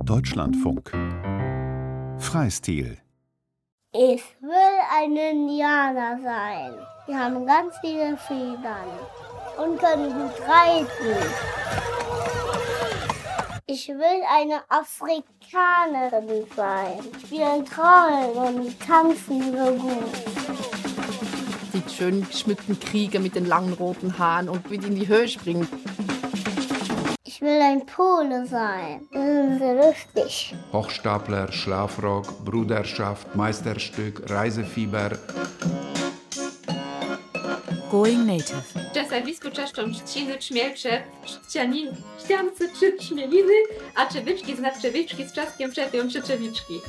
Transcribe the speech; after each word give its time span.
Deutschlandfunk 0.00 0.90
Freistil 2.18 2.96
Ich 3.92 4.22
will 4.40 4.78
ein 4.96 5.14
Indianer 5.14 6.18
sein. 6.22 6.72
Die 7.06 7.14
haben 7.14 7.46
ganz 7.46 7.74
viele 7.80 8.16
Federn 8.16 8.88
und 9.58 9.78
können 9.78 10.12
gut 10.12 10.40
reiten. 10.48 11.30
Ich 13.66 13.88
will 13.88 14.22
eine 14.34 14.62
Afrikanerin 14.70 16.46
sein. 16.56 16.98
Ich 17.18 17.26
spiele 17.26 17.62
Trommeln 17.64 18.56
und 18.56 18.80
tanzen 18.80 19.56
so 19.56 19.72
gut. 19.74 20.12
Die 21.74 21.94
schön 21.94 22.26
geschmückten 22.26 22.80
Krieger 22.80 23.20
mit 23.20 23.34
den 23.34 23.46
langen 23.46 23.74
roten 23.74 24.18
Haaren 24.18 24.48
und 24.48 24.70
wie 24.70 24.78
die 24.78 24.88
in 24.88 24.96
die 24.96 25.08
Höhe 25.08 25.28
springen. 25.28 25.68
Ich 27.42 27.48
will 27.48 27.60
ein 27.60 27.84
Pole 27.86 28.46
sein. 28.46 29.08
Das 29.10 29.58
so 29.58 29.72
lustig. 29.72 30.54
Hochstapler, 30.72 31.50
Schlafrock, 31.50 32.44
Bruderschaft, 32.44 33.34
Meisterstück, 33.34 34.30
Reisefieber. 34.30 35.18
Going 37.90 38.26
Native. 38.26 38.62
Czasowisko 38.94 39.50
czaszczą 39.50 39.92
trzciny, 39.92 40.38
czmielcze, 40.38 41.02
ściance 42.18 42.64
czy 42.80 42.98
czmieliny, 42.98 43.54
a 43.94 44.06
czewiczki 44.06 44.56
z 44.56 44.60
nadczewiczki 44.60 45.28
z 45.28 45.32
czaskiem 45.32 45.72
czepią 45.72 46.08
czeczewiczki. 46.10 46.80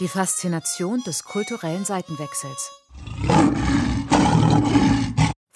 Die 0.00 0.08
Faszination 0.08 1.00
des 1.06 1.22
kulturellen 1.22 1.84
Seitenwechsels. 1.84 2.70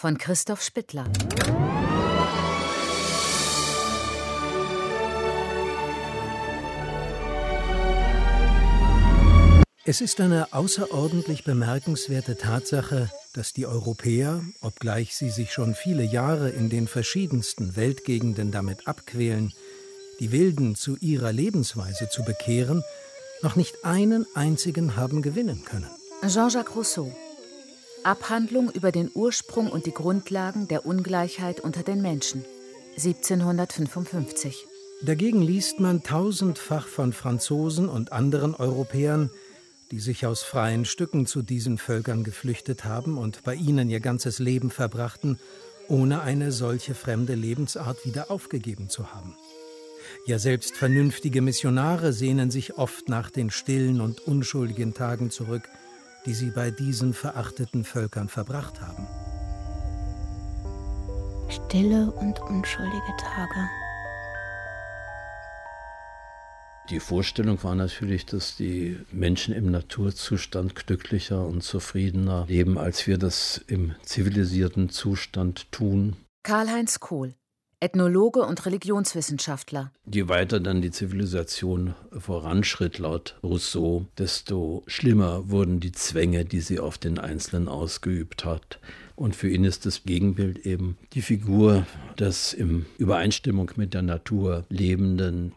Von 0.03 0.17
Christoph 0.17 0.63
Spittler. 0.63 1.07
Es 9.87 10.01
ist 10.01 10.19
eine 10.23 10.55
außerordentlich 10.55 11.45
bemerkenswerte 11.45 12.39
Tatsache, 12.39 13.11
dass 13.35 13.53
die 13.53 13.67
Europäer, 13.67 14.43
obgleich 14.63 15.15
sie 15.15 15.29
sich 15.29 15.53
schon 15.53 15.75
viele 15.75 16.03
Jahre 16.03 16.49
in 16.49 16.71
den 16.71 16.89
verschiedensten 16.89 17.77
Weltgegenden 17.77 18.51
damit 18.51 18.89
abquälen, 18.89 19.53
die 20.21 20.33
Wilden 20.33 20.75
zu 20.75 20.97
ihrer 21.01 21.33
Lebensweise 21.33 22.09
zu 22.09 22.25
bekehren, 22.25 22.83
noch 23.43 23.57
nicht 23.57 23.85
einen 23.85 24.25
einzigen 24.35 24.97
haben 24.97 25.21
gewinnen 25.21 25.67
können. 25.67 25.91
Jean-Jacques 26.27 26.75
Rousseau. 26.75 27.15
Abhandlung 28.05 28.71
über 28.71 28.91
den 28.91 29.11
Ursprung 29.13 29.71
und 29.71 29.85
die 29.85 29.93
Grundlagen 29.93 30.67
der 30.67 30.87
Ungleichheit 30.87 31.61
unter 31.61 31.83
den 31.83 32.01
Menschen. 32.01 32.43
1755. 32.97 34.67
Dagegen 35.03 35.43
liest 35.43 35.79
man 35.79 36.03
tausendfach 36.03 36.87
von 36.87 37.13
Franzosen 37.13 37.91
und 37.91 38.13
anderen 38.13 38.55
Europäern, 38.55 39.29
die 39.91 40.01
sich 40.01 40.27
aus 40.27 40.43
freien 40.43 40.85
Stücken 40.85 41.27
zu 41.27 41.43
diesen 41.43 41.79
Völkern 41.79 42.25
geflüchtet 42.25 42.85
haben 42.85 43.19
und 43.19 43.43
bei 43.45 43.55
ihnen 43.55 43.91
ihr 43.91 44.01
ganzes 44.01 44.39
Leben 44.39 44.71
verbrachten, 44.71 45.39
ohne 45.89 46.23
eine 46.23 46.53
solche 46.53 46.95
fremde 46.95 47.35
Lebensart 47.35 48.05
wieder 48.05 48.31
aufgegeben 48.31 48.89
zu 48.89 49.13
haben. 49.13 49.37
Ja, 50.27 50.39
selbst 50.39 50.77
vernünftige 50.77 51.43
Missionare 51.43 52.13
sehnen 52.13 52.51
sich 52.51 52.79
oft 52.79 53.09
nach 53.09 53.31
den 53.31 53.51
stillen 53.51 54.01
und 54.01 54.21
unschuldigen 54.27 54.95
Tagen 54.95 55.31
zurück, 55.31 55.69
die 56.27 56.35
sie 56.35 56.51
bei 56.51 56.71
diesen 56.71 57.13
verachteten 57.13 57.85
Völkern 57.85 58.29
verbracht 58.29 58.81
haben. 58.81 59.07
Stille 61.49 62.11
und 62.13 62.41
unschuldige 62.41 63.13
Tage. 63.19 63.84
Die 66.91 67.01
Vorstellung 67.01 67.63
war 67.65 67.75
natürlich, 67.75 68.27
dass 68.27 68.57
die 68.57 68.99
Menschen 69.11 69.55
im 69.55 69.71
Naturzustand 69.71 70.75
glücklicher 70.75 71.47
und 71.47 71.63
zufriedener 71.63 72.45
leben, 72.47 72.77
als 72.77 73.07
wir 73.07 73.17
das 73.17 73.65
im 73.67 73.95
zivilisierten 74.03 74.91
Zustand 74.91 75.73
tun. 75.73 76.17
Karl-Heinz 76.43 77.01
Kohl, 77.01 77.35
Ethnologe 77.81 78.41
und 78.41 78.67
Religionswissenschaftler. 78.67 79.93
Je 80.05 80.29
weiter 80.29 80.61
dann 80.61 80.83
die 80.83 80.91
Zivilisation 80.91 81.95
voranschritt, 82.11 82.99
laut 82.99 83.39
Rousseau, 83.43 84.07
desto 84.19 84.83
schlimmer 84.87 85.49
wurden 85.49 85.81
die 85.81 85.93
Zwänge, 85.93 86.45
die 86.45 86.61
sie 86.61 86.81
auf 86.81 86.99
den 86.99 87.19
Einzelnen 87.19 87.69
ausgeübt 87.69 88.45
hat. 88.45 88.79
Und 89.17 89.37
für 89.37 89.49
ihn 89.49 89.65
ist 89.65 89.87
das 89.87 90.05
Gegenbild 90.05 90.67
eben 90.67 90.99
die 91.15 91.23
Figur 91.23 91.87
des 92.19 92.53
im 92.53 92.85
Übereinstimmung 92.99 93.71
mit 93.77 93.95
der 93.95 94.03
Natur 94.03 94.65
lebenden, 94.69 95.53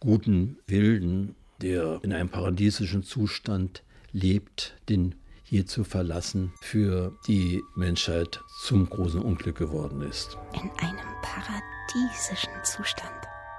guten 0.00 0.58
Wilden, 0.66 1.36
der 1.60 2.00
in 2.02 2.12
einem 2.12 2.30
paradiesischen 2.30 3.02
Zustand 3.02 3.82
lebt, 4.12 4.74
den 4.88 5.14
hier 5.44 5.66
zu 5.66 5.84
verlassen, 5.84 6.52
für 6.60 7.12
die 7.26 7.60
Menschheit 7.74 8.40
zum 8.62 8.88
großen 8.88 9.20
Unglück 9.20 9.56
geworden 9.56 10.00
ist. 10.02 10.38
In 10.54 10.70
einem 10.78 10.98
paradiesischen 11.22 12.52
Zustand. 12.64 13.12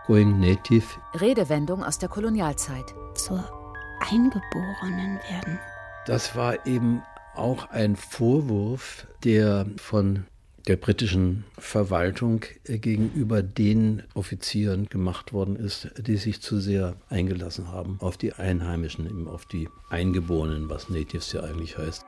Going 0.07 0.40
Native. 0.40 0.85
Redewendung 1.19 1.84
aus 1.84 2.00
der 2.00 2.09
Kolonialzeit. 2.09 2.96
Zur 3.13 3.44
Eingeborenen 4.00 5.19
werden. 5.29 5.59
Das 6.08 6.35
war 6.35 6.66
eben 6.66 7.03
auch 7.35 7.69
ein 7.69 7.96
Vorwurf, 7.96 9.06
der 9.23 9.68
von 9.78 10.25
der 10.72 10.78
britischen 10.78 11.44
Verwaltung 11.58 12.46
gegenüber 12.64 13.44
den 13.44 14.04
Offizieren 14.14 14.86
gemacht 14.86 15.34
worden 15.34 15.58
ist, 15.58 15.90
die 15.98 16.16
sich 16.16 16.42
zu 16.42 16.62
sehr 16.62 16.96
eingelassen 17.09 17.68
haben 17.74 17.98
auf 18.00 18.16
die 18.16 18.32
Einheimischen, 18.32 19.06
eben 19.06 19.28
auf 19.28 19.46
die 19.46 19.68
Eingeborenen, 19.90 20.70
was 20.70 20.88
Natives 20.88 21.34
ja 21.34 21.42
eigentlich 21.42 21.78
heißt. 21.78 22.06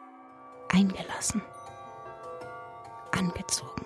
Eingelassen. 0.69 1.41
Angezogen. 3.11 3.85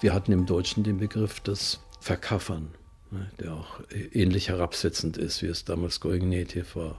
Wir 0.00 0.12
hatten 0.12 0.32
im 0.32 0.46
Deutschen 0.46 0.82
den 0.82 0.98
Begriff 0.98 1.38
des 1.38 1.78
Verkaffern, 2.00 2.74
ne, 3.12 3.30
der 3.38 3.54
auch 3.54 3.78
ähnlich 4.12 4.48
herabsetzend 4.48 5.16
ist, 5.16 5.42
wie 5.42 5.46
es 5.46 5.64
damals 5.64 6.00
Going 6.00 6.28
Native 6.28 6.74
war. 6.74 6.98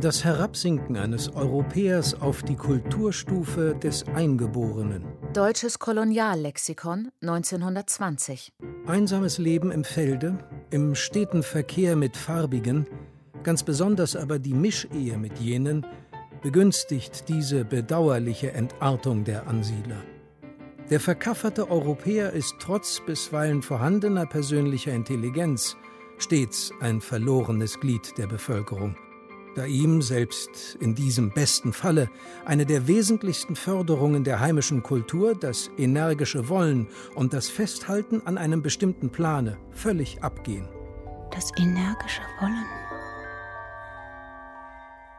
Das 0.00 0.24
Herabsinken 0.24 0.98
eines 0.98 1.34
Europäers 1.34 2.20
auf 2.20 2.42
die 2.42 2.54
Kulturstufe 2.54 3.74
des 3.74 4.06
Eingeborenen. 4.08 5.06
Deutsches 5.32 5.78
Koloniallexikon 5.78 7.08
1920. 7.22 8.52
Einsames 8.86 9.38
Leben 9.38 9.70
im 9.70 9.84
Felde, 9.84 10.36
im 10.68 10.94
steten 10.94 11.42
Verkehr 11.42 11.96
mit 11.96 12.14
Farbigen, 12.14 12.86
ganz 13.42 13.62
besonders 13.62 14.16
aber 14.16 14.38
die 14.38 14.52
Mischehe 14.52 15.16
mit 15.16 15.38
jenen, 15.38 15.86
begünstigt 16.42 17.26
diese 17.30 17.64
bedauerliche 17.64 18.52
Entartung 18.52 19.24
der 19.24 19.46
Ansiedler. 19.46 20.02
Der 20.90 21.00
verkafferte 21.00 21.70
Europäer 21.70 22.34
ist 22.34 22.56
trotz 22.60 23.00
bisweilen 23.06 23.62
vorhandener 23.62 24.26
persönlicher 24.26 24.92
Intelligenz 24.92 25.74
stets 26.18 26.70
ein 26.80 27.00
verlorenes 27.00 27.80
Glied 27.80 28.18
der 28.18 28.26
Bevölkerung 28.26 28.94
da 29.56 29.64
ihm 29.64 30.02
selbst 30.02 30.76
in 30.80 30.94
diesem 30.94 31.32
besten 31.32 31.72
Falle 31.72 32.10
eine 32.44 32.66
der 32.66 32.86
wesentlichsten 32.86 33.56
Förderungen 33.56 34.22
der 34.22 34.40
heimischen 34.40 34.82
Kultur, 34.82 35.34
das 35.34 35.70
energische 35.78 36.48
Wollen 36.48 36.88
und 37.14 37.32
das 37.32 37.48
Festhalten 37.48 38.20
an 38.26 38.38
einem 38.38 38.62
bestimmten 38.62 39.10
Plane, 39.10 39.56
völlig 39.70 40.22
abgehen. 40.22 40.68
Das 41.30 41.50
energische 41.58 42.22
Wollen. 42.40 42.64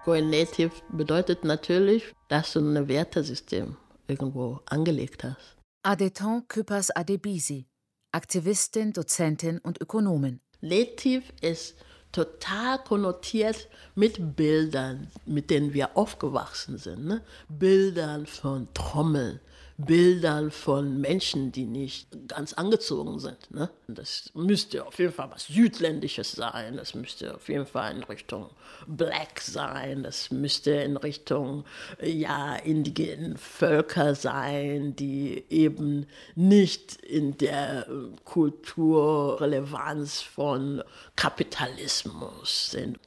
Going 0.05 0.29
Native 0.29 0.71
bedeutet 0.89 1.43
natürlich, 1.43 2.13
dass 2.29 2.53
du 2.53 2.59
ein 2.59 2.87
Wertesystem 2.87 3.75
irgendwo 4.07 4.61
angelegt 4.67 5.23
hast. 5.23 5.57
Adeton 5.83 6.47
Küppers 6.47 6.91
Adebisi, 6.91 7.67
Aktivistin, 8.11 8.93
Dozentin 8.93 9.59
und 9.59 9.81
Ökonomin. 9.81 10.39
Native 10.61 11.23
ist 11.41 11.75
total 12.11 12.79
konnotiert 12.79 13.67
mit 13.95 14.35
Bildern, 14.35 15.07
mit 15.25 15.49
denen 15.49 15.73
wir 15.73 15.97
aufgewachsen 15.97 16.77
sind. 16.77 17.05
Ne? 17.05 17.21
Bildern 17.49 18.25
von 18.25 18.67
Trommeln, 18.73 19.39
Bildern 19.77 20.49
von 20.49 20.99
Menschen, 20.99 21.51
die 21.51 21.65
nicht 21.65 22.07
ganz 22.27 22.53
angezogen 22.53 23.19
sind. 23.19 23.51
Ne? 23.51 23.69
Das 23.87 24.31
müsste 24.33 24.83
auf 24.85 24.97
jeden 24.97 25.13
Fall 25.13 25.29
was 25.31 25.45
Südländisches 25.45 26.31
sein, 26.31 26.77
das 26.77 26.95
müsste 26.95 27.35
auf 27.35 27.47
jeden 27.47 27.67
Fall 27.67 27.95
in 27.95 28.03
Richtung 28.03 28.49
Black 28.87 29.39
sein, 29.39 30.01
das 30.01 30.31
müsste 30.31 30.71
in 30.71 30.97
Richtung 30.97 31.63
ja, 32.01 32.55
indigenen 32.55 33.37
Völker 33.37 34.15
sein, 34.15 34.95
die 34.95 35.45
eben 35.49 36.07
nicht 36.33 36.95
in 36.95 37.37
der 37.37 37.85
Kulturrelevanz 38.25 40.21
von 40.21 40.81
Kapitalismus 41.15 42.71
sind. 42.71 42.99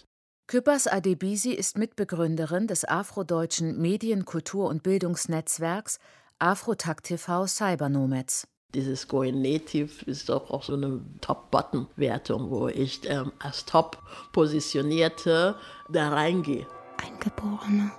Küppers 0.47 0.87
Adebisi 0.89 1.51
ist 1.53 1.79
Mitbegründerin 1.79 2.67
des 2.67 2.85
afrodeutschen 2.85 3.81
Medien-, 3.81 4.25
Kultur- 4.25 4.69
und 4.69 4.83
Bildungsnetzwerks 4.83 5.99
Afrotakt 6.41 7.05
TV 7.05 7.47
Cybernomads. 7.47 8.49
Dieses 8.75 9.09
Going 9.09 9.43
Native 9.43 10.05
ist 10.07 10.31
doch 10.31 10.51
auch 10.51 10.63
so 10.63 10.73
eine 10.73 11.01
Top-Bottom-Wertung, 11.21 12.51
wo 12.51 12.69
ich 12.69 13.01
ähm, 13.05 13.33
als 13.39 13.67
Top-Positionierte 13.67 15.57
da 15.91 16.09
reingehe. 16.09 16.67
Eingeborene 16.97 17.93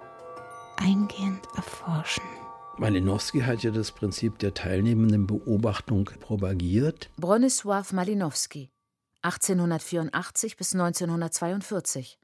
eingehend 0.78 1.46
erforschen. 1.56 2.24
Malinowski 2.78 3.42
hat 3.42 3.62
ja 3.62 3.70
das 3.70 3.92
Prinzip 3.92 4.40
der 4.40 4.56
teilnehmenden 4.56 5.28
Beobachtung 5.28 6.06
propagiert. 6.20 7.12
Bronisław 7.20 7.94
Malinowski, 7.94 8.72
1884 9.22 10.58
bis 10.58 10.74
1942. 10.74 12.18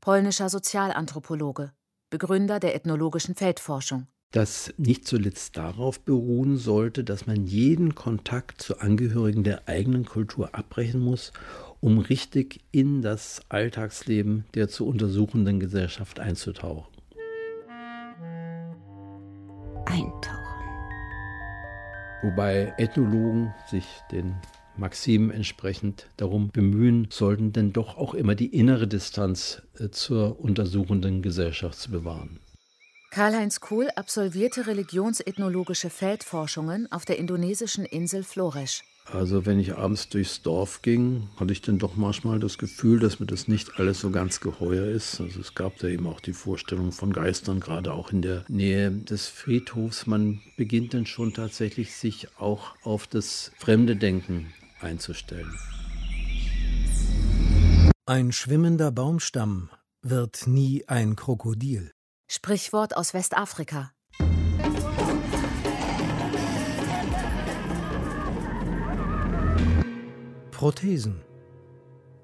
Polnischer 0.00 0.48
Sozialanthropologe, 0.48 1.72
Begründer 2.10 2.60
der 2.60 2.76
ethnologischen 2.76 3.34
Feldforschung. 3.34 4.06
Das 4.32 4.72
nicht 4.78 5.06
zuletzt 5.06 5.58
darauf 5.58 6.00
beruhen 6.00 6.56
sollte, 6.56 7.04
dass 7.04 7.26
man 7.26 7.46
jeden 7.46 7.94
Kontakt 7.94 8.62
zu 8.62 8.80
Angehörigen 8.80 9.44
der 9.44 9.68
eigenen 9.68 10.06
Kultur 10.06 10.54
abbrechen 10.54 11.00
muss, 11.00 11.32
um 11.80 11.98
richtig 11.98 12.60
in 12.70 13.02
das 13.02 13.42
Alltagsleben 13.50 14.46
der 14.54 14.68
zu 14.68 14.86
untersuchenden 14.86 15.60
Gesellschaft 15.60 16.18
einzutauchen. 16.18 16.86
Eintauchen. 19.84 20.42
Wobei 22.22 22.72
Ethnologen 22.78 23.52
sich 23.70 23.84
den 24.12 24.36
Maximen 24.78 25.30
entsprechend 25.30 26.06
darum 26.16 26.48
bemühen 26.48 27.08
sollten, 27.10 27.52
denn 27.52 27.74
doch 27.74 27.98
auch 27.98 28.14
immer 28.14 28.34
die 28.34 28.46
innere 28.46 28.88
Distanz 28.88 29.60
äh, 29.78 29.90
zur 29.90 30.40
untersuchenden 30.40 31.20
Gesellschaft 31.20 31.78
zu 31.78 31.90
bewahren. 31.90 32.38
Karl-Heinz 33.12 33.60
Kohl 33.60 33.90
absolvierte 33.94 34.66
religionsethnologische 34.66 35.90
Feldforschungen 35.90 36.90
auf 36.90 37.04
der 37.04 37.18
indonesischen 37.18 37.84
Insel 37.84 38.22
Flores. 38.22 38.82
Also 39.04 39.44
wenn 39.44 39.60
ich 39.60 39.76
abends 39.76 40.08
durchs 40.08 40.40
Dorf 40.40 40.80
ging, 40.80 41.28
hatte 41.36 41.52
ich 41.52 41.60
dann 41.60 41.78
doch 41.78 41.94
manchmal 41.94 42.38
das 42.38 42.56
Gefühl, 42.56 43.00
dass 43.00 43.20
mir 43.20 43.26
das 43.26 43.48
nicht 43.48 43.78
alles 43.78 44.00
so 44.00 44.10
ganz 44.10 44.40
geheuer 44.40 44.86
ist. 44.86 45.20
Also 45.20 45.40
es 45.40 45.54
gab 45.54 45.76
da 45.76 45.88
eben 45.88 46.06
auch 46.06 46.20
die 46.20 46.32
Vorstellung 46.32 46.90
von 46.90 47.12
Geistern, 47.12 47.60
gerade 47.60 47.92
auch 47.92 48.12
in 48.12 48.22
der 48.22 48.46
Nähe 48.48 48.90
des 48.90 49.28
Friedhofs. 49.28 50.06
Man 50.06 50.40
beginnt 50.56 50.94
dann 50.94 51.04
schon 51.04 51.34
tatsächlich 51.34 51.94
sich 51.94 52.28
auch 52.38 52.76
auf 52.82 53.06
das 53.06 53.52
fremde 53.58 53.94
Denken 53.94 54.54
einzustellen. 54.80 55.52
Ein 58.06 58.32
schwimmender 58.32 58.90
Baumstamm 58.90 59.68
wird 60.00 60.46
nie 60.46 60.88
ein 60.88 61.14
Krokodil. 61.14 61.92
Sprichwort 62.34 62.96
aus 62.96 63.12
Westafrika. 63.12 63.92
Prothesen. 70.50 71.20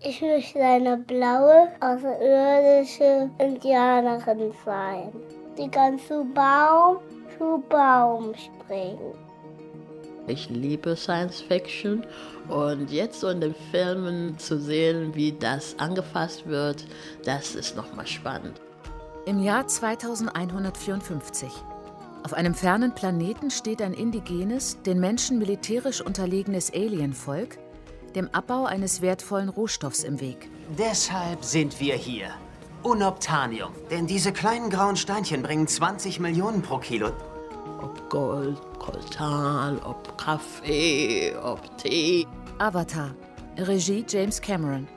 Ich 0.01 0.23
möchte 0.23 0.61
eine 0.61 0.97
blaue, 0.97 1.69
außerirdische 1.81 3.29
Indianerin 3.39 4.51
sein. 4.65 5.13
Die 5.59 5.69
kann 5.69 5.99
zu 5.99 6.25
Baum 6.33 7.01
zu 7.37 7.63
Baum 7.69 8.33
springen. 8.35 9.13
Ich 10.27 10.49
liebe 10.49 10.97
Science 10.97 11.43
Fiction 11.43 12.07
und 12.49 12.91
jetzt 12.91 13.21
so 13.21 13.29
in 13.29 13.43
den 13.43 13.55
Filmen 13.71 14.39
zu 14.39 14.59
sehen, 14.59 15.15
wie 15.15 15.33
das 15.33 15.79
angefasst 15.79 16.47
wird, 16.47 16.87
das 17.27 17.55
ist 17.55 17.77
nochmal 17.77 18.07
spannend. 18.07 18.59
Im 19.27 19.43
Jahr 19.43 19.67
2154. 19.67 21.51
Auf 22.25 22.33
einem 22.33 22.55
fernen 22.55 22.95
Planeten 22.95 23.51
steht 23.51 23.83
ein 23.83 23.93
indigenes, 23.93 24.81
den 24.83 25.01
Menschen 25.01 25.39
militärisch 25.39 26.01
unterlegenes 26.01 26.73
Alienvolk, 26.73 27.59
dem 28.15 28.29
Abbau 28.33 28.65
eines 28.65 29.03
wertvollen 29.03 29.49
Rohstoffs 29.49 30.03
im 30.03 30.21
Weg. 30.21 30.49
Deshalb 30.79 31.45
sind 31.45 31.79
wir 31.81 31.95
hier. 31.95 32.31
Unobtanium. 32.83 33.73
Denn 33.91 34.07
diese 34.07 34.33
kleinen 34.33 34.71
grauen 34.71 34.97
Steinchen 34.97 35.43
bringen 35.43 35.67
20 35.67 36.21
Millionen 36.21 36.63
pro 36.63 36.79
Kilo. 36.79 37.11
Ob 37.83 38.09
Gold, 38.09 38.59
Koltan, 38.79 39.79
ob 39.85 40.17
Kaffee, 40.17 41.35
ob 41.43 41.77
Tee. 41.79 42.27
Avatar. 42.59 43.15
Regie 43.59 44.05
James 44.09 44.41
Cameron. 44.41 44.89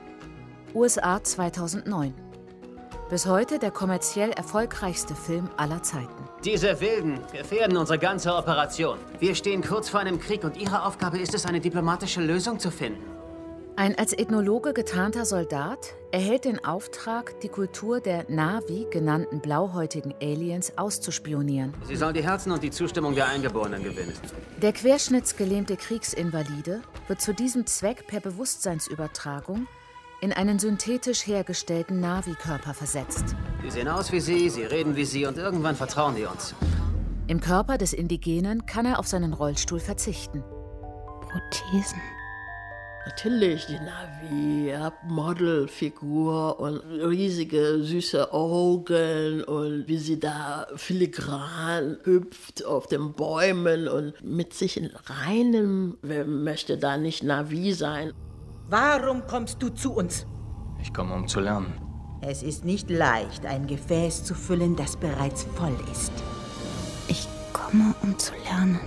USA 0.74 1.22
2009. 1.22 2.21
Bis 3.12 3.26
heute 3.26 3.58
der 3.58 3.70
kommerziell 3.70 4.30
erfolgreichste 4.30 5.14
Film 5.14 5.50
aller 5.58 5.82
Zeiten. 5.82 6.08
Diese 6.44 6.80
Wilden 6.80 7.20
gefährden 7.30 7.76
unsere 7.76 7.98
ganze 7.98 8.34
Operation. 8.34 8.96
Wir 9.20 9.34
stehen 9.34 9.62
kurz 9.62 9.90
vor 9.90 10.00
einem 10.00 10.18
Krieg 10.18 10.44
und 10.44 10.56
Ihre 10.56 10.86
Aufgabe 10.86 11.18
ist 11.18 11.34
es, 11.34 11.44
eine 11.44 11.60
diplomatische 11.60 12.22
Lösung 12.22 12.58
zu 12.58 12.70
finden. 12.70 13.02
Ein 13.76 13.98
als 13.98 14.14
Ethnologe 14.14 14.72
getarnter 14.72 15.26
Soldat 15.26 15.92
erhält 16.10 16.46
den 16.46 16.64
Auftrag, 16.64 17.38
die 17.40 17.50
Kultur 17.50 18.00
der 18.00 18.24
Navi 18.30 18.86
genannten 18.90 19.40
blauhäutigen 19.40 20.14
Aliens 20.22 20.78
auszuspionieren. 20.78 21.74
Sie 21.86 21.96
soll 21.96 22.14
die 22.14 22.22
Herzen 22.22 22.50
und 22.50 22.62
die 22.62 22.70
Zustimmung 22.70 23.14
der 23.14 23.26
Eingeborenen 23.26 23.84
gewinnen. 23.84 24.14
Der 24.62 24.72
querschnittsgelähmte 24.72 25.76
Kriegsinvalide 25.76 26.80
wird 27.08 27.20
zu 27.20 27.34
diesem 27.34 27.66
Zweck 27.66 28.06
per 28.06 28.20
Bewusstseinsübertragung 28.20 29.66
in 30.22 30.32
einen 30.32 30.60
synthetisch 30.60 31.26
hergestellten 31.26 32.00
Navi-Körper 32.00 32.74
versetzt. 32.74 33.34
Sie 33.62 33.70
sehen 33.70 33.88
aus 33.88 34.12
wie 34.12 34.20
Sie, 34.20 34.48
Sie 34.48 34.62
reden 34.62 34.94
wie 34.94 35.04
Sie 35.04 35.26
und 35.26 35.36
irgendwann 35.36 35.74
vertrauen 35.74 36.14
die 36.14 36.24
uns. 36.24 36.54
Im 37.26 37.40
Körper 37.40 37.76
des 37.76 37.92
Indigenen 37.92 38.64
kann 38.64 38.86
er 38.86 39.00
auf 39.00 39.08
seinen 39.08 39.32
Rollstuhl 39.32 39.80
verzichten. 39.80 40.44
Prothesen. 41.22 42.00
Natürlich, 43.04 43.66
die 43.66 43.80
Navi, 43.80 44.72
Modelfigur 45.08 46.60
und 46.60 46.78
riesige 46.88 47.82
süße 47.82 48.32
Augen 48.32 49.42
und 49.42 49.88
wie 49.88 49.98
sie 49.98 50.20
da 50.20 50.68
filigran 50.76 51.98
hüpft 52.04 52.64
auf 52.64 52.86
den 52.86 53.12
Bäumen 53.12 53.88
und 53.88 54.14
mit 54.22 54.54
sich 54.54 54.76
in 54.76 54.92
reinem, 55.06 55.98
wer 56.02 56.24
möchte 56.24 56.78
da 56.78 56.96
nicht 56.96 57.24
Navi 57.24 57.72
sein? 57.72 58.12
Warum 58.72 59.26
kommst 59.26 59.62
du 59.62 59.68
zu 59.68 59.92
uns? 59.92 60.26
Ich 60.80 60.94
komme, 60.94 61.14
um 61.14 61.28
zu 61.28 61.40
lernen. 61.40 61.74
Es 62.22 62.42
ist 62.42 62.64
nicht 62.64 62.88
leicht, 62.88 63.44
ein 63.44 63.66
Gefäß 63.66 64.24
zu 64.24 64.34
füllen, 64.34 64.76
das 64.76 64.96
bereits 64.96 65.42
voll 65.56 65.76
ist. 65.92 66.10
Ich 67.06 67.28
komme, 67.52 67.94
um 68.02 68.18
zu 68.18 68.32
lernen. 68.44 68.80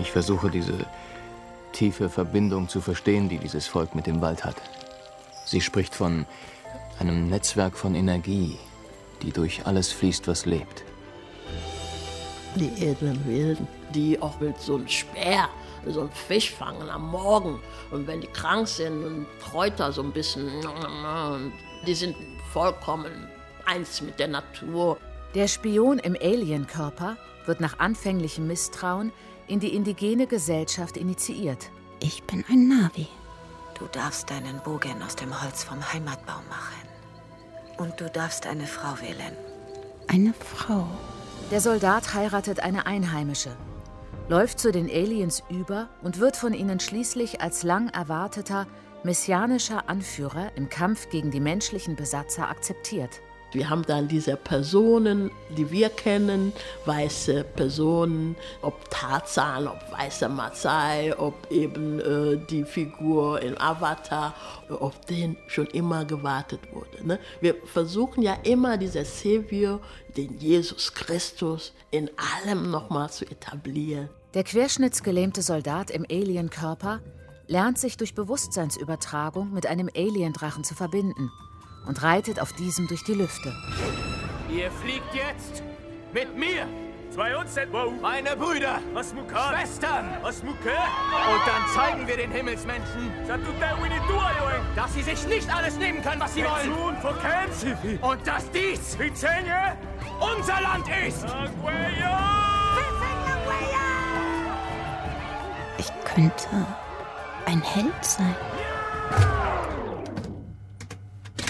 Ich 0.00 0.10
versuche 0.10 0.48
diese 0.48 0.86
tiefe 1.72 2.08
Verbindung 2.08 2.70
zu 2.70 2.80
verstehen, 2.80 3.28
die 3.28 3.36
dieses 3.36 3.66
Volk 3.66 3.94
mit 3.94 4.06
dem 4.06 4.22
Wald 4.22 4.46
hat. 4.46 4.56
Sie 5.44 5.60
spricht 5.60 5.94
von 5.94 6.24
einem 7.00 7.28
Netzwerk 7.28 7.76
von 7.76 7.94
Energie, 7.94 8.56
die 9.20 9.30
durch 9.30 9.66
alles 9.66 9.92
fließt, 9.92 10.26
was 10.26 10.46
lebt. 10.46 10.84
Die 12.54 12.82
edlen 12.82 13.26
Wilden, 13.26 13.68
die 13.94 14.22
auch 14.22 14.40
mit 14.40 14.58
so 14.58 14.76
einem 14.76 14.88
Speer 14.88 15.50
so 15.86 16.00
einen 16.00 16.10
Fisch 16.10 16.52
fangen 16.52 16.88
am 16.90 17.10
Morgen. 17.10 17.60
Und 17.90 18.06
wenn 18.06 18.20
die 18.20 18.26
krank 18.28 18.68
sind 18.68 19.04
und 19.04 19.26
Kräuter 19.40 19.92
so 19.92 20.02
ein 20.02 20.12
bisschen, 20.12 20.48
die 21.86 21.94
sind 21.94 22.16
vollkommen 22.52 23.28
eins 23.64 24.00
mit 24.00 24.18
der 24.18 24.28
Natur. 24.28 24.98
Der 25.34 25.48
Spion 25.48 25.98
im 25.98 26.16
Alienkörper 26.20 27.16
wird 27.46 27.60
nach 27.60 27.78
anfänglichem 27.78 28.46
Misstrauen 28.46 29.12
in 29.46 29.60
die 29.60 29.74
indigene 29.74 30.26
Gesellschaft 30.26 30.96
initiiert. 30.96 31.70
Ich 32.00 32.22
bin 32.24 32.44
ein 32.48 32.68
Navi. 32.68 33.08
Du 33.78 33.86
darfst 33.86 34.30
deinen 34.30 34.60
Bogen 34.62 35.02
aus 35.02 35.16
dem 35.16 35.42
Holz 35.42 35.64
vom 35.64 35.80
Heimatbaum 35.92 36.42
machen. 36.48 36.88
Und 37.78 38.00
du 38.00 38.10
darfst 38.10 38.46
eine 38.46 38.66
Frau 38.66 39.00
wählen. 39.00 39.36
Eine 40.06 40.34
Frau. 40.34 40.86
Der 41.50 41.60
Soldat 41.60 42.14
heiratet 42.14 42.60
eine 42.60 42.86
Einheimische, 42.86 43.56
läuft 44.30 44.60
zu 44.60 44.70
den 44.70 44.88
Aliens 44.88 45.42
über 45.50 45.88
und 46.02 46.20
wird 46.20 46.36
von 46.36 46.54
ihnen 46.54 46.78
schließlich 46.78 47.40
als 47.40 47.64
lang 47.64 47.88
erwarteter 47.88 48.68
messianischer 49.02 49.88
Anführer 49.88 50.52
im 50.54 50.68
Kampf 50.68 51.10
gegen 51.10 51.32
die 51.32 51.40
menschlichen 51.40 51.96
Besatzer 51.96 52.48
akzeptiert. 52.48 53.20
Wir 53.50 53.68
haben 53.68 53.82
dann 53.84 54.06
diese 54.06 54.36
Personen, 54.36 55.32
die 55.58 55.72
wir 55.72 55.88
kennen, 55.88 56.52
weiße 56.84 57.42
Personen, 57.42 58.36
ob 58.62 58.88
Tarzan, 58.88 59.66
ob 59.66 59.80
weißer 59.90 60.28
Maasai, 60.28 61.12
ob 61.18 61.50
eben 61.50 61.98
äh, 61.98 62.36
die 62.48 62.62
Figur 62.62 63.42
in 63.42 63.60
Avatar, 63.60 64.36
auf 64.68 65.00
den 65.06 65.36
schon 65.48 65.66
immer 65.66 66.04
gewartet 66.04 66.60
wurde. 66.72 67.04
Ne? 67.04 67.18
Wir 67.40 67.56
versuchen 67.64 68.22
ja 68.22 68.36
immer 68.44 68.76
dieser 68.76 69.04
Savior, 69.04 69.80
den 70.16 70.38
Jesus 70.38 70.94
Christus, 70.94 71.72
in 71.90 72.08
allem 72.44 72.70
nochmal 72.70 73.10
zu 73.10 73.24
etablieren. 73.24 74.08
Der 74.34 74.44
querschnittsgelähmte 74.44 75.42
Soldat 75.42 75.90
im 75.90 76.06
Alienkörper 76.08 77.00
lernt 77.48 77.78
sich 77.78 77.96
durch 77.96 78.14
Bewusstseinsübertragung 78.14 79.52
mit 79.52 79.66
einem 79.66 79.90
Aliendrachen 79.92 80.62
zu 80.62 80.76
verbinden 80.76 81.32
und 81.88 82.00
reitet 82.00 82.40
auf 82.40 82.52
diesem 82.52 82.86
durch 82.86 83.02
die 83.02 83.14
Lüfte. 83.14 83.52
Ihr 84.48 84.70
fliegt 84.70 85.12
jetzt 85.14 85.64
mit 86.14 86.36
mir 86.36 86.68
Meine 88.00 88.36
Brüder. 88.36 88.78
Schwestern. 88.94 90.10
Und 90.22 90.44
dann 91.44 91.66
zeigen 91.74 92.06
wir 92.06 92.16
den 92.16 92.30
Himmelsmenschen, 92.30 93.10
dass 94.76 94.94
sie 94.94 95.02
sich 95.02 95.26
nicht 95.26 95.52
alles 95.52 95.76
nehmen 95.76 96.00
können, 96.02 96.20
was 96.20 96.34
sie 96.34 96.44
wollen. 96.44 96.70
Und 98.00 98.26
dass 98.26 98.48
dies 98.52 98.96
unser 100.20 100.60
Land 100.60 100.86
ist. 101.04 101.26
Ich 105.80 106.04
könnte 106.04 106.66
ein 107.46 107.62
Held 107.62 108.04
sein. 108.04 108.36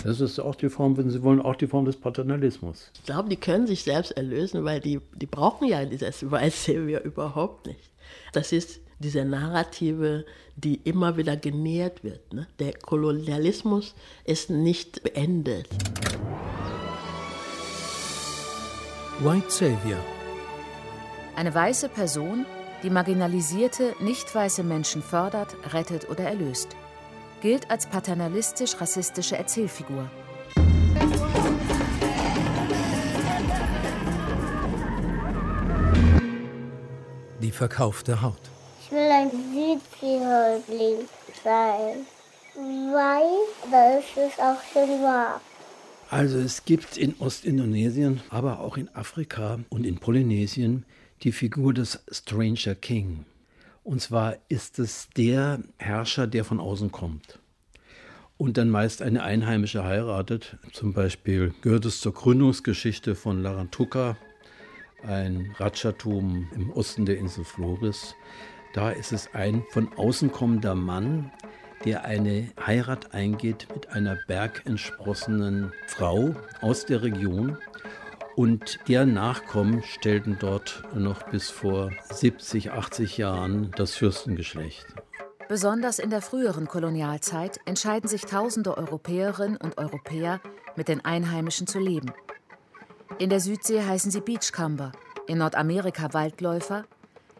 Das 0.04 0.20
ist 0.20 0.38
auch 0.38 0.54
die 0.54 0.68
Form, 0.68 0.96
wenn 0.96 1.10
Sie 1.10 1.24
wollen, 1.24 1.42
auch 1.42 1.56
die 1.56 1.66
Form 1.66 1.84
des 1.84 1.96
Paternalismus. 1.96 2.92
Ich 2.94 3.04
glaube, 3.06 3.28
die 3.28 3.36
können 3.36 3.66
sich 3.66 3.82
selbst 3.82 4.12
erlösen, 4.12 4.64
weil 4.64 4.78
die, 4.78 5.00
die 5.16 5.26
brauchen 5.26 5.66
ja 5.66 5.84
dieses 5.84 6.30
White 6.30 6.50
Savior 6.56 7.00
überhaupt 7.00 7.66
nicht. 7.66 7.90
Das 8.32 8.52
ist 8.52 8.78
diese 9.00 9.24
Narrative, 9.24 10.24
die 10.54 10.76
immer 10.76 11.16
wieder 11.16 11.36
genährt 11.36 12.04
wird. 12.04 12.32
Ne? 12.32 12.46
Der 12.60 12.72
Kolonialismus 12.74 13.96
ist 14.24 14.48
nicht 14.48 15.02
beendet. 15.02 15.68
White 19.18 19.50
Savior. 19.50 19.98
Eine 21.34 21.52
weiße 21.52 21.88
Person, 21.88 22.46
die 22.82 22.90
marginalisierte, 22.90 23.94
nicht 24.00 24.34
weiße 24.34 24.62
Menschen 24.62 25.02
fördert, 25.02 25.54
rettet 25.72 26.08
oder 26.08 26.24
erlöst. 26.24 26.68
Gilt 27.42 27.70
als 27.70 27.86
paternalistisch-rassistische 27.86 29.36
Erzählfigur. 29.36 30.10
Die 37.40 37.50
verkaufte 37.50 38.20
Haut. 38.20 38.40
Ich 38.82 38.90
will 38.92 39.10
ein 39.10 39.30
Südseehäuptling 39.30 41.08
sein, 41.42 42.06
weil 42.54 43.70
da 43.70 43.98
ist 43.98 44.16
es 44.16 44.38
auch 44.38 44.60
schön 44.72 45.02
warm. 45.02 45.40
Also 46.10 46.38
es 46.38 46.64
gibt 46.64 46.96
in 46.96 47.14
Ostindonesien, 47.20 48.20
aber 48.30 48.60
auch 48.60 48.76
in 48.76 48.88
Afrika 48.94 49.60
und 49.68 49.86
in 49.86 49.98
Polynesien 49.98 50.84
die 51.22 51.32
Figur 51.32 51.74
des 51.74 52.02
Stranger 52.10 52.74
King. 52.74 53.24
Und 53.84 54.00
zwar 54.00 54.36
ist 54.48 54.78
es 54.78 55.08
der 55.16 55.62
Herrscher, 55.78 56.26
der 56.26 56.44
von 56.44 56.60
außen 56.60 56.92
kommt 56.92 57.40
und 58.40 58.56
dann 58.56 58.70
meist 58.70 59.02
eine 59.02 59.22
Einheimische 59.22 59.84
heiratet. 59.84 60.56
Zum 60.72 60.94
Beispiel 60.94 61.52
gehört 61.60 61.84
es 61.84 62.00
zur 62.00 62.14
Gründungsgeschichte 62.14 63.14
von 63.14 63.42
Larantuka, 63.42 64.16
ein 65.02 65.54
Rajatum 65.58 66.48
im 66.54 66.70
Osten 66.70 67.04
der 67.04 67.18
Insel 67.18 67.44
Flores. 67.44 68.14
Da 68.72 68.92
ist 68.92 69.12
es 69.12 69.34
ein 69.34 69.62
von 69.72 69.92
außen 69.92 70.32
kommender 70.32 70.74
Mann, 70.74 71.30
der 71.84 72.06
eine 72.06 72.50
Heirat 72.66 73.12
eingeht 73.12 73.68
mit 73.74 73.90
einer 73.90 74.16
bergentsprossenen 74.26 75.74
Frau 75.86 76.34
aus 76.62 76.86
der 76.86 77.02
Region. 77.02 77.58
Und 78.36 78.78
deren 78.88 79.12
Nachkommen 79.12 79.82
stellten 79.82 80.36
dort 80.38 80.82
noch 80.94 81.24
bis 81.24 81.50
vor 81.50 81.90
70, 82.10 82.70
80 82.70 83.18
Jahren 83.18 83.70
das 83.76 83.94
Fürstengeschlecht. 83.94 84.86
Besonders 85.48 85.98
in 85.98 86.10
der 86.10 86.22
früheren 86.22 86.68
Kolonialzeit 86.68 87.58
entscheiden 87.64 88.08
sich 88.08 88.22
tausende 88.22 88.76
Europäerinnen 88.78 89.56
und 89.56 89.78
Europäer, 89.78 90.40
mit 90.76 90.86
den 90.86 91.04
Einheimischen 91.04 91.66
zu 91.66 91.80
leben. 91.80 92.12
In 93.18 93.30
der 93.30 93.40
Südsee 93.40 93.82
heißen 93.82 94.12
sie 94.12 94.20
Beachcumber, 94.20 94.92
in 95.26 95.38
Nordamerika 95.38 96.14
Waldläufer, 96.14 96.84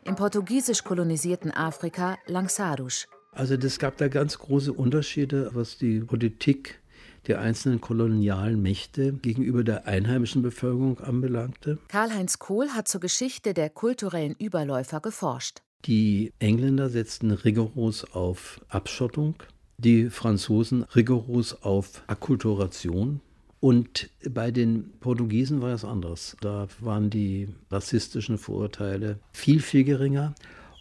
im 0.04 0.16
portugiesisch 0.16 0.82
kolonisierten 0.82 1.52
Afrika 1.52 2.18
Langsarusch. 2.26 3.06
Also 3.32 3.56
das 3.56 3.78
gab 3.78 3.96
da 3.98 4.08
ganz 4.08 4.38
große 4.38 4.72
Unterschiede, 4.72 5.50
was 5.54 5.78
die 5.78 6.00
Politik 6.00 6.80
der 7.26 7.40
einzelnen 7.40 7.80
kolonialen 7.80 8.60
Mächte 8.60 9.12
gegenüber 9.12 9.64
der 9.64 9.86
einheimischen 9.86 10.42
Bevölkerung 10.42 11.00
anbelangte. 11.00 11.78
Karl-Heinz 11.88 12.38
Kohl 12.38 12.70
hat 12.70 12.88
zur 12.88 13.00
Geschichte 13.00 13.54
der 13.54 13.70
kulturellen 13.70 14.34
Überläufer 14.38 15.00
geforscht. 15.00 15.62
Die 15.86 16.32
Engländer 16.38 16.90
setzten 16.90 17.30
rigoros 17.30 18.04
auf 18.12 18.60
Abschottung, 18.68 19.36
die 19.78 20.10
Franzosen 20.10 20.82
rigoros 20.94 21.62
auf 21.62 22.02
Akkulturation. 22.06 23.20
Und 23.60 24.10
bei 24.28 24.50
den 24.50 24.92
Portugiesen 25.00 25.60
war 25.62 25.72
es 25.72 25.84
anders. 25.84 26.36
Da 26.40 26.68
waren 26.80 27.10
die 27.10 27.48
rassistischen 27.70 28.38
Vorurteile 28.38 29.18
viel, 29.32 29.60
viel 29.60 29.84
geringer. 29.84 30.34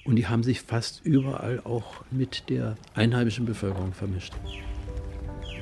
Und 0.05 0.15
die 0.15 0.27
haben 0.27 0.43
sich 0.43 0.61
fast 0.61 1.05
überall 1.05 1.61
auch 1.63 2.03
mit 2.09 2.49
der 2.49 2.77
einheimischen 2.93 3.45
Bevölkerung 3.45 3.93
vermischt. 3.93 4.33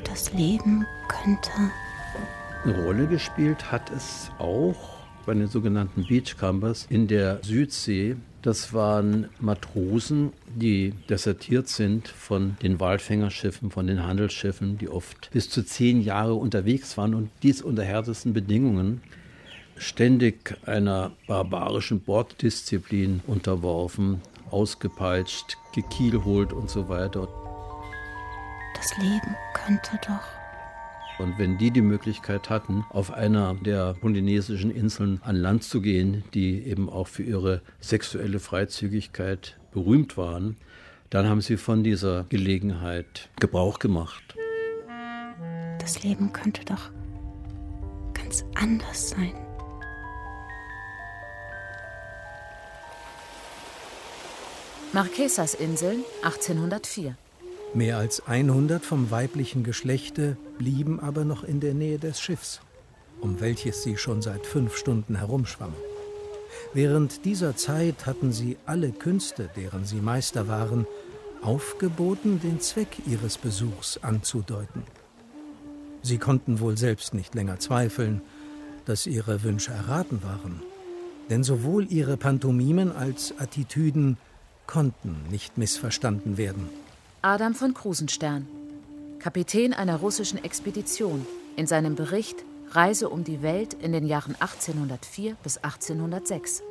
Das 0.08 0.34
Leben 0.34 0.86
könnte 1.08 1.52
eine 2.64 2.84
Rolle 2.84 3.08
gespielt 3.08 3.72
hat 3.72 3.92
es 3.92 4.32
auch 4.40 4.98
bei 5.26 5.34
den 5.34 5.48
sogenannten 5.48 6.06
Beachcombers 6.06 6.88
in 6.90 7.08
der 7.08 7.40
Südsee. 7.44 8.16
Das 8.42 8.74
waren 8.74 9.30
Matrosen, 9.40 10.34
die 10.48 10.94
desertiert 11.10 11.68
sind 11.68 12.08
von 12.08 12.58
den 12.62 12.80
Walfängerschiffen, 12.80 13.72
von 13.72 13.88
den 13.88 14.06
Handelsschiffen, 14.06 14.78
die 14.78 14.90
oft 14.90 15.30
bis 15.32 15.50
zu 15.50 15.64
zehn 15.64 16.02
Jahre 16.02 16.34
unterwegs 16.34 16.98
waren 16.98 17.14
und 17.14 17.30
dies 17.44 17.62
unter 17.62 17.84
härtesten 17.84 18.34
Bedingungen 18.34 19.02
ständig 19.78 20.58
einer 20.66 21.12
barbarischen 21.28 22.02
Borddisziplin 22.02 23.22
unterworfen, 23.28 24.22
ausgepeitscht, 24.50 25.58
gekielholt 25.74 26.54
und 26.54 26.70
so 26.70 26.90
weiter. 26.90 27.47
Das 28.78 28.98
Leben 28.98 29.36
könnte 29.54 30.00
doch 30.08 30.38
und 31.20 31.40
wenn 31.40 31.58
die 31.58 31.72
die 31.72 31.82
Möglichkeit 31.82 32.50
hatten, 32.50 32.86
auf 32.90 33.12
einer 33.12 33.56
der 33.56 33.96
polynesischen 33.96 34.70
Inseln 34.70 35.20
an 35.24 35.36
Land 35.36 35.64
zu 35.64 35.82
gehen, 35.82 36.24
die 36.34 36.62
eben 36.64 36.90
auch 36.90 37.08
für 37.08 37.24
ihre 37.24 37.62
sexuelle 37.80 38.40
Freizügigkeit 38.40 39.58
berühmt 39.72 40.16
waren, 40.18 40.58
dann 41.10 41.28
haben 41.28 41.42
sie 41.42 41.58
von 41.58 41.84
dieser 41.84 42.26
Gelegenheit 42.30 43.30
Gebrauch 43.40 43.80
gemacht. 43.80 44.36
Das 45.80 46.04
Leben 46.04 46.34
könnte 46.34 46.66
doch 46.66 46.92
ganz 48.14 48.46
anders 48.56 49.10
sein. 49.10 49.34
Marquesas 54.94 55.54
Inseln 55.54 56.04
1804. 56.24 57.16
Mehr 57.74 57.98
als 57.98 58.26
100 58.26 58.84
vom 58.84 59.12
weiblichen 59.12 59.64
Geschlechte 59.64 60.38
blieben 60.58 61.00
aber 61.00 61.26
noch 61.26 61.44
in 61.44 61.60
der 61.60 61.74
Nähe 61.74 62.00
des 62.00 62.20
Schiffs, 62.20 62.62
um 63.20 63.40
welches 63.40 63.84
sie 63.84 63.98
schon 63.98 64.22
seit 64.22 64.46
fünf 64.46 64.76
Stunden 64.78 65.16
herumschwammen. 65.16 65.76
Während 66.74 67.26
dieser 67.26 67.56
Zeit 67.56 68.06
hatten 68.06 68.32
sie 68.32 68.58
alle 68.66 68.92
Künste, 68.92 69.50
deren 69.56 69.86
sie 69.86 70.02
Meister 70.02 70.48
waren, 70.48 70.88
aufgeboten, 71.42 72.40
den 72.40 72.60
Zweck 72.62 72.98
ihres 73.06 73.38
Besuchs 73.38 74.00
anzudeuten. 74.02 74.84
Sie 76.02 76.18
konnten 76.18 76.60
wohl 76.60 76.78
selbst 76.78 77.14
nicht 77.14 77.36
länger 77.36 77.60
zweifeln, 77.60 78.22
dass 78.86 79.06
ihre 79.06 79.44
Wünsche 79.44 79.72
erraten 79.72 80.24
waren, 80.24 80.62
denn 81.30 81.44
sowohl 81.44 81.92
ihre 81.92 82.18
Pantomimen 82.18 82.92
als 82.96 83.34
Attitüden 83.38 84.18
konnten 84.66 85.24
nicht 85.30 85.58
missverstanden 85.58 86.38
werden. 86.38 86.70
Adam 87.24 87.56
von 87.56 87.74
Krusenstern, 87.74 88.46
Kapitän 89.18 89.74
einer 89.74 89.98
russischen 89.98 90.44
Expedition, 90.44 91.26
in 91.56 91.66
seinem 91.66 91.96
Bericht 91.96 92.46
Reise 92.70 93.10
um 93.10 93.24
die 93.24 93.42
Welt 93.42 93.74
in 93.74 93.92
den 93.92 94.06
Jahren 94.06 94.36
1804 94.40 95.36
bis 95.42 95.58
1806. 95.58 96.62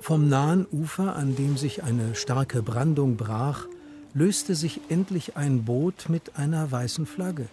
Vom 0.00 0.28
nahen 0.28 0.66
Ufer, 0.72 1.14
an 1.14 1.36
dem 1.36 1.56
sich 1.56 1.84
eine 1.84 2.16
starke 2.16 2.62
Brandung 2.62 3.16
brach, 3.16 3.68
löste 4.12 4.56
sich 4.56 4.80
endlich 4.88 5.36
ein 5.36 5.64
Boot 5.64 6.08
mit 6.08 6.36
einer 6.36 6.72
weißen 6.72 7.06
Flagge. 7.06 7.46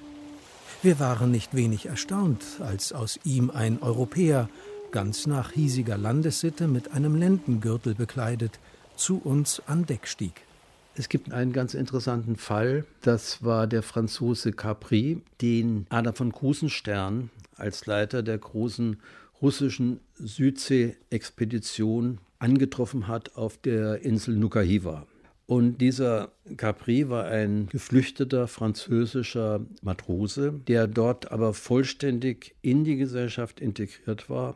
Wir 0.81 0.99
waren 0.99 1.29
nicht 1.29 1.53
wenig 1.53 1.85
erstaunt, 1.85 2.43
als 2.61 2.93
aus 2.93 3.19
ihm 3.23 3.51
ein 3.51 3.79
Europäer, 3.83 4.49
ganz 4.91 5.27
nach 5.27 5.51
hiesiger 5.51 5.99
Landessitte 5.99 6.67
mit 6.67 6.93
einem 6.93 7.15
Lendengürtel 7.15 7.93
bekleidet, 7.93 8.59
zu 8.95 9.21
uns 9.23 9.61
an 9.67 9.85
Deck 9.85 10.07
stieg. 10.07 10.48
Es 10.95 11.09
gibt 11.09 11.31
einen 11.31 11.53
ganz 11.53 11.73
interessanten 11.73 12.35
Fall. 12.35 12.85
Das 13.01 13.43
war 13.43 13.67
der 13.67 13.83
Franzose 13.83 14.51
Capri, 14.51 15.21
den 15.41 15.85
Adam 15.89 16.13
von 16.13 16.31
Krusenstern 16.31 17.29
als 17.55 17.85
Leiter 17.85 18.23
der 18.23 18.37
großen 18.37 18.97
russischen 19.41 19.99
Südsee-Expedition 20.15 22.19
angetroffen 22.39 23.07
hat 23.07 23.35
auf 23.35 23.57
der 23.57 24.01
Insel 24.01 24.35
Nukahiva. 24.35 25.05
Und 25.45 25.79
dieser 25.79 26.31
Capri 26.57 27.09
war 27.09 27.25
ein 27.25 27.67
geflüchteter 27.69 28.47
französischer 28.47 29.61
Matrose, 29.81 30.53
der 30.67 30.87
dort 30.87 31.31
aber 31.31 31.53
vollständig 31.53 32.55
in 32.61 32.83
die 32.83 32.97
Gesellschaft 32.97 33.59
integriert 33.59 34.29
war 34.29 34.55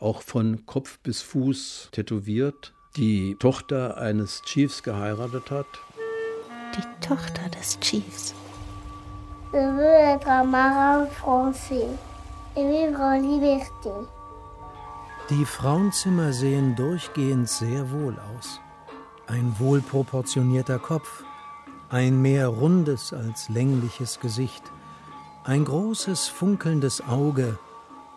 auch 0.00 0.22
von 0.22 0.66
Kopf 0.66 0.98
bis 1.00 1.22
Fuß 1.22 1.88
tätowiert, 1.92 2.72
die 2.96 3.36
Tochter 3.36 3.98
eines 3.98 4.42
Chiefs 4.42 4.82
geheiratet 4.82 5.50
hat. 5.50 5.66
Die 6.76 7.06
Tochter 7.06 7.48
des 7.50 7.78
Chiefs. 7.80 8.34
Je 9.52 9.58
veux 9.58 10.14
être 10.14 10.28
un 10.28 10.44
marin 10.44 11.06
français 11.06 11.88
et 12.56 12.64
vivre 12.64 13.00
en 13.00 13.22
liberté. 13.22 13.90
Die 15.30 15.44
Frauenzimmer 15.44 16.32
sehen 16.32 16.74
durchgehend 16.76 17.48
sehr 17.48 17.90
wohl 17.90 18.16
aus. 18.36 18.60
Ein 19.26 19.54
wohlproportionierter 19.58 20.78
Kopf, 20.78 21.22
ein 21.90 22.20
mehr 22.20 22.48
rundes 22.48 23.12
als 23.12 23.48
längliches 23.48 24.20
Gesicht, 24.20 24.62
ein 25.44 25.64
großes 25.64 26.28
funkelndes 26.28 27.02
Auge, 27.06 27.58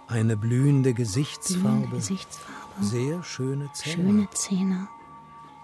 eine 0.08 0.36
blühende 0.36 0.94
Gesichtsfarbe. 0.94 1.70
Blühende 1.70 1.96
Gesichtsfarbe. 1.96 2.61
Sehr 2.80 3.24
schöne 3.24 3.70
Zähne. 3.74 3.96
Schöne 3.96 4.30
Zähne. 4.32 4.88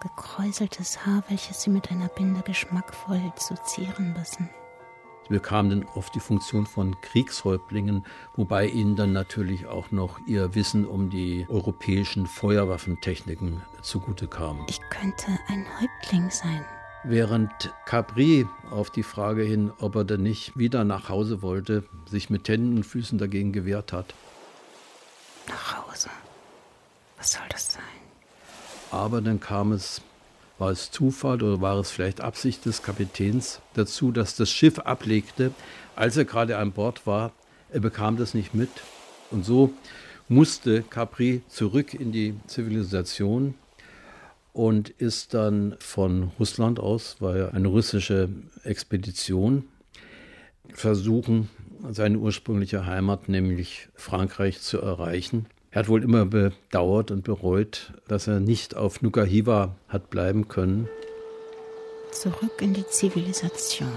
Gekräuseltes 0.01 1.05
Haar, 1.05 1.23
welches 1.27 1.63
sie 1.63 1.69
mit 1.69 1.89
einer 1.91 2.07
Binde 2.07 2.41
geschmackvoll 2.41 3.31
zu 3.35 3.55
zieren 3.63 4.15
wissen. 4.17 4.49
Sie 5.27 5.33
bekamen 5.33 5.69
dann 5.69 5.89
oft 5.95 6.15
die 6.15 6.19
Funktion 6.19 6.65
von 6.65 6.95
Kriegshäuptlingen, 7.01 8.05
wobei 8.35 8.67
ihnen 8.67 8.95
dann 8.95 9.11
natürlich 9.11 9.65
auch 9.65 9.91
noch 9.91 10.19
ihr 10.25 10.55
Wissen 10.55 10.85
um 10.85 11.09
die 11.09 11.45
europäischen 11.49 12.27
Feuerwaffentechniken 12.27 13.61
zugute 13.81 14.27
kam. 14.27 14.65
Ich 14.69 14.79
könnte 14.89 15.37
ein 15.47 15.65
Häuptling 15.81 16.29
sein. 16.29 16.63
Während 17.03 17.73
Capri 17.85 18.47
auf 18.71 18.89
die 18.89 19.03
Frage 19.03 19.43
hin, 19.43 19.71
ob 19.79 19.95
er 19.95 20.03
denn 20.03 20.23
nicht 20.23 20.57
wieder 20.57 20.83
nach 20.83 21.09
Hause 21.09 21.41
wollte, 21.41 21.83
sich 22.05 22.29
mit 22.29 22.47
Händen 22.47 22.77
und 22.77 22.85
Füßen 22.85 23.17
dagegen 23.17 23.51
gewehrt 23.51 23.93
hat. 23.93 24.13
Nach 25.47 25.77
Hause. 25.77 26.09
Was 27.17 27.33
soll 27.33 27.47
das 27.49 27.73
sein? 27.73 27.83
Aber 28.91 29.21
dann 29.21 29.39
kam 29.39 29.71
es, 29.71 30.01
war 30.57 30.71
es 30.71 30.91
Zufall 30.91 31.41
oder 31.41 31.61
war 31.61 31.77
es 31.77 31.91
vielleicht 31.91 32.21
Absicht 32.21 32.65
des 32.65 32.83
Kapitäns 32.83 33.59
dazu, 33.73 34.11
dass 34.11 34.35
das 34.35 34.49
Schiff 34.49 34.79
ablegte, 34.79 35.51
als 35.95 36.15
er 36.17 36.25
gerade 36.25 36.57
an 36.57 36.71
Bord 36.71 37.05
war. 37.05 37.31
Er 37.71 37.79
bekam 37.79 38.17
das 38.17 38.33
nicht 38.33 38.53
mit. 38.53 38.69
Und 39.31 39.45
so 39.45 39.73
musste 40.29 40.83
Capri 40.83 41.41
zurück 41.49 41.93
in 41.93 42.11
die 42.11 42.35
Zivilisation 42.47 43.55
und 44.53 44.89
ist 44.89 45.33
dann 45.33 45.75
von 45.79 46.31
Russland 46.39 46.79
aus, 46.79 47.21
war 47.21 47.37
ja 47.37 47.49
eine 47.49 47.67
russische 47.67 48.29
Expedition, 48.63 49.65
versuchen, 50.73 51.49
seine 51.91 52.17
ursprüngliche 52.17 52.85
Heimat, 52.85 53.29
nämlich 53.29 53.87
Frankreich, 53.95 54.59
zu 54.61 54.81
erreichen. 54.81 55.45
Er 55.71 55.79
hat 55.79 55.89
wohl 55.89 56.03
immer 56.03 56.25
bedauert 56.25 57.11
und 57.11 57.23
bereut, 57.23 57.91
dass 58.07 58.27
er 58.27 58.39
nicht 58.39 58.75
auf 58.75 59.01
Nukahiva 59.01 59.75
hat 59.89 60.09
bleiben 60.09 60.47
können. 60.47 60.87
Zurück 62.11 62.61
in 62.61 62.73
die 62.73 62.87
Zivilisation. 62.87 63.89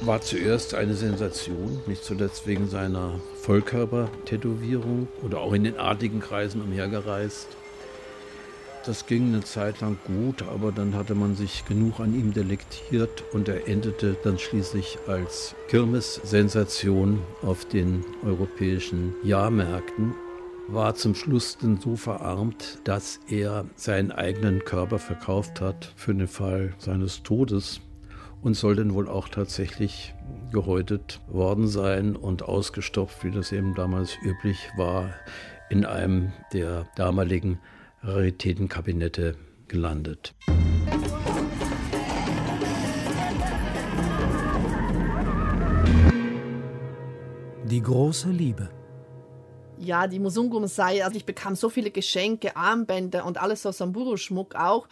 War 0.00 0.20
zuerst 0.20 0.74
eine 0.74 0.94
Sensation, 0.94 1.80
nicht 1.86 2.04
zuletzt 2.04 2.46
wegen 2.46 2.68
seiner 2.68 3.20
Vollkörper-Tätowierung 3.42 5.08
oder 5.22 5.38
auch 5.38 5.52
in 5.52 5.64
den 5.64 5.78
artigen 5.78 6.20
Kreisen 6.20 6.60
umhergereist. 6.60 7.48
Das 8.84 9.06
ging 9.06 9.28
eine 9.28 9.44
Zeit 9.44 9.80
lang 9.80 9.96
gut, 10.04 10.42
aber 10.42 10.72
dann 10.72 10.96
hatte 10.96 11.14
man 11.14 11.36
sich 11.36 11.64
genug 11.64 12.00
an 12.00 12.14
ihm 12.18 12.32
delektiert 12.32 13.22
und 13.32 13.48
er 13.48 13.68
endete 13.68 14.16
dann 14.24 14.40
schließlich 14.40 14.98
als 15.06 15.54
Kirmes-Sensation 15.68 17.20
auf 17.42 17.64
den 17.64 18.04
europäischen 18.24 19.14
Jahrmärkten 19.22 20.14
war 20.68 20.94
zum 20.94 21.14
Schluss 21.14 21.58
dann 21.58 21.78
so 21.78 21.96
verarmt, 21.96 22.78
dass 22.84 23.20
er 23.28 23.66
seinen 23.74 24.12
eigenen 24.12 24.64
Körper 24.64 24.98
verkauft 24.98 25.60
hat 25.60 25.92
für 25.96 26.14
den 26.14 26.28
Fall 26.28 26.74
seines 26.78 27.22
Todes 27.22 27.80
und 28.42 28.54
soll 28.54 28.76
dann 28.76 28.94
wohl 28.94 29.08
auch 29.08 29.28
tatsächlich 29.28 30.14
gehäutet 30.50 31.20
worden 31.28 31.68
sein 31.68 32.16
und 32.16 32.42
ausgestopft, 32.42 33.24
wie 33.24 33.30
das 33.30 33.52
eben 33.52 33.74
damals 33.74 34.16
üblich 34.22 34.70
war, 34.76 35.10
in 35.70 35.84
einem 35.84 36.32
der 36.52 36.86
damaligen 36.96 37.58
Raritätenkabinette 38.02 39.36
gelandet. 39.68 40.34
Die 47.64 47.80
große 47.80 48.30
Liebe. 48.30 48.81
Ja, 49.84 50.06
die 50.06 50.20
Musungum 50.20 50.68
sei, 50.68 51.04
also 51.04 51.16
ich 51.16 51.26
bekam 51.26 51.56
so 51.56 51.68
viele 51.68 51.90
Geschenke, 51.90 52.56
Armbänder 52.56 53.26
und 53.26 53.42
alles 53.42 53.62
so 53.62 53.72
Samburu-Schmuck 53.72 54.54
auch. 54.54 54.86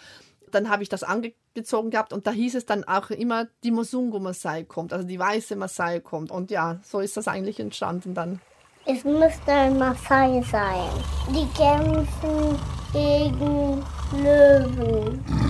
Dann 0.50 0.68
habe 0.68 0.82
ich 0.82 0.88
das 0.88 1.04
angezogen 1.04 1.90
gehabt 1.90 2.12
und 2.12 2.26
da 2.26 2.32
hieß 2.32 2.56
es 2.56 2.66
dann 2.66 2.82
auch 2.82 3.10
immer, 3.10 3.46
die 3.62 3.70
Mosungu 3.70 4.18
Masai 4.18 4.64
kommt, 4.64 4.92
also 4.92 5.06
die 5.06 5.18
weiße 5.18 5.54
Masai 5.54 6.00
kommt. 6.00 6.32
Und 6.32 6.50
ja, 6.50 6.80
so 6.82 6.98
ist 6.98 7.16
das 7.16 7.28
eigentlich 7.28 7.60
entstanden 7.60 8.14
dann. 8.14 8.40
Es 8.84 9.04
müsste 9.04 9.52
ein 9.52 9.78
Maasai 9.78 10.42
sein. 10.50 10.90
Die 11.28 11.46
kämpfen 11.56 12.58
gegen 12.92 13.84
Löwen. 14.20 15.49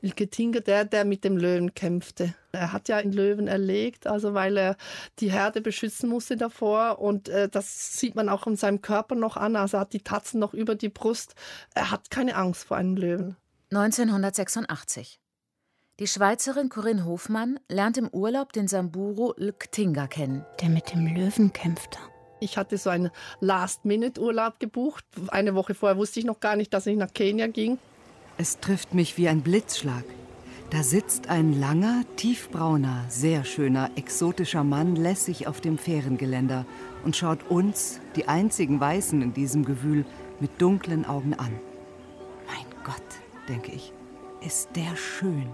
Ilketinga, 0.00 0.60
der, 0.60 0.84
der 0.84 1.04
mit 1.04 1.24
dem 1.24 1.36
Löwen 1.36 1.74
kämpfte. 1.74 2.34
Er 2.52 2.72
hat 2.72 2.88
ja 2.88 2.96
einen 2.96 3.12
Löwen 3.12 3.48
erlegt, 3.48 4.06
also 4.06 4.34
weil 4.34 4.56
er 4.56 4.76
die 5.18 5.30
Herde 5.30 5.60
beschützen 5.60 6.08
musste 6.08 6.36
davor. 6.36 7.00
Und 7.00 7.28
äh, 7.28 7.48
das 7.48 7.98
sieht 7.98 8.14
man 8.14 8.28
auch 8.28 8.46
in 8.46 8.56
seinem 8.56 8.80
Körper 8.80 9.14
noch 9.14 9.36
an. 9.36 9.56
Also 9.56 9.76
er 9.76 9.80
hat 9.80 9.92
die 9.92 10.02
Tatzen 10.02 10.40
noch 10.40 10.54
über 10.54 10.74
die 10.74 10.88
Brust. 10.88 11.34
Er 11.74 11.90
hat 11.90 12.10
keine 12.10 12.36
Angst 12.36 12.64
vor 12.64 12.76
einem 12.76 12.96
Löwen. 12.96 13.36
1986. 13.70 15.20
Die 16.00 16.06
Schweizerin 16.06 16.68
Corinne 16.68 17.04
Hofmann 17.04 17.58
lernt 17.68 17.98
im 17.98 18.08
Urlaub 18.08 18.52
den 18.52 18.68
Samburu 18.68 19.32
Lktinga 19.36 20.06
kennen. 20.06 20.46
Der 20.60 20.68
mit 20.68 20.92
dem 20.92 21.06
Löwen 21.06 21.52
kämpfte. 21.52 21.98
Ich 22.40 22.56
hatte 22.56 22.78
so 22.78 22.88
einen 22.88 23.10
Last-Minute-Urlaub 23.40 24.60
gebucht. 24.60 25.04
Eine 25.28 25.56
Woche 25.56 25.74
vorher 25.74 25.98
wusste 25.98 26.20
ich 26.20 26.26
noch 26.26 26.38
gar 26.38 26.54
nicht, 26.54 26.72
dass 26.72 26.86
ich 26.86 26.96
nach 26.96 27.12
Kenia 27.12 27.48
ging. 27.48 27.78
Es 28.40 28.60
trifft 28.60 28.94
mich 28.94 29.18
wie 29.18 29.28
ein 29.28 29.42
Blitzschlag. 29.42 30.04
Da 30.70 30.84
sitzt 30.84 31.28
ein 31.28 31.58
langer, 31.58 32.04
tiefbrauner, 32.14 33.04
sehr 33.08 33.42
schöner, 33.44 33.90
exotischer 33.96 34.62
Mann 34.62 34.94
lässig 34.94 35.48
auf 35.48 35.60
dem 35.60 35.76
Fährengeländer 35.76 36.64
und 37.04 37.16
schaut 37.16 37.50
uns, 37.50 37.98
die 38.14 38.28
einzigen 38.28 38.78
Weißen 38.78 39.22
in 39.22 39.32
diesem 39.32 39.64
Gewühl, 39.64 40.04
mit 40.38 40.62
dunklen 40.62 41.04
Augen 41.04 41.34
an. 41.34 41.58
Mein 42.46 42.64
Gott, 42.84 43.02
denke 43.48 43.72
ich, 43.72 43.92
ist 44.40 44.68
der 44.76 44.94
schön. 44.94 45.48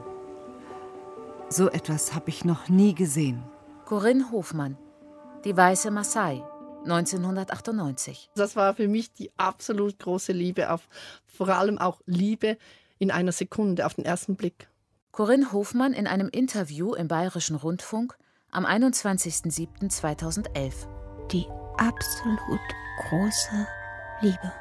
So 1.48 1.70
etwas 1.70 2.14
habe 2.14 2.28
ich 2.28 2.44
noch 2.44 2.68
nie 2.68 2.94
gesehen. 2.94 3.42
Corinne 3.86 4.30
Hofmann, 4.30 4.76
die 5.46 5.56
weiße 5.56 5.90
Maasai, 5.90 6.42
1998. 6.84 8.30
Das 8.36 8.56
war 8.56 8.74
für 8.74 8.88
mich 8.88 9.12
die 9.12 9.30
absolut 9.36 9.98
große 9.98 10.32
Liebe, 10.32 10.70
auf, 10.70 10.88
vor 11.26 11.48
allem 11.48 11.78
auch 11.78 12.00
Liebe 12.06 12.56
in 12.98 13.10
einer 13.10 13.32
Sekunde, 13.32 13.84
auf 13.86 13.94
den 13.94 14.04
ersten 14.04 14.36
Blick. 14.36 14.68
Corinne 15.12 15.52
Hofmann 15.52 15.92
in 15.92 16.06
einem 16.06 16.28
Interview 16.28 16.94
im 16.94 17.08
Bayerischen 17.08 17.56
Rundfunk 17.56 18.16
am 18.50 18.66
21.07.2011. 18.66 20.86
Die 21.30 21.46
absolut 21.78 22.60
große 23.08 23.66
Liebe. 24.20 24.52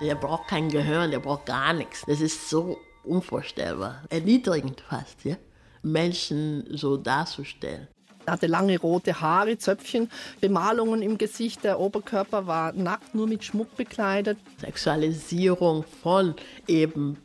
Der 0.00 0.14
braucht 0.14 0.46
kein 0.48 0.68
Gehirn, 0.68 1.10
der 1.10 1.18
braucht 1.18 1.46
gar 1.46 1.72
nichts. 1.72 2.04
Das 2.06 2.20
ist 2.20 2.48
so 2.48 2.78
unvorstellbar, 3.04 4.04
erniedrigend 4.10 4.82
fast, 4.82 5.24
ja? 5.24 5.36
Menschen 5.82 6.64
so 6.76 6.96
darzustellen. 6.96 7.88
Er 8.28 8.32
hatte 8.32 8.46
lange 8.46 8.78
rote 8.78 9.22
Haare, 9.22 9.56
Zöpfchen, 9.56 10.10
Bemalungen 10.42 11.00
im 11.00 11.16
Gesicht. 11.16 11.64
Der 11.64 11.80
Oberkörper 11.80 12.46
war 12.46 12.74
nackt, 12.74 13.14
nur 13.14 13.26
mit 13.26 13.42
Schmuck 13.42 13.74
bekleidet. 13.74 14.36
Sexualisierung 14.60 15.82
von 16.02 16.34
eben 16.66 17.16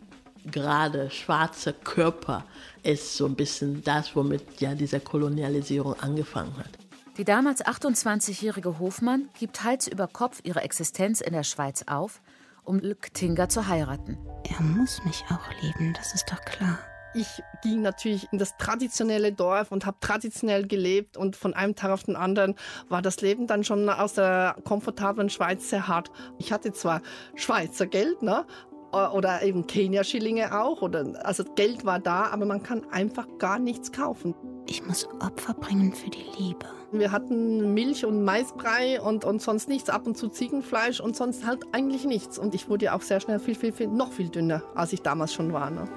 gerade 0.50 1.10
schwarzer 1.12 1.74
Körper 1.74 2.46
ist 2.84 3.18
so 3.18 3.26
ein 3.26 3.36
bisschen 3.36 3.84
das, 3.84 4.16
womit 4.16 4.62
ja 4.62 4.76
diese 4.76 5.02
Kolonialisierung 5.02 6.00
angefangen 6.00 6.56
hat. 6.58 6.70
Die 7.18 7.26
damals 7.26 7.66
28-jährige 7.66 8.80
Hofmann 8.80 9.28
gibt 9.38 9.66
Hals 9.66 9.90
über 9.90 10.08
Kopf 10.08 10.40
ihre 10.44 10.62
Existenz 10.62 11.20
in 11.20 11.34
der 11.34 11.44
Schweiz 11.44 11.84
auf, 11.86 12.22
um 12.64 12.80
Lktinga 12.80 13.50
zu 13.50 13.68
heiraten. 13.68 14.18
Er 14.50 14.62
muss 14.62 15.04
mich 15.04 15.26
auch 15.30 15.62
lieben, 15.62 15.94
das 15.98 16.16
ist 16.16 16.32
doch 16.32 16.40
klar. 16.46 16.80
Ich 17.16 17.44
ging 17.62 17.82
natürlich 17.82 18.28
in 18.32 18.40
das 18.40 18.58
traditionelle 18.58 19.32
Dorf 19.32 19.72
und 19.72 19.86
habe 19.86 19.98
traditionell 20.00 20.66
gelebt 20.66 21.16
und 21.16 21.36
von 21.36 21.54
einem 21.54 21.76
Tag 21.76 21.92
auf 21.92 22.04
den 22.04 22.16
anderen 22.16 22.56
war 22.90 23.02
das 23.02 23.22
Leben 23.22 23.46
dann 23.46 23.64
schon 23.64 23.88
aus 23.88 24.14
der 24.14 24.56
komfortablen 24.64 25.30
Schweiz 25.30 25.70
sehr 25.70 25.88
hart. 25.88 26.10
Ich 26.40 26.52
hatte 26.52 26.74
zwar 26.74 27.02
Schweizer 27.36 27.86
Geld, 27.86 28.24
ne, 28.24 28.46
oder 28.94 29.42
eben 29.42 29.68
Kenia-Schillinge 29.68 30.60
auch. 30.60 30.82
Oder, 30.82 31.26
also 31.26 31.44
Geld 31.56 31.86
war 31.86 32.00
da, 32.00 32.26
aber 32.32 32.46
man 32.46 32.64
kann 32.64 32.86
einfach 32.92 33.28
gar 33.40 33.60
nichts 33.60 33.92
kaufen. 33.92 34.36
Ich 34.68 34.86
muss 34.86 35.08
Opfer 35.20 35.54
bringen 35.54 35.94
für 35.94 36.10
die 36.10 36.26
Liebe. 36.38 36.66
Wir 36.92 37.12
hatten 37.12 37.74
Milch 37.74 38.06
und 38.06 38.24
Maisbrei 38.24 39.02
und, 39.02 39.26
und 39.26 39.42
sonst 39.42 39.68
nichts, 39.68 39.90
ab 39.90 40.06
und 40.06 40.16
zu 40.16 40.30
Ziegenfleisch 40.30 41.00
und 41.00 41.16
sonst 41.16 41.46
halt 41.46 41.64
eigentlich 41.72 42.06
nichts. 42.06 42.38
Und 42.38 42.54
ich 42.54 42.70
wurde 42.70 42.86
ja 42.86 42.96
auch 42.96 43.02
sehr 43.02 43.20
schnell 43.20 43.40
viel, 43.40 43.56
viel, 43.56 43.74
viel, 43.74 43.88
noch 43.88 44.12
viel 44.12 44.30
dünner, 44.30 44.62
als 44.76 44.94
ich 44.94 45.02
damals 45.02 45.34
schon 45.34 45.54
war. 45.54 45.70
Ne? 45.72 45.88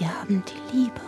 Wir 0.00 0.18
haben 0.18 0.42
die 0.46 0.76
Liebe. 0.78 1.00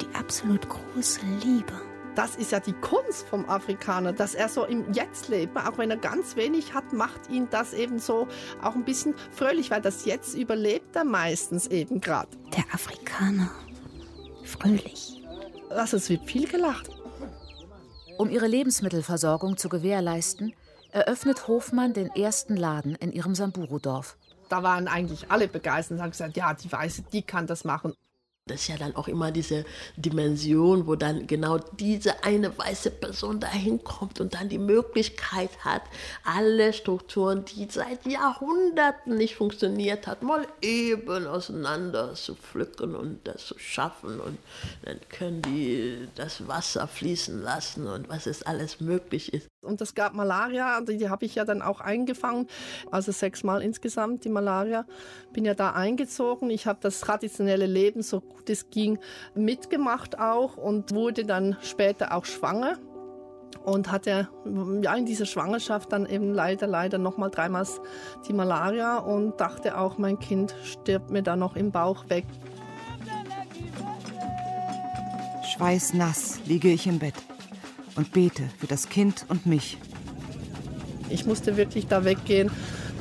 Die 0.00 0.14
absolut 0.14 0.68
große 0.68 1.18
Liebe. 1.44 1.72
Das 2.14 2.36
ist 2.36 2.52
ja 2.52 2.60
die 2.60 2.74
Kunst 2.74 3.26
vom 3.28 3.48
Afrikaner, 3.48 4.12
dass 4.12 4.36
er 4.36 4.48
so 4.48 4.64
im 4.64 4.92
Jetzt 4.92 5.28
lebt. 5.28 5.56
Auch 5.56 5.78
wenn 5.78 5.90
er 5.90 5.96
ganz 5.96 6.36
wenig 6.36 6.74
hat, 6.74 6.92
macht 6.92 7.28
ihn 7.28 7.48
das 7.50 7.72
eben 7.72 7.98
so 7.98 8.28
auch 8.62 8.76
ein 8.76 8.84
bisschen 8.84 9.16
fröhlich, 9.32 9.72
weil 9.72 9.80
das 9.80 10.04
Jetzt 10.04 10.36
überlebt 10.36 10.94
er 10.94 11.02
meistens 11.02 11.66
eben 11.66 12.00
gerade. 12.00 12.28
Der 12.56 12.64
Afrikaner. 12.72 13.50
Fröhlich. 14.44 15.20
Also 15.70 15.96
es 15.96 16.08
wird 16.08 16.24
viel 16.24 16.46
gelacht. 16.46 16.88
Um 18.16 18.30
ihre 18.30 18.46
Lebensmittelversorgung 18.46 19.56
zu 19.56 19.68
gewährleisten, 19.68 20.54
eröffnet 20.92 21.48
Hofmann 21.48 21.94
den 21.94 22.10
ersten 22.10 22.56
Laden 22.56 22.94
in 22.94 23.10
ihrem 23.10 23.34
Samburu-Dorf. 23.34 24.16
Da 24.52 24.62
waren 24.62 24.86
eigentlich 24.86 25.30
alle 25.30 25.48
begeistert 25.48 25.96
und 25.96 26.02
haben 26.02 26.10
gesagt, 26.10 26.36
ja, 26.36 26.52
die 26.52 26.70
Weiße, 26.70 27.04
die 27.10 27.22
kann 27.22 27.46
das 27.46 27.64
machen. 27.64 27.94
Das 28.46 28.60
ist 28.60 28.68
ja 28.68 28.76
dann 28.76 28.94
auch 28.96 29.08
immer 29.08 29.30
diese 29.30 29.64
Dimension, 29.96 30.86
wo 30.86 30.94
dann 30.94 31.26
genau 31.26 31.56
diese 31.56 32.22
eine 32.22 32.58
weiße 32.58 32.90
Person 32.90 33.40
dahin 33.40 33.82
kommt 33.82 34.20
und 34.20 34.34
dann 34.34 34.50
die 34.50 34.58
Möglichkeit 34.58 35.48
hat, 35.64 35.80
alle 36.22 36.74
Strukturen, 36.74 37.46
die 37.46 37.66
seit 37.70 38.04
Jahrhunderten 38.04 39.16
nicht 39.16 39.36
funktioniert 39.36 40.06
hat, 40.06 40.22
mal 40.22 40.46
eben 40.60 41.26
auseinander 41.26 42.12
zu 42.12 42.34
pflücken 42.34 42.94
und 42.94 43.26
das 43.26 43.46
zu 43.46 43.58
schaffen. 43.58 44.20
Und 44.20 44.36
dann 44.82 45.00
können 45.08 45.40
die 45.40 46.08
das 46.14 46.46
Wasser 46.46 46.86
fließen 46.88 47.40
lassen 47.40 47.86
und 47.86 48.10
was 48.10 48.26
es 48.26 48.42
alles 48.42 48.82
möglich 48.82 49.32
ist. 49.32 49.51
Und 49.62 49.80
es 49.80 49.94
gab 49.94 50.12
Malaria, 50.14 50.80
die, 50.80 51.08
habe 51.08 51.24
ich 51.24 51.36
ja 51.36 51.44
dann 51.44 51.62
auch 51.62 51.80
eingefangen, 51.80 52.48
also 52.90 53.12
sechsmal 53.12 53.62
insgesamt 53.62 54.24
die 54.24 54.28
Malaria. 54.28 54.84
Bin 55.32 55.44
ja 55.44 55.54
da 55.54 55.70
eingezogen. 55.70 56.50
Ich 56.50 56.66
habe 56.66 56.80
das 56.82 56.98
traditionelle 56.98 57.66
Leben, 57.66 58.02
so 58.02 58.20
gut 58.20 58.50
es 58.50 58.70
ging, 58.70 58.98
mitgemacht 59.36 60.18
auch 60.18 60.56
und 60.56 60.92
wurde 60.92 61.24
dann 61.24 61.56
später 61.62 62.12
auch 62.12 62.24
schwanger 62.24 62.76
und 63.62 63.92
hatte 63.92 64.28
ja 64.82 64.94
in 64.96 65.06
dieser 65.06 65.26
Schwangerschaft 65.26 65.92
dann 65.92 66.06
eben 66.06 66.34
leider, 66.34 66.66
leider 66.66 66.98
nochmal 66.98 67.30
dreimal 67.30 67.64
die 68.26 68.32
Malaria 68.32 68.98
und 68.98 69.40
dachte 69.40 69.78
auch, 69.78 69.96
mein 69.96 70.18
Kind 70.18 70.56
stirbt 70.64 71.10
mir 71.10 71.22
da 71.22 71.36
noch 71.36 71.54
im 71.54 71.70
Bauch 71.70 72.08
weg. 72.08 72.24
Schweißnass 75.54 76.40
liege 76.46 76.72
ich 76.72 76.88
im 76.88 76.98
Bett 76.98 77.14
und 77.96 78.12
bete 78.12 78.44
für 78.58 78.66
das 78.66 78.88
Kind 78.88 79.26
und 79.28 79.46
mich. 79.46 79.78
Ich 81.08 81.26
musste 81.26 81.56
wirklich 81.56 81.86
da 81.86 82.04
weggehen, 82.04 82.50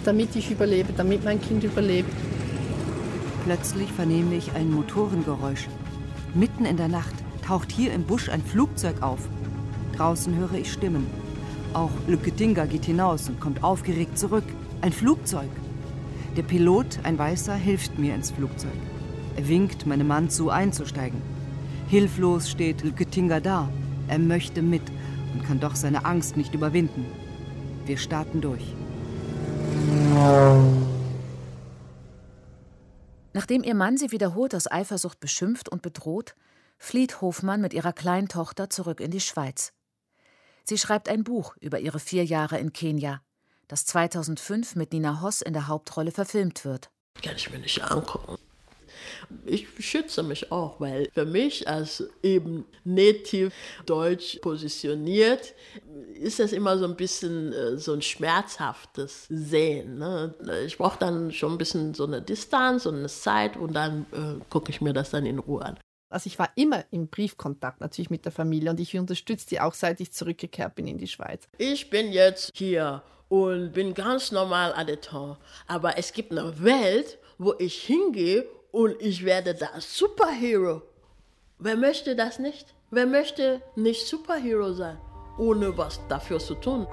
damit 0.04 0.36
ich 0.36 0.52
überlebe, 0.52 0.94
damit 0.96 1.24
mein 1.24 1.42
Kind 1.42 1.64
überlebt. 1.64 2.12
Plötzlich 3.46 3.92
vernehme 3.92 4.36
ich 4.36 4.52
ein 4.54 4.72
Motorengeräusch. 4.72 5.68
Mitten 6.34 6.66
in 6.66 6.78
der 6.78 6.88
Nacht 6.88 7.14
taucht 7.46 7.72
hier 7.72 7.94
im 7.94 8.04
Busch 8.04 8.30
ein 8.30 8.42
Flugzeug 8.42 9.02
auf. 9.02 9.20
Draußen 9.96 10.36
höre 10.36 10.54
ich 10.54 10.72
Stimmen. 10.72 11.08
Auch 11.74 11.92
Lücketinga 12.08 12.66
geht 12.66 12.86
hinaus 12.86 13.30
und 13.30 13.40
kommt 13.40 13.64
aufgeregt 13.64 14.18
zurück. 14.18 14.44
Ein 14.82 14.92
Flugzeug. 14.92 15.50
Der 16.38 16.44
Pilot, 16.44 17.00
ein 17.04 17.18
Weißer, 17.18 17.56
hilft 17.56 17.98
mir 17.98 18.16
ins 18.16 18.32
Flugzeug. 18.32 18.72
Er 19.36 19.48
winkt 19.48 19.86
meinem 19.86 20.08
Mann 20.08 20.30
zu, 20.30 20.50
einzusteigen. 20.50 21.22
Hilflos 21.88 22.50
steht 22.50 22.84
Lücketinga 22.84 23.40
da. 23.40 23.70
Er 24.08 24.20
möchte 24.20 24.62
mit 24.62 24.84
und 25.34 25.44
kann 25.46 25.60
doch 25.60 25.76
seine 25.76 26.06
Angst 26.06 26.38
nicht 26.38 26.54
überwinden. 26.54 27.06
Wir 27.86 27.98
starten 27.98 28.42
durch. 28.42 28.64
Nachdem 33.34 33.64
ihr 33.64 33.76
Mann 33.76 33.98
sie 33.98 34.12
wiederholt 34.12 34.54
aus 34.54 34.70
Eifersucht 34.70 35.20
beschimpft 35.20 35.70
und 35.70 35.82
bedroht, 35.82 36.36
flieht 36.78 37.22
Hofmann 37.22 37.62
mit 37.62 37.74
ihrer 37.74 37.94
kleinen 37.94 38.28
Tochter 38.28 38.70
zurück 38.70 39.00
in 39.00 39.12
die 39.12 39.22
Schweiz. 39.22 39.74
Sie 40.64 40.78
schreibt 40.78 41.10
ein 41.10 41.24
Buch 41.24 41.56
über 41.60 41.80
ihre 41.80 42.00
vier 42.00 42.26
Jahre 42.26 42.60
in 42.60 42.74
Kenia, 42.74 43.22
das 43.68 43.86
2005 43.86 44.76
mit 44.76 44.94
Nina 44.94 45.22
Hoss 45.22 45.42
in 45.42 45.54
der 45.54 45.68
Hauptrolle 45.68 46.12
verfilmt 46.12 46.66
wird. 46.66 46.92
Kann 47.24 47.36
ich 47.36 47.50
mir 47.50 47.60
nicht 47.60 47.82
angucken. 47.82 48.38
Ich 49.46 49.68
schütze 49.80 50.24
mich 50.24 50.52
auch, 50.52 50.80
weil 50.80 51.10
für 51.14 51.26
mich 51.26 51.68
als 51.68 52.04
eben 52.24 52.66
native 52.84 53.52
deutsch 53.86 54.40
positioniert, 54.42 55.54
ist 56.16 56.40
das 56.40 56.54
immer 56.54 56.78
so 56.78 56.86
ein 56.86 56.96
bisschen 56.96 57.54
äh, 57.54 57.78
so 57.78 57.94
ein 57.94 58.02
schmerzhaftes 58.02 59.28
Sehen. 59.30 59.98
Ne? 59.98 60.34
Ich 60.66 60.78
brauche 60.78 61.00
dann 61.00 61.32
schon 61.32 61.54
ein 61.54 61.58
bisschen 61.58 61.94
so 61.94 62.06
eine 62.06 62.22
Distanz 62.22 62.86
und 62.86 62.96
eine 62.96 63.08
Zeit 63.08 63.58
und 63.58 63.74
dann 63.74 64.06
äh, 64.12 64.44
gucke 64.50 64.72
ich 64.72 64.82
mir 64.82 64.94
das 64.94 65.12
dann 65.12 65.26
in 65.26 65.40
Ruhe 65.40 65.64
an. 65.64 65.80
Also 66.10 66.28
ich 66.28 66.38
war 66.38 66.50
immer 66.56 66.84
im 66.92 67.08
Briefkontakt 67.08 67.80
natürlich 67.80 68.10
mit 68.10 68.26
der 68.26 68.34
Familie 68.34 68.70
und 68.70 68.80
ich 68.80 68.98
unterstütze 68.98 69.48
die 69.48 69.62
auch, 69.62 69.74
seit 69.74 70.02
ich 70.02 70.12
zurückgekehrt 70.12 70.76
bin 70.76 70.86
in 70.88 70.98
die 70.98 71.08
Schweiz. 71.08 71.48
Ich 71.58 71.90
bin 71.90 72.12
jetzt 72.12 72.52
hier 72.54 73.02
und 73.30 73.72
bin 73.72 73.94
ganz 73.94 74.34
normal 74.34 74.74
Adeton. 74.74 75.38
Aber 75.66 75.98
es 75.98 76.12
gibt 76.12 76.34
eine 76.34 76.62
Welt, 76.62 77.18
wo 77.38 77.56
ich 77.60 77.82
hingehe 77.82 78.46
und 78.72 79.02
ich 79.02 79.26
werde 79.26 79.54
da 79.54 79.70
Superhero. 79.80 80.82
Wer 81.60 81.78
möchte 81.78 82.16
das 82.16 82.40
nicht? 82.40 82.74
Wer 82.90 83.06
möchte 83.06 83.62
nicht 83.76 84.08
Superhero 84.08 84.74
sein, 84.74 84.98
ohne 85.38 85.78
was 85.78 86.00
dafür 86.08 86.40
zu 86.40 86.56
tun? 86.56 86.88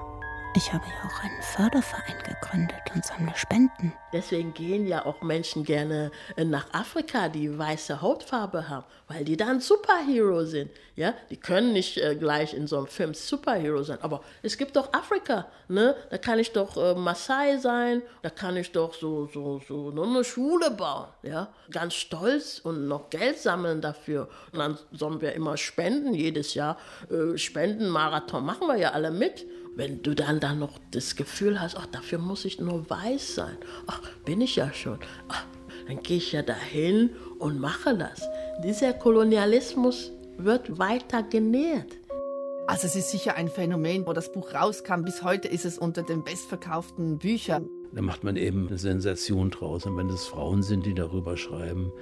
Ich 0.55 0.73
habe 0.73 0.83
ja 0.87 1.07
auch 1.07 1.23
einen 1.23 1.41
Förderverein 1.43 2.17
gegründet 2.27 2.81
und 2.95 3.05
sammle 3.05 3.33
Spenden. 3.35 3.93
Deswegen 4.11 4.51
gehen 4.55 4.87
ja 4.87 5.05
auch 5.05 5.21
Menschen 5.21 5.63
gerne 5.63 6.09
äh, 6.37 6.43
nach 6.43 6.73
Afrika, 6.73 7.29
die 7.29 7.55
weiße 7.55 8.01
Hautfarbe 8.01 8.67
haben, 8.67 8.85
weil 9.07 9.23
die 9.23 9.37
dann 9.37 9.59
Superhero 9.59 10.45
sind. 10.45 10.71
Ja, 10.95 11.13
die 11.29 11.37
können 11.37 11.71
nicht 11.71 11.99
äh, 11.99 12.15
gleich 12.15 12.55
in 12.55 12.65
so 12.65 12.77
einem 12.77 12.87
Film 12.87 13.13
Superhero 13.13 13.83
sein, 13.83 13.99
aber 14.01 14.23
es 14.41 14.57
gibt 14.57 14.75
doch 14.75 14.91
Afrika, 14.91 15.45
ne? 15.67 15.95
Da 16.09 16.17
kann 16.17 16.39
ich 16.39 16.51
doch 16.51 16.75
äh, 16.77 16.95
Maasai 16.95 17.57
sein, 17.57 18.01
da 18.23 18.31
kann 18.31 18.57
ich 18.57 18.71
doch 18.71 18.95
so 18.95 19.27
so 19.27 19.61
so 19.67 19.93
eine 20.01 20.23
Schule 20.23 20.71
bauen, 20.71 21.09
ja? 21.21 21.49
Ganz 21.69 21.93
stolz 21.93 22.59
und 22.63 22.87
noch 22.87 23.11
Geld 23.11 23.37
sammeln 23.37 23.81
dafür. 23.81 24.27
Und 24.51 24.57
dann 24.57 24.79
sollen 24.93 25.21
wir 25.21 25.33
immer 25.33 25.57
spenden 25.57 26.15
jedes 26.15 26.55
Jahr. 26.55 26.77
Äh, 27.11 27.37
Spendenmarathon 27.37 28.43
machen 28.43 28.67
wir 28.67 28.77
ja 28.77 28.91
alle 28.93 29.11
mit 29.11 29.45
wenn 29.79 30.03
du 30.03 30.13
dann, 30.13 30.41
dann 30.41 30.59
noch 30.59 30.77
das 30.91 31.15
Gefühl 31.15 31.61
hast, 31.61 31.77
ach, 31.77 31.85
dafür 31.85 32.19
muss 32.19 32.43
ich 32.43 32.59
nur 32.59 32.89
weiß 32.89 33.35
sein, 33.35 33.55
ach, 33.87 34.01
bin 34.25 34.41
ich 34.41 34.57
ja 34.57 34.73
schon, 34.73 34.99
ach, 35.29 35.45
dann 35.87 36.03
gehe 36.03 36.17
ich 36.17 36.33
ja 36.33 36.41
dahin 36.41 37.11
und 37.39 37.61
mache 37.61 37.97
das. 37.97 38.21
Dieser 38.61 38.91
Kolonialismus 38.91 40.11
wird 40.37 40.79
weiter 40.79 41.23
genährt. 41.23 41.97
Also 42.67 42.87
es 42.87 42.97
ist 42.97 43.11
sicher 43.11 43.37
ein 43.37 43.47
Phänomen, 43.47 44.05
wo 44.05 44.11
das 44.11 44.33
Buch 44.33 44.53
rauskam. 44.53 45.03
Bis 45.03 45.23
heute 45.23 45.47
ist 45.47 45.63
es 45.63 45.77
unter 45.77 46.03
den 46.03 46.25
bestverkauften 46.25 47.17
Büchern. 47.17 47.69
Da 47.93 48.01
macht 48.01 48.25
man 48.25 48.35
eben 48.35 48.67
eine 48.67 48.77
Sensation 48.77 49.49
draus. 49.49 49.85
Und 49.85 49.95
wenn 49.95 50.09
es 50.09 50.25
Frauen 50.25 50.61
sind, 50.61 50.85
die 50.85 50.93
darüber 50.93 51.37
schreiben, 51.37 51.93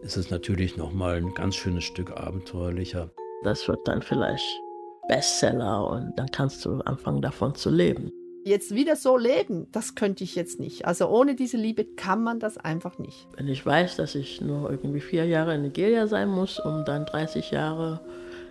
ist 0.00 0.16
es 0.16 0.30
natürlich 0.30 0.78
nochmal 0.78 1.16
ein 1.16 1.34
ganz 1.34 1.56
schönes 1.56 1.84
Stück 1.84 2.10
abenteuerlicher. 2.10 3.10
Das 3.44 3.68
wird 3.68 3.86
dann 3.86 4.00
vielleicht 4.00 4.62
Bestseller 5.08 5.88
und 5.90 6.12
dann 6.16 6.30
kannst 6.30 6.64
du 6.64 6.80
anfangen 6.80 7.22
davon 7.22 7.54
zu 7.54 7.70
leben. 7.70 8.12
Jetzt 8.44 8.74
wieder 8.74 8.96
so 8.96 9.18
leben, 9.18 9.66
das 9.72 9.94
könnte 9.94 10.24
ich 10.24 10.34
jetzt 10.34 10.60
nicht. 10.60 10.86
Also 10.86 11.08
ohne 11.08 11.34
diese 11.34 11.56
Liebe 11.56 11.84
kann 11.84 12.22
man 12.22 12.40
das 12.40 12.56
einfach 12.56 12.98
nicht. 12.98 13.26
Wenn 13.36 13.48
ich 13.48 13.64
weiß, 13.66 13.96
dass 13.96 14.14
ich 14.14 14.40
nur 14.40 14.70
irgendwie 14.70 15.00
vier 15.00 15.26
Jahre 15.26 15.54
in 15.54 15.62
Nigeria 15.62 16.06
sein 16.06 16.28
muss, 16.28 16.58
um 16.58 16.84
dann 16.84 17.04
30 17.04 17.50
Jahre 17.50 18.00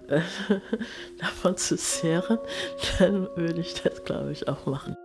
äh, 0.08 0.22
davon 1.20 1.58
zu 1.58 1.78
zehren, 1.78 2.38
dann 3.00 3.28
würde 3.36 3.62
ich 3.62 3.82
das, 3.82 4.04
glaube 4.04 4.32
ich, 4.32 4.48
auch 4.48 4.66
machen. 4.66 4.96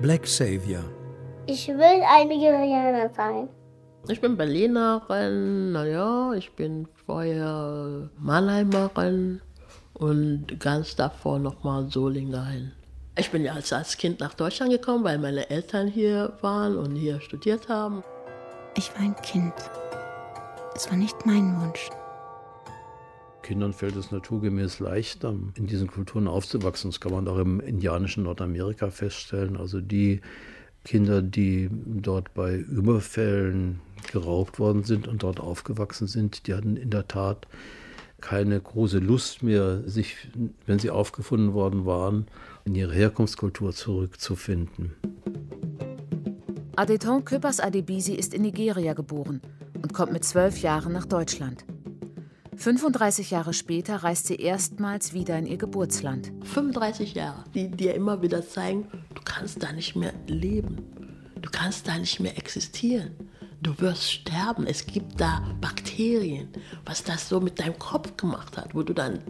Black 0.00 0.26
Savior. 0.26 0.84
Ich 1.46 1.68
will 1.68 1.78
eine 1.78 2.34
Nigerianer 2.34 3.10
sein. 3.10 3.48
Ich 4.08 4.20
bin 4.20 4.36
Berlinerin, 4.36 5.72
naja, 5.72 6.32
ich 6.34 6.52
bin 6.52 6.88
vorher 7.06 8.10
Mannheimerin 8.18 9.40
und 9.92 10.58
ganz 10.58 10.96
davor 10.96 11.38
nochmal 11.38 11.88
Solingerin. 11.90 12.72
Ich 13.18 13.30
bin 13.30 13.44
ja 13.44 13.52
als, 13.52 13.72
als 13.72 13.98
Kind 13.98 14.20
nach 14.20 14.34
Deutschland 14.34 14.72
gekommen, 14.72 15.04
weil 15.04 15.18
meine 15.18 15.50
Eltern 15.50 15.86
hier 15.86 16.32
waren 16.40 16.76
und 16.76 16.96
hier 16.96 17.20
studiert 17.20 17.68
haben. 17.68 18.02
Ich 18.76 18.92
war 18.94 19.02
ein 19.02 19.16
Kind. 19.16 19.52
Es 20.74 20.90
war 20.90 20.96
nicht 20.96 21.26
mein 21.26 21.60
Wunsch. 21.60 21.90
Kindern 23.42 23.72
fällt 23.72 23.96
es 23.96 24.10
naturgemäß 24.10 24.80
leichter, 24.80 25.34
in 25.56 25.66
diesen 25.66 25.88
Kulturen 25.88 26.28
aufzuwachsen. 26.28 26.90
Das 26.90 27.00
kann 27.00 27.12
man 27.12 27.28
auch 27.28 27.38
im 27.38 27.60
indianischen 27.60 28.22
Nordamerika 28.24 28.90
feststellen. 28.90 29.56
Also 29.56 29.80
die 29.80 30.20
Kinder, 30.84 31.22
die 31.22 31.68
dort 31.70 32.34
bei 32.34 32.56
Überfällen 32.56 33.80
geraubt 34.12 34.58
worden 34.58 34.84
sind 34.84 35.06
und 35.08 35.22
dort 35.22 35.40
aufgewachsen 35.40 36.06
sind, 36.06 36.46
die 36.46 36.54
hatten 36.54 36.76
in 36.76 36.90
der 36.90 37.06
Tat 37.06 37.46
keine 38.20 38.60
große 38.60 38.98
Lust 38.98 39.42
mehr, 39.42 39.82
sich, 39.88 40.16
wenn 40.66 40.78
sie 40.78 40.90
aufgefunden 40.90 41.54
worden 41.54 41.86
waren, 41.86 42.26
in 42.64 42.74
ihre 42.74 42.92
Herkunftskultur 42.92 43.72
zurückzufinden. 43.72 44.92
Adeton 46.76 47.24
Köpers 47.24 47.60
Adebisi 47.60 48.14
ist 48.14 48.32
in 48.34 48.42
Nigeria 48.42 48.94
geboren 48.94 49.40
und 49.74 49.92
kommt 49.92 50.12
mit 50.12 50.24
zwölf 50.24 50.62
Jahren 50.62 50.92
nach 50.92 51.06
Deutschland. 51.06 51.64
35 52.60 53.30
Jahre 53.30 53.54
später 53.54 53.96
reist 53.96 54.26
sie 54.26 54.36
erstmals 54.36 55.14
wieder 55.14 55.38
in 55.38 55.46
ihr 55.46 55.56
Geburtsland. 55.56 56.30
35 56.44 57.14
Jahre, 57.14 57.42
die 57.54 57.70
dir 57.70 57.94
immer 57.94 58.20
wieder 58.20 58.46
zeigen, 58.46 58.86
du 59.14 59.22
kannst 59.24 59.62
da 59.62 59.72
nicht 59.72 59.96
mehr 59.96 60.12
leben. 60.26 60.76
Du 61.40 61.48
kannst 61.50 61.88
da 61.88 61.96
nicht 61.96 62.20
mehr 62.20 62.36
existieren. 62.36 63.12
Du 63.62 63.78
wirst 63.80 64.12
sterben. 64.12 64.66
Es 64.66 64.84
gibt 64.84 65.18
da 65.18 65.42
Bakterien. 65.62 66.50
Was 66.84 67.02
das 67.02 67.30
so 67.30 67.40
mit 67.40 67.58
deinem 67.58 67.78
Kopf 67.78 68.14
gemacht 68.18 68.58
hat, 68.58 68.74
wo 68.74 68.82
du 68.82 68.92
dann 68.92 69.20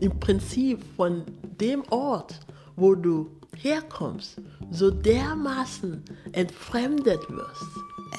im 0.00 0.18
Prinzip 0.18 0.82
von 0.96 1.22
dem 1.60 1.82
Ort, 1.90 2.40
wo 2.76 2.94
du 2.94 3.30
herkommst, 3.58 4.40
so 4.70 4.90
dermaßen 4.90 6.02
entfremdet 6.32 7.20
wirst. 7.28 7.66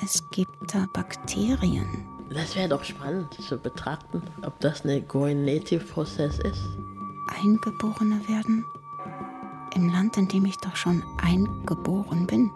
Es 0.04 0.22
gibt 0.30 0.52
da 0.72 0.86
Bakterien. 0.94 2.15
Das 2.30 2.56
wäre 2.56 2.70
doch 2.70 2.84
spannend 2.84 3.34
zu 3.34 3.58
betrachten, 3.58 4.22
ob 4.44 4.60
das 4.60 4.84
ein 4.84 5.08
Going 5.08 5.46
Native 5.46 5.84
Prozess 5.86 6.40
ist. 6.40 6.62
Eingeborene 7.42 8.28
werden? 8.28 8.66
Im 9.76 9.90
Land, 9.90 10.18
in 10.18 10.28
dem 10.28 10.46
ich 10.46 10.58
doch 10.58 10.76
schon 10.76 11.04
eingeboren 11.22 12.26
bin. 12.26 12.50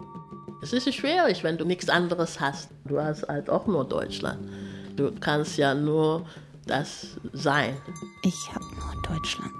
Es 0.62 0.73
ist 0.73 0.93
schwierig, 0.93 1.43
wenn 1.43 1.58
du 1.58 1.65
nichts 1.65 1.89
anderes 1.89 2.39
hast. 2.39 2.69
Du 2.86 2.99
hast 2.99 3.27
halt 3.27 3.49
auch 3.49 3.67
nur 3.67 3.86
Deutschland. 3.86 4.49
Du 4.95 5.12
kannst 5.19 5.58
ja 5.58 5.73
nur 5.73 6.25
das 6.65 7.17
sein. 7.34 7.77
Ich 8.23 8.49
habe 8.53 8.65
nur 8.65 9.01
Deutschland. 9.01 9.53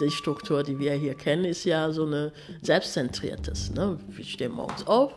Die 0.00 0.10
Struktur, 0.10 0.62
die 0.62 0.78
wir 0.78 0.92
hier 0.92 1.14
kennen, 1.14 1.44
ist 1.44 1.64
ja 1.64 1.90
so 1.90 2.04
eine 2.04 2.32
selbstzentriertes. 2.62 3.70
Ne? 3.70 3.98
Wir 4.08 4.24
stehen 4.24 4.52
morgens 4.52 4.86
auf, 4.86 5.12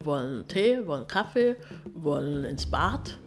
wollen 0.00 0.46
Tee, 0.48 0.86
wollen 0.86 1.06
Kaffee, 1.06 1.56
wollen 1.94 2.44
ins 2.44 2.64
Bad 2.64 3.18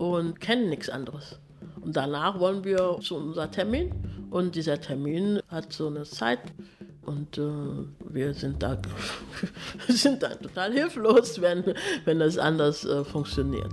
und 0.00 0.40
kennen 0.40 0.70
nichts 0.70 0.88
anderes. 0.88 1.38
Und 1.82 1.94
danach 1.94 2.40
wollen 2.40 2.64
wir 2.64 2.98
zu 3.02 3.16
unserem 3.16 3.52
Termin 3.52 3.92
und 4.30 4.54
dieser 4.54 4.80
Termin 4.80 5.40
hat 5.48 5.72
so 5.74 5.88
eine 5.88 6.04
Zeit 6.04 6.40
und 7.02 7.36
äh, 7.36 7.42
wir 8.08 8.32
sind 8.32 8.62
da, 8.62 8.80
sind 9.88 10.22
da 10.22 10.34
total 10.34 10.72
hilflos, 10.72 11.40
wenn, 11.42 11.74
wenn 12.06 12.18
das 12.18 12.38
anders 12.38 12.84
äh, 12.86 13.04
funktioniert. 13.04 13.72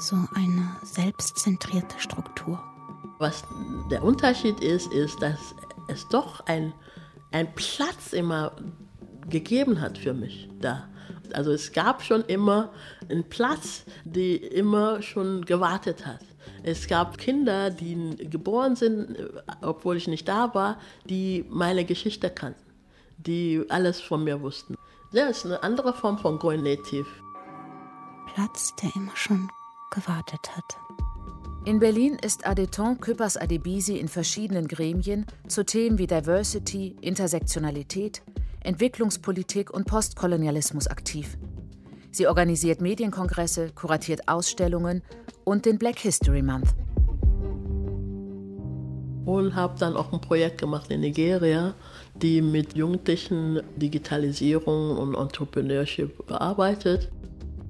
So 0.00 0.16
eine 0.34 0.76
selbstzentrierte 0.82 1.98
Struktur. 1.98 2.58
Was 3.18 3.44
der 3.90 4.02
Unterschied 4.02 4.60
ist, 4.60 4.90
ist, 4.94 5.20
dass 5.20 5.54
es 5.88 6.08
doch 6.08 6.40
ein, 6.46 6.72
ein 7.32 7.54
Platz 7.54 8.14
immer 8.14 8.52
gegeben 9.28 9.82
hat 9.82 9.98
für 9.98 10.14
mich 10.14 10.48
da. 10.60 10.88
Also 11.32 11.52
es 11.52 11.72
gab 11.72 12.02
schon 12.02 12.24
immer 12.24 12.70
einen 13.08 13.24
Platz, 13.24 13.84
der 14.04 14.52
immer 14.52 15.02
schon 15.02 15.44
gewartet 15.44 16.06
hat. 16.06 16.20
Es 16.62 16.86
gab 16.86 17.18
Kinder, 17.18 17.70
die 17.70 18.16
geboren 18.28 18.76
sind, 18.76 19.16
obwohl 19.62 19.96
ich 19.96 20.08
nicht 20.08 20.28
da 20.28 20.54
war, 20.54 20.78
die 21.04 21.44
meine 21.48 21.84
Geschichte 21.84 22.30
kannten, 22.30 22.62
die 23.18 23.64
alles 23.68 24.00
von 24.00 24.24
mir 24.24 24.40
wussten. 24.42 24.76
Das 25.12 25.38
ist 25.38 25.46
eine 25.46 25.62
andere 25.62 25.92
Form 25.92 26.18
von 26.18 26.38
Going 26.38 26.62
Native. 26.62 27.06
Platz, 28.34 28.74
der 28.82 28.90
immer 28.94 29.16
schon 29.16 29.50
gewartet 29.90 30.56
hat. 30.56 30.76
In 31.66 31.78
Berlin 31.78 32.16
ist 32.24 32.46
Adeton 32.46 33.00
Küppers 33.00 33.36
Adebisi 33.36 33.98
in 33.98 34.08
verschiedenen 34.08 34.66
Gremien 34.66 35.26
zu 35.46 35.62
Themen 35.62 35.98
wie 35.98 36.06
Diversity, 36.06 36.96
Intersektionalität, 37.02 38.22
Entwicklungspolitik 38.64 39.70
und 39.70 39.86
Postkolonialismus 39.86 40.86
aktiv. 40.86 41.36
Sie 42.12 42.26
organisiert 42.26 42.80
Medienkongresse, 42.80 43.72
kuratiert 43.74 44.26
Ausstellungen 44.26 45.02
und 45.44 45.66
den 45.66 45.76
Black 45.76 45.98
History 45.98 46.40
Month. 46.40 46.74
Und 49.26 49.54
habe 49.54 49.78
dann 49.78 49.96
auch 49.96 50.14
ein 50.14 50.20
Projekt 50.22 50.62
gemacht 50.62 50.90
in 50.90 51.00
Nigeria, 51.02 51.74
die 52.14 52.40
mit 52.40 52.74
Jugendlichen 52.74 53.60
Digitalisierung 53.76 54.96
und 54.96 55.14
Entrepreneurship 55.14 56.26
bearbeitet. 56.26 57.10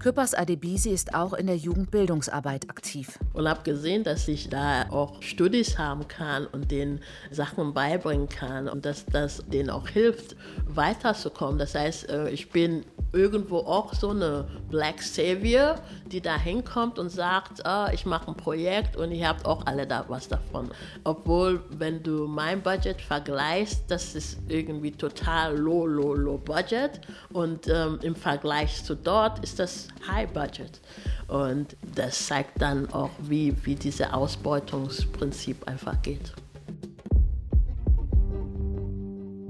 Küppers 0.00 0.32
Adebisi 0.32 0.88
ist 0.88 1.14
auch 1.14 1.34
in 1.34 1.46
der 1.46 1.58
Jugendbildungsarbeit 1.58 2.70
aktiv. 2.70 3.18
Und 3.34 3.46
habe 3.46 3.62
gesehen, 3.64 4.02
dass 4.02 4.26
ich 4.28 4.48
da 4.48 4.88
auch 4.88 5.20
Studis 5.22 5.76
haben 5.76 6.08
kann 6.08 6.46
und 6.46 6.70
denen 6.70 7.00
Sachen 7.30 7.74
beibringen 7.74 8.26
kann 8.26 8.66
und 8.66 8.86
dass 8.86 9.04
das 9.04 9.44
denen 9.52 9.68
auch 9.68 9.88
hilft, 9.88 10.36
weiterzukommen. 10.66 11.58
Das 11.58 11.74
heißt, 11.74 12.08
äh, 12.08 12.30
ich 12.30 12.48
bin 12.48 12.86
irgendwo 13.12 13.58
auch 13.58 13.94
so 13.94 14.10
eine 14.10 14.46
Black 14.68 15.02
Savior, 15.02 15.76
die 16.06 16.20
da 16.20 16.36
hinkommt 16.36 16.98
und 16.98 17.08
sagt, 17.08 17.62
oh, 17.64 17.86
ich 17.92 18.06
mache 18.06 18.28
ein 18.28 18.36
Projekt 18.36 18.96
und 18.96 19.12
ihr 19.12 19.28
habt 19.28 19.46
auch 19.46 19.66
alle 19.66 19.86
da 19.86 20.04
was 20.08 20.28
davon. 20.28 20.70
Obwohl, 21.04 21.62
wenn 21.70 22.02
du 22.02 22.26
mein 22.26 22.62
Budget 22.62 23.00
vergleichst, 23.00 23.84
das 23.88 24.14
ist 24.14 24.38
irgendwie 24.48 24.92
total 24.92 25.56
low, 25.56 25.86
low, 25.86 26.14
low 26.14 26.38
Budget 26.38 27.00
und 27.32 27.68
ähm, 27.68 27.98
im 28.02 28.14
Vergleich 28.14 28.84
zu 28.84 28.94
dort 28.94 29.40
ist 29.40 29.58
das 29.58 29.88
High 30.06 30.30
Budget. 30.32 30.80
Und 31.28 31.76
das 31.94 32.26
zeigt 32.26 32.60
dann 32.60 32.92
auch, 32.92 33.10
wie, 33.20 33.54
wie 33.64 33.74
dieses 33.74 34.10
Ausbeutungsprinzip 34.10 35.66
einfach 35.68 36.00
geht. 36.02 36.32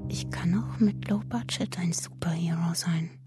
Ich 0.09 0.29
kann 0.31 0.59
auch 0.59 0.81
mit 0.81 1.09
Low 1.09 1.23
Budget 1.29 1.79
ein 1.79 1.93
Superhero 1.93 2.75
sein. 2.75 3.20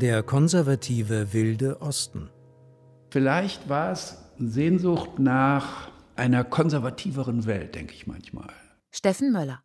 Der 0.00 0.22
konservative 0.22 1.32
wilde 1.32 1.80
Osten. 1.80 2.30
Vielleicht 3.10 3.68
war 3.68 3.90
es 3.90 4.16
Sehnsucht 4.38 5.18
nach 5.18 5.90
einer 6.14 6.44
konservativeren 6.44 7.46
Welt, 7.46 7.74
denke 7.74 7.94
ich 7.94 8.06
manchmal. 8.06 8.52
Steffen 8.92 9.32
Möller, 9.32 9.60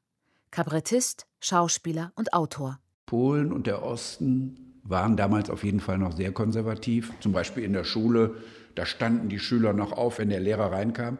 Kabarettist, 0.49 1.27
Schauspieler 1.39 2.11
und 2.15 2.33
Autor. 2.33 2.79
Polen 3.05 3.53
und 3.53 3.67
der 3.67 3.83
Osten 3.83 4.79
waren 4.83 5.17
damals 5.17 5.49
auf 5.49 5.63
jeden 5.63 5.79
Fall 5.79 5.97
noch 5.97 6.15
sehr 6.15 6.31
konservativ. 6.31 7.11
Zum 7.19 7.31
Beispiel 7.31 7.63
in 7.63 7.73
der 7.73 7.83
Schule, 7.83 8.35
da 8.75 8.85
standen 8.85 9.29
die 9.29 9.39
Schüler 9.39 9.73
noch 9.73 9.91
auf, 9.91 10.19
wenn 10.19 10.29
der 10.29 10.39
Lehrer 10.39 10.71
reinkam. 10.71 11.17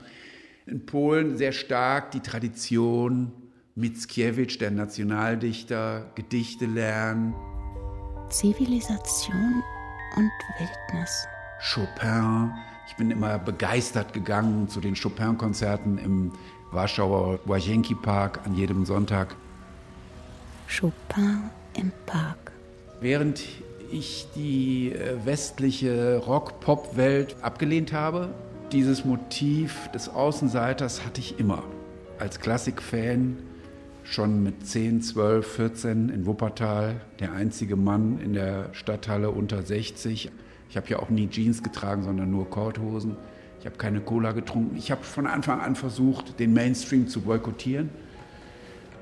In 0.66 0.86
Polen 0.86 1.38
sehr 1.38 1.52
stark 1.52 2.12
die 2.12 2.22
Tradition, 2.22 3.34
Mickiewicz, 3.76 4.58
der 4.60 4.72
Nationaldichter, 4.72 6.06
Gedichte 6.16 6.66
lernen. 6.66 7.34
Zivilisation 8.30 9.62
und 10.16 10.32
Wildnis. 10.58 11.28
Chopin. 11.60 12.52
Ich 12.88 12.96
bin 12.96 13.12
immer 13.12 13.40
begeistert 13.40 14.14
gegangen 14.14 14.70
zu 14.70 14.80
den 14.80 14.96
Chopin-Konzerten 14.96 15.98
im 15.98 16.32
Warschauer 16.72 17.40
Łazienki 17.46 17.96
Park 17.96 18.40
an 18.46 18.56
jedem 18.56 18.86
Sonntag. 18.86 19.36
Chopin 20.70 21.50
im 21.76 21.92
Park. 22.06 22.54
Während 23.02 23.44
ich 23.92 24.28
die 24.36 24.94
äh, 24.94 25.18
westliche 25.26 26.18
Rock-Pop-Welt 26.18 27.36
abgelehnt 27.42 27.92
habe, 27.92 28.34
dieses 28.74 29.06
Motiv 29.06 29.88
des 29.90 30.10
Außenseiters 30.10 31.06
hatte 31.06 31.22
ich 31.22 31.40
immer. 31.40 31.64
Als 32.18 32.40
Klassikfan 32.40 33.38
schon 34.04 34.42
mit 34.42 34.66
10, 34.66 35.04
12, 35.04 35.48
14 35.48 36.10
in 36.10 36.26
Wuppertal, 36.26 37.00
der 37.20 37.34
einzige 37.34 37.76
Mann 37.76 38.20
in 38.20 38.34
der 38.34 38.74
Stadthalle 38.74 39.30
unter 39.30 39.62
60. 39.62 40.32
Ich 40.70 40.76
habe 40.78 40.88
ja 40.90 41.00
auch 41.00 41.10
nie 41.10 41.30
Jeans 41.30 41.62
getragen, 41.62 42.04
sondern 42.04 42.32
nur 42.32 42.50
Korthosen. 42.50 43.16
Ich 43.60 43.68
habe 43.68 43.78
keine 43.78 44.02
Cola 44.02 44.32
getrunken. 44.32 44.76
Ich 44.76 44.92
habe 44.92 45.04
von 45.04 45.28
Anfang 45.28 45.62
an 45.62 45.76
versucht, 45.76 46.40
den 46.40 46.54
Mainstream 46.54 47.08
zu 47.08 47.22
boykottieren. 47.22 47.90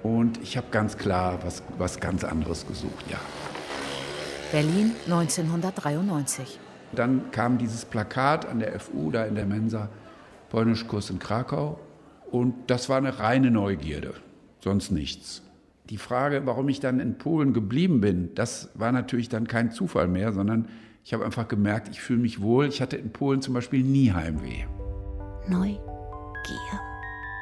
Und 0.04 0.42
ich 0.44 0.58
habe 0.58 0.68
ganz 0.72 0.98
klar 0.98 1.40
was, 1.44 1.64
was 1.78 2.00
ganz 2.00 2.26
anderes 2.26 2.68
gesucht, 2.68 3.06
ja. 3.10 3.18
Berlin 4.52 4.92
1993. 5.06 6.60
Dann 6.96 7.32
kam 7.32 7.58
dieses 7.58 7.86
Plakat 7.86 8.48
an 8.48 8.60
der 8.60 8.80
FU, 8.80 9.12
da 9.12 9.26
in 9.26 9.36
der 9.36 9.46
Mensa, 9.46 9.90
Polnischkurs 10.50 11.10
in 11.10 11.20
Krakau. 11.20 11.80
Und 12.30 12.54
das 12.68 12.90
war 12.90 12.98
eine 12.98 13.20
reine 13.20 13.52
Neugierde, 13.52 14.14
sonst 14.60 14.92
nichts. 14.92 15.42
Die 15.90 15.98
Frage, 15.98 16.46
warum 16.46 16.70
ich 16.70 16.80
dann 16.80 17.00
in 17.00 17.18
Polen 17.18 17.54
geblieben 17.54 18.00
bin, 18.00 18.34
das 18.36 18.70
war 18.76 18.92
natürlich 18.92 19.28
dann 19.28 19.48
kein 19.48 19.72
Zufall 19.72 20.08
mehr, 20.08 20.32
sondern 20.32 20.68
ich 21.04 21.14
habe 21.14 21.26
einfach 21.26 21.48
gemerkt, 21.48 21.90
ich 21.90 22.02
fühle 22.02 22.22
mich 22.22 22.42
wohl. 22.42 22.68
Ich 22.68 22.82
hatte 22.82 22.96
in 22.96 23.12
Polen 23.12 23.42
zum 23.42 23.54
Beispiel 23.54 23.84
nie 23.84 24.12
Heimweh. 24.12 24.66
Neugier. 25.48 25.82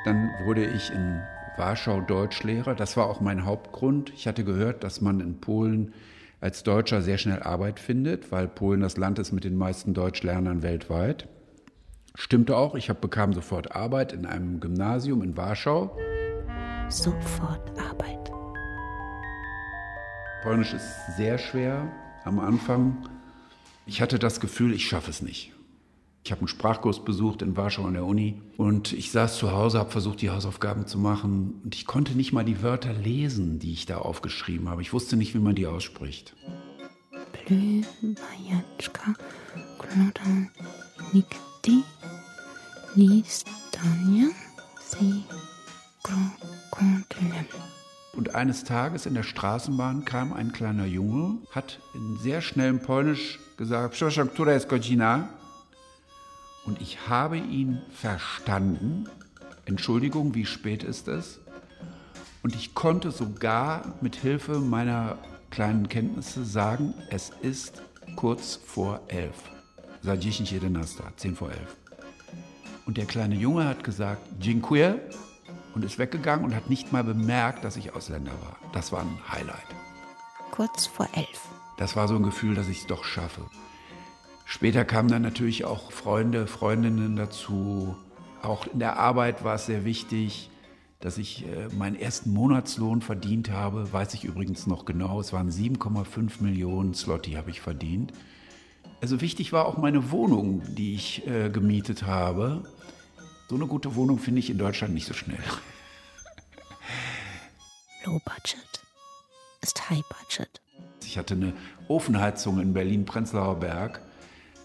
Dann 0.06 0.30
wurde 0.46 0.66
ich 0.66 0.92
in 0.92 1.22
Warschau 1.58 2.00
Deutschlehrer. 2.02 2.74
Das 2.74 2.96
war 2.96 3.08
auch 3.08 3.20
mein 3.20 3.46
Hauptgrund. 3.46 4.12
Ich 4.16 4.28
hatte 4.28 4.44
gehört, 4.46 4.84
dass 4.84 5.02
man 5.02 5.20
in 5.20 5.40
Polen 5.42 5.94
als 6.42 6.64
Deutscher 6.64 7.02
sehr 7.02 7.18
schnell 7.18 7.44
Arbeit 7.44 7.80
findet, 7.80 8.32
weil 8.32 8.48
Polen 8.48 8.82
das 8.82 8.98
Land 8.98 9.20
ist 9.20 9.32
mit 9.32 9.44
den 9.44 9.56
meisten 9.56 9.94
Deutschlernern 9.94 10.64
weltweit. 10.64 11.28
Stimmte 12.16 12.56
auch. 12.56 12.76
Ich 12.76 12.90
hab, 12.90 13.02
bekam 13.02 13.34
sofort 13.34 13.76
Arbeit 13.76 14.14
in 14.14 14.26
einem 14.26 14.60
Gymnasium 14.60 15.22
in 15.22 15.38
Warschau. 15.38 15.96
Sofort 16.90 17.72
Arbeit. 17.80 18.32
Polnisch 20.44 20.74
ist 20.74 21.18
sehr 21.18 21.38
schwer 21.38 21.92
am 22.24 22.40
Anfang. 22.40 23.10
Ich 23.86 24.02
hatte 24.02 24.20
das 24.20 24.40
Gefühl, 24.40 24.74
ich 24.74 24.88
schaffe 24.88 25.10
es 25.10 25.22
nicht. 25.22 25.54
Ich 26.24 26.32
habe 26.32 26.42
einen 26.42 26.48
Sprachkurs 26.48 27.04
besucht 27.04 27.42
in 27.42 27.56
Warschau 27.56 27.86
an 27.86 27.94
der 27.94 28.06
Uni 28.06 28.42
und 28.58 28.94
ich 28.94 29.12
saß 29.12 29.38
zu 29.38 29.52
Hause, 29.52 29.80
habe 29.80 29.90
versucht, 29.90 30.22
die 30.22 30.30
Hausaufgaben 30.30 30.86
zu 30.86 30.98
machen 31.00 31.62
und 31.64 31.76
ich 31.76 31.86
konnte 31.86 32.14
nicht 32.14 32.34
mal 32.34 32.44
die 32.44 32.62
Wörter 32.62 32.94
lesen, 32.94 33.60
die 33.60 33.72
ich 33.72 33.86
da 33.86 34.00
aufgeschrieben 34.00 34.70
habe. 34.70 34.82
Ich 34.82 34.94
wusste 34.94 35.16
nicht, 35.16 35.34
wie 35.34 35.40
man 35.40 35.56
die 35.56 35.66
ausspricht. 35.66 36.36
Blümajanczka, 37.48 39.14
Kloda, 39.80 40.50
Nikti, 41.14 41.84
Listania, 42.96 44.28
Si, 44.82 45.24
Krokodilem. 46.04 47.46
Und 48.14 48.36
eines 48.36 48.66
Tages 48.66 49.06
in 49.06 49.14
der 49.14 49.24
Straßenbahn 49.24 50.04
kam 50.04 50.34
ein 50.34 50.52
kleiner 50.52 50.86
Junge, 50.86 51.38
hat 51.52 51.80
in 51.94 52.18
sehr 52.18 52.42
schnellem 52.42 52.80
Polnisch 52.82 53.40
gesagt, 53.58 53.94
Przepraszam, 53.94 54.30
która 54.30 54.54
jest 54.54 54.68
godzina? 54.70 55.30
Und 56.70 56.80
ich 56.82 57.10
habe 57.10 57.40
ihn 57.40 57.82
verstanden. 57.90 59.10
Entschuldigung, 59.66 60.36
wie 60.36 60.46
spät 60.46 60.84
ist 60.84 61.08
es? 61.08 61.40
Und 62.44 62.54
ich 62.54 62.76
konnte 62.76 63.10
sogar 63.10 63.96
mit 64.02 64.16
Hilfe 64.16 64.60
meiner 64.60 65.18
kleinen 65.50 65.90
Kenntnisse 65.90 66.46
sagen, 66.46 66.94
es 67.10 67.32
ist 67.42 67.82
kurz 68.16 68.56
vor 68.56 69.02
elf. 69.08 69.34
Za 70.04 70.20
10, 70.20 70.46
11, 70.76 71.02
10 71.16 71.36
vor 71.36 71.50
elf. 71.50 71.76
Und 72.86 72.98
der 72.98 73.06
kleine 73.06 73.34
Junge 73.34 73.66
hat 73.66 73.84
gesagt, 73.84 74.22
Dziękuję 74.40 75.00
und 75.74 75.84
ist 75.84 75.98
weggegangen 75.98 76.46
und 76.46 76.56
hat 76.56 76.70
nicht 76.70 76.92
mal 76.92 77.04
bemerkt, 77.04 77.64
dass 77.64 77.78
ich 77.78 77.96
Ausländer 77.96 78.34
war. 78.44 78.58
Das 78.74 78.92
war 78.92 79.02
ein 79.02 79.20
Highlight. 79.28 79.66
Kurz 80.52 80.86
vor 80.86 81.10
elf. 81.14 81.48
Das 81.78 81.96
war 81.96 82.08
so 82.08 82.16
ein 82.16 82.24
Gefühl, 82.24 82.54
dass 82.54 82.68
ich 82.68 82.82
es 82.82 82.86
doch 82.86 83.04
schaffe. 83.04 83.42
Später 84.52 84.84
kamen 84.84 85.10
dann 85.10 85.22
natürlich 85.22 85.64
auch 85.64 85.92
Freunde, 85.92 86.48
Freundinnen 86.48 87.16
dazu. 87.16 87.96
Auch 88.42 88.66
in 88.66 88.80
der 88.80 88.98
Arbeit 88.98 89.44
war 89.44 89.54
es 89.54 89.68
sehr 89.68 89.86
wichtig, 89.86 90.50
dass 91.00 91.20
ich 91.20 91.46
äh, 91.46 91.68
meinen 91.76 91.96
ersten 91.96 92.34
Monatslohn 92.34 93.04
verdient 93.04 93.52
habe. 93.52 93.94
Weiß 93.94 94.16
ich 94.16 94.24
übrigens 94.24 94.66
noch 94.66 94.86
genau. 94.86 95.20
Es 95.20 95.34
waren 95.34 95.52
7,5 95.52 96.42
Millionen 96.42 96.96
Slotty 96.96 97.34
habe 97.34 97.52
ich 97.52 97.62
verdient. 97.62 98.12
Also 99.02 99.22
wichtig 99.22 99.54
war 99.54 99.68
auch 99.68 99.78
meine 99.78 100.10
Wohnung, 100.10 100.64
die 100.74 100.96
ich 100.96 101.28
äh, 101.28 101.52
gemietet 101.52 102.08
habe. 102.08 102.64
So 103.50 103.56
eine 103.56 103.68
gute 103.68 103.94
Wohnung 103.94 104.18
finde 104.18 104.40
ich 104.40 104.50
in 104.50 104.58
Deutschland 104.58 104.96
nicht 104.96 105.06
so 105.06 105.14
schnell. 105.14 105.38
Low 108.04 108.20
Budget 108.26 108.82
ist 109.62 109.92
High 109.92 110.02
Budget. 110.10 110.60
Ich 111.06 111.20
hatte 111.20 111.36
eine 111.36 111.54
Ofenheizung 111.88 112.60
in 112.60 112.74
Berlin-Prenzlauer 112.74 113.60
Berg. 113.60 114.02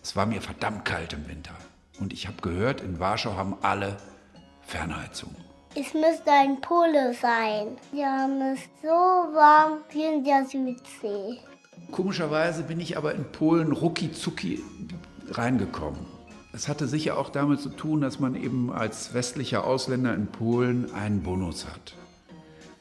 Es 0.05 0.15
war 0.15 0.27
mir 0.27 0.43
verdammt 0.43 0.85
kalt 0.85 1.15
im 1.15 1.27
Winter. 1.29 1.55
Und 1.99 2.13
ich 2.13 2.27
habe 2.27 2.37
gehört, 2.43 2.83
in 2.83 3.01
Warschau 3.01 3.37
haben 3.37 3.57
alle 3.63 3.97
Fernheizung. 4.61 5.35
Es 5.75 5.95
müsste 5.95 6.31
ein 6.31 6.61
Pole 6.61 7.15
sein. 7.15 7.79
Die 7.91 8.05
haben 8.05 8.39
es 8.43 8.61
so 8.83 8.89
warm 8.89 9.79
wie 9.91 10.05
in 10.05 10.23
der 10.23 10.45
Südsee. 10.45 11.39
Komischerweise 11.91 12.65
bin 12.65 12.81
ich 12.81 12.99
aber 12.99 13.15
in 13.15 13.25
Polen 13.33 13.73
rucki 13.73 14.13
zucki 14.13 14.63
reingekommen. 15.31 16.05
Es 16.53 16.69
hatte 16.69 16.87
sicher 16.87 17.17
auch 17.17 17.31
damit 17.31 17.61
zu 17.61 17.71
tun, 17.71 18.03
dass 18.03 18.21
man 18.21 18.35
eben 18.35 18.71
als 18.71 19.15
westlicher 19.15 19.65
Ausländer 19.65 20.15
in 20.15 20.27
Polen 20.27 20.93
einen 20.93 21.23
Bonus 21.23 21.65
hat. 21.65 21.95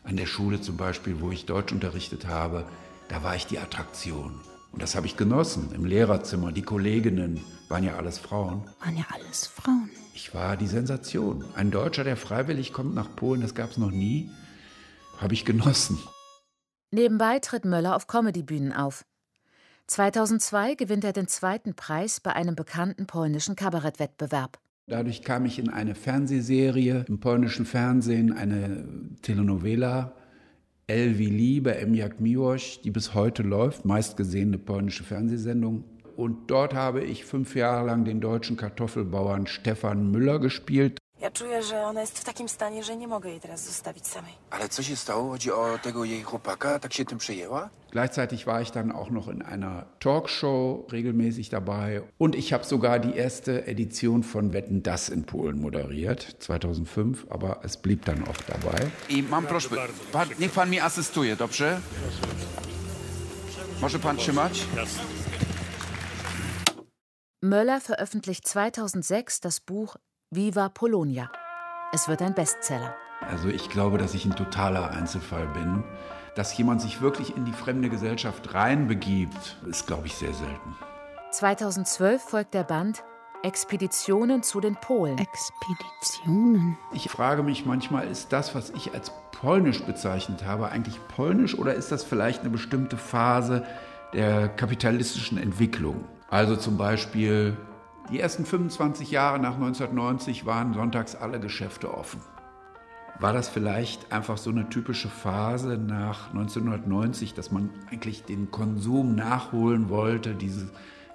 An 0.03 0.17
der 0.17 0.25
Schule 0.25 0.59
zum 0.59 0.75
Beispiel, 0.75 1.21
wo 1.21 1.31
ich 1.31 1.45
Deutsch 1.45 1.71
unterrichtet 1.71 2.27
habe, 2.27 2.65
da 3.07 3.23
war 3.23 3.37
ich 3.37 3.47
die 3.47 3.59
Attraktion. 3.59 4.41
Und 4.73 4.81
das 4.81 4.95
habe 4.95 5.05
ich 5.05 5.15
genossen 5.15 5.69
im 5.75 5.85
Lehrerzimmer. 5.85 6.51
Die 6.51 6.63
Kolleginnen 6.63 7.39
waren 7.69 7.83
ja 7.83 7.95
alles 7.95 8.17
Frauen. 8.17 8.63
Waren 8.79 8.97
ja 8.97 9.05
alles 9.13 9.45
Frauen. 9.45 9.91
Ich 10.15 10.33
war 10.33 10.57
die 10.57 10.67
Sensation. 10.67 11.45
Ein 11.55 11.69
Deutscher, 11.69 12.03
der 12.03 12.17
freiwillig 12.17 12.73
kommt 12.73 12.95
nach 12.95 13.15
Polen, 13.15 13.41
das 13.41 13.53
gab 13.53 13.69
es 13.69 13.77
noch 13.77 13.91
nie, 13.91 14.31
habe 15.19 15.35
ich 15.35 15.45
genossen. 15.45 15.99
Nebenbei 16.89 17.37
tritt 17.39 17.65
Möller 17.65 17.95
auf 17.95 18.07
Comedybühnen 18.07 18.73
auf. 18.73 19.05
2002 19.87 20.73
gewinnt 20.75 21.03
er 21.03 21.13
den 21.13 21.27
zweiten 21.27 21.75
Preis 21.75 22.19
bei 22.19 22.33
einem 22.33 22.55
bekannten 22.55 23.05
polnischen 23.05 23.55
Kabarettwettbewerb. 23.55 24.59
Dadurch 24.87 25.21
kam 25.21 25.45
ich 25.45 25.59
in 25.59 25.69
eine 25.69 25.93
Fernsehserie 25.93 27.05
im 27.07 27.19
polnischen 27.19 27.65
Fernsehen, 27.65 28.33
eine 28.33 28.85
Telenovela, 29.21 30.13
El 30.87 31.17
wie 31.17 31.29
Liebe, 31.29 31.77
Emjak 31.77 32.19
Miłosz, 32.19 32.81
die 32.81 32.91
bis 32.91 33.13
heute 33.13 33.41
läuft, 33.41 33.85
meistgesehene 33.85 34.57
polnische 34.57 35.05
Fernsehsendung. 35.05 35.85
Und 36.17 36.51
dort 36.51 36.73
habe 36.73 37.03
ich 37.03 37.23
fünf 37.23 37.55
Jahre 37.55 37.87
lang 37.87 38.03
den 38.03 38.19
deutschen 38.19 38.57
Kartoffelbauern 38.57 39.47
Stefan 39.47 40.11
Müller 40.11 40.39
gespielt. 40.39 40.99
Czuję, 41.33 41.63
że 41.63 41.85
ona 41.85 42.01
jest 42.01 42.19
w 42.19 42.23
takim 42.23 42.49
stanie, 42.49 42.83
że 42.83 42.97
nie 42.97 43.07
mogę 43.07 43.29
jej 43.29 43.39
teraz 43.39 43.65
zostawić 43.65 44.07
samej. 44.07 44.33
Ale 44.49 44.69
co 44.69 44.83
się 44.83 44.95
stało? 44.95 45.29
Chodzi 45.29 45.51
o 45.51 45.79
tego 45.83 46.05
jej 46.05 46.23
chłopaka? 46.23 46.79
Tak 46.79 46.93
się 46.93 47.05
tym 47.05 47.17
przejęła? 47.17 47.69
Gleichzeitig 47.91 48.45
war 48.45 48.61
ich 48.61 48.71
dann 48.71 48.91
auch 48.91 49.11
noch 49.11 49.27
in 49.27 49.41
einer 49.41 49.85
Talkshow 49.99 50.87
regelmäßig 50.91 51.49
dabei. 51.49 52.01
Und 52.19 52.35
ich 52.35 52.53
habe 52.53 52.63
sogar 52.65 52.99
die 52.99 53.17
erste 53.17 53.67
Edition 53.67 54.23
von 54.23 54.53
Wetten 54.53 54.83
Das 54.83 55.09
in 55.09 55.23
Polen 55.23 55.61
moderiert, 55.61 56.35
2005, 56.39 57.25
aber 57.29 57.59
es 57.63 57.77
blieb 57.77 58.05
dann 58.05 58.27
auch 58.27 58.37
dabei. 58.47 58.91
I 59.09 59.23
mam 59.23 59.45
prośbę, 59.47 59.77
pan, 60.11 60.29
niech 60.39 60.51
pan 60.51 60.69
mi 60.69 60.79
asystuje, 60.79 61.35
dobrze? 61.35 61.81
Może 63.81 63.99
pan 63.99 64.17
trzymać? 64.17 64.65
Möller 67.43 67.81
veröffentlicht 67.81 68.45
2006 68.45 69.39
das 69.39 69.59
Buch 69.59 69.97
Viva 70.35 70.69
Polonia. 70.69 71.29
Es 71.91 72.07
wird 72.07 72.23
ein 72.23 72.33
Bestseller. 72.33 72.95
Also 73.21 73.49
ich 73.49 73.69
glaube, 73.69 73.99
dass 73.99 74.15
ich 74.15 74.25
ein 74.25 74.35
totaler 74.35 74.89
Einzelfall 74.89 75.45
bin. 75.47 75.83
Dass 76.35 76.57
jemand 76.57 76.81
sich 76.81 77.01
wirklich 77.01 77.37
in 77.37 77.45
die 77.45 77.51
fremde 77.51 77.87
Gesellschaft 77.89 78.53
reinbegibt, 78.55 79.57
ist, 79.69 79.85
glaube 79.85 80.07
ich, 80.07 80.15
sehr 80.15 80.33
selten. 80.33 80.75
2012 81.29 82.21
folgt 82.21 82.55
der 82.55 82.63
Band 82.63 83.03
Expeditionen 83.43 84.41
zu 84.41 84.59
den 84.59 84.75
Polen. 84.75 85.19
Expeditionen. 85.19 86.77
Ich 86.93 87.09
frage 87.09 87.43
mich 87.43 87.67
manchmal, 87.67 88.07
ist 88.07 88.33
das, 88.33 88.55
was 88.55 88.71
ich 88.71 88.91
als 88.93 89.11
polnisch 89.33 89.83
bezeichnet 89.83 90.45
habe, 90.45 90.69
eigentlich 90.69 90.99
polnisch 91.09 91.55
oder 91.55 91.75
ist 91.75 91.91
das 91.91 92.03
vielleicht 92.03 92.41
eine 92.41 92.49
bestimmte 92.49 92.97
Phase 92.97 93.65
der 94.13 94.47
kapitalistischen 94.47 95.37
Entwicklung? 95.37 96.05
Also 96.29 96.55
zum 96.55 96.77
Beispiel 96.77 97.55
die 98.11 98.19
ersten 98.19 98.45
25 98.45 99.11
Jahre 99.11 99.39
nach 99.39 99.55
1990 99.55 100.45
waren 100.45 100.73
sonntags 100.73 101.15
alle 101.15 101.39
Geschäfte 101.39 101.93
offen. 101.93 102.21
War 103.19 103.31
das 103.31 103.47
vielleicht 103.47 104.11
einfach 104.11 104.37
so 104.37 104.49
eine 104.49 104.69
typische 104.69 105.07
Phase 105.07 105.77
nach 105.77 106.29
1990, 106.29 107.33
dass 107.33 107.51
man 107.51 107.69
eigentlich 107.89 108.23
den 108.23 108.51
Konsum 108.51 109.15
nachholen 109.15 109.89
wollte, 109.89 110.35
diese 110.35 110.69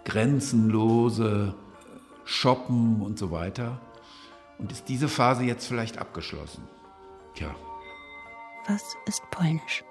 grenzenlose 0.05 1.55
Shoppen 2.25 3.03
und 3.03 3.19
so 3.19 3.31
weiter? 3.31 3.81
Und 4.59 4.73
ist 4.73 4.89
diese 4.89 5.09
Phase 5.09 5.45
jetzt 5.45 5.67
vielleicht 5.67 5.99
abgeschlossen? 5.99 6.63
Tja. 7.35 7.55
Was 8.67 8.83
ist 9.07 9.23
polnisch? 9.31 9.85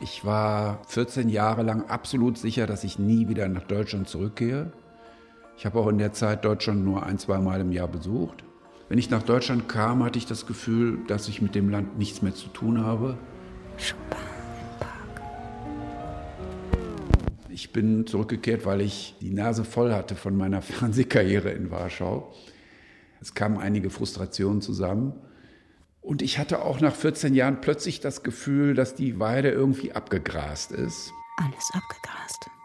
Ich 0.00 0.24
war 0.24 0.82
14 0.86 1.28
Jahre 1.28 1.62
lang 1.62 1.88
absolut 1.88 2.38
sicher, 2.38 2.66
dass 2.66 2.84
ich 2.84 2.98
nie 2.98 3.28
wieder 3.28 3.48
nach 3.48 3.64
Deutschland 3.64 4.08
zurückgehe. 4.08 4.72
Ich 5.60 5.66
habe 5.66 5.78
auch 5.78 5.88
in 5.88 5.98
der 5.98 6.14
Zeit 6.14 6.46
Deutschland 6.46 6.86
nur 6.86 7.04
ein, 7.04 7.18
zwei 7.18 7.36
Mal 7.36 7.60
im 7.60 7.70
Jahr 7.70 7.86
besucht. 7.86 8.44
Wenn 8.88 8.96
ich 8.96 9.10
nach 9.10 9.22
Deutschland 9.22 9.68
kam, 9.68 10.02
hatte 10.02 10.18
ich 10.18 10.24
das 10.24 10.46
Gefühl, 10.46 11.00
dass 11.06 11.28
ich 11.28 11.42
mit 11.42 11.54
dem 11.54 11.68
Land 11.68 11.98
nichts 11.98 12.22
mehr 12.22 12.34
zu 12.34 12.48
tun 12.48 12.82
habe. 12.82 13.18
Ich 17.50 17.74
bin 17.74 18.06
zurückgekehrt, 18.06 18.64
weil 18.64 18.80
ich 18.80 19.16
die 19.20 19.34
Nase 19.34 19.64
voll 19.64 19.92
hatte 19.92 20.16
von 20.16 20.34
meiner 20.34 20.62
Fernsehkarriere 20.62 21.50
in 21.50 21.70
Warschau. 21.70 22.32
Es 23.20 23.34
kamen 23.34 23.58
einige 23.58 23.90
Frustrationen 23.90 24.62
zusammen. 24.62 25.12
Und 26.00 26.22
ich 26.22 26.38
hatte 26.38 26.62
auch 26.62 26.80
nach 26.80 26.94
14 26.94 27.34
Jahren 27.34 27.60
plötzlich 27.60 28.00
das 28.00 28.22
Gefühl, 28.22 28.72
dass 28.72 28.94
die 28.94 29.20
Weide 29.20 29.50
irgendwie 29.50 29.92
abgegrast 29.92 30.72
ist. 30.72 31.12
Alles 31.36 31.70
abgegrast. 31.74 32.59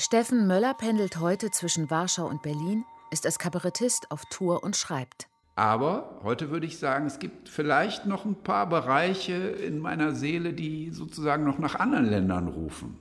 Steffen 0.00 0.46
Möller 0.46 0.74
pendelt 0.74 1.18
heute 1.18 1.50
zwischen 1.50 1.90
Warschau 1.90 2.28
und 2.28 2.40
Berlin, 2.40 2.84
ist 3.10 3.26
als 3.26 3.40
Kabarettist 3.40 4.12
auf 4.12 4.26
Tour 4.26 4.62
und 4.62 4.76
schreibt. 4.76 5.26
Aber 5.56 6.20
heute 6.22 6.50
würde 6.50 6.66
ich 6.66 6.78
sagen, 6.78 7.06
es 7.06 7.18
gibt 7.18 7.48
vielleicht 7.48 8.06
noch 8.06 8.24
ein 8.24 8.36
paar 8.36 8.68
Bereiche 8.68 9.32
in 9.32 9.80
meiner 9.80 10.12
Seele, 10.12 10.52
die 10.52 10.92
sozusagen 10.92 11.42
noch 11.42 11.58
nach 11.58 11.74
anderen 11.74 12.04
Ländern 12.04 12.46
rufen. 12.46 12.96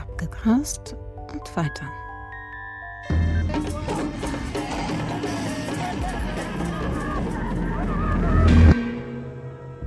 Abgegrast 0.00 0.96
und 1.34 1.54
weiter. 1.54 1.84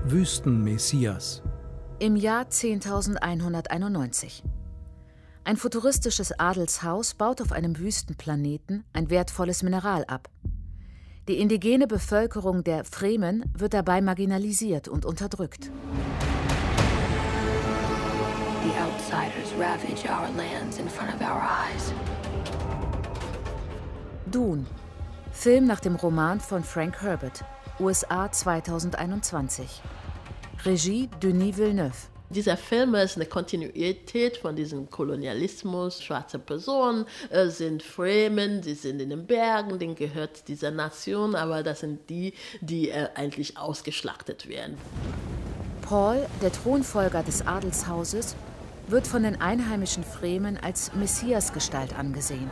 Wüstenmessias. 0.03 1.41
Im 1.97 2.15
Jahr 2.15 2.43
10.191. 2.43 4.43
Ein 5.47 5.57
futuristisches 5.57 6.39
Adelshaus 6.39 7.13
baut 7.13 7.39
auf 7.39 7.51
einem 7.51 7.77
Wüstenplaneten 7.77 8.83
ein 8.93 9.11
wertvolles 9.11 9.61
Mineral 9.61 10.03
ab. 10.05 10.27
Die 11.27 11.37
indigene 11.37 11.85
Bevölkerung 11.85 12.63
der 12.63 12.83
Fremen 12.83 13.45
wird 13.55 13.75
dabei 13.75 14.01
marginalisiert 14.01 14.87
und 14.87 15.05
unterdrückt. 15.05 15.69
The 18.63 18.71
outsiders 18.81 19.53
ravage 19.59 20.09
our 20.09 20.27
lands 20.35 20.79
in 20.79 20.89
front 20.89 21.13
of 21.13 21.21
our 21.21 21.43
eyes. 21.43 21.93
Dune. 24.25 24.65
Film 25.31 25.67
nach 25.67 25.79
dem 25.79 25.95
Roman 25.95 26.39
von 26.39 26.63
Frank 26.63 27.03
Herbert. 27.03 27.45
USA 27.79 28.31
2021. 28.31 29.83
Regie 30.63 31.07
Denis 31.21 31.55
Villeneuve. 31.55 32.14
Dieser 32.35 32.57
Film 32.57 32.95
ist 32.95 33.15
eine 33.15 33.27
Kontinuität 33.27 34.35
von 34.35 34.57
diesem 34.57 34.89
Kolonialismus. 34.89 36.03
Schwarze 36.03 36.37
Personen 36.37 37.05
äh, 37.29 37.47
sind 37.47 37.81
Fremen, 37.81 38.61
sie 38.61 38.73
sind 38.73 39.01
in 39.01 39.09
den 39.09 39.25
Bergen, 39.25 39.79
denen 39.79 39.95
gehört 39.95 40.49
dieser 40.49 40.69
Nation, 40.69 41.33
aber 41.33 41.63
das 41.63 41.79
sind 41.79 42.09
die, 42.09 42.33
die 42.59 42.89
äh, 42.89 43.07
eigentlich 43.15 43.57
ausgeschlachtet 43.57 44.49
werden. 44.49 44.77
Paul, 45.81 46.25
der 46.41 46.51
Thronfolger 46.51 47.23
des 47.23 47.47
Adelshauses, 47.47 48.35
wird 48.89 49.07
von 49.07 49.23
den 49.23 49.39
einheimischen 49.39 50.03
Fremen 50.03 50.57
als 50.57 50.93
Messiasgestalt 50.93 51.97
angesehen. 51.97 52.51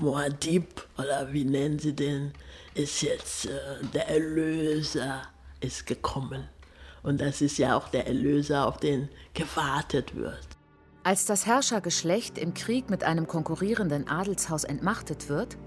Muad'Dib, 0.00 0.64
oder 0.98 1.32
wie 1.32 1.44
nennen 1.44 1.78
sie 1.78 1.92
den, 1.92 2.32
ist 2.74 3.02
jetzt 3.02 3.46
äh, 3.46 3.50
der 3.94 4.08
Erlöser 4.08 5.22
ist 5.64 5.86
gekommen. 5.86 6.48
Und 7.02 7.20
das 7.20 7.40
ist 7.40 7.58
ja 7.58 7.76
auch 7.76 7.88
der 7.88 8.06
Erlöser, 8.06 8.66
auf 8.66 8.78
den 8.78 9.08
gewartet 9.34 10.14
wird. 10.14 10.46
Als 11.02 11.26
das 11.26 11.44
Herrschergeschlecht 11.44 12.38
im 12.38 12.54
Krieg 12.54 12.88
mit 12.88 13.04
einem 13.04 13.26
konkurrierenden 13.26 14.08
Adelshaus 14.08 14.64
entmachtet 14.64 15.28
wird, 15.28 15.58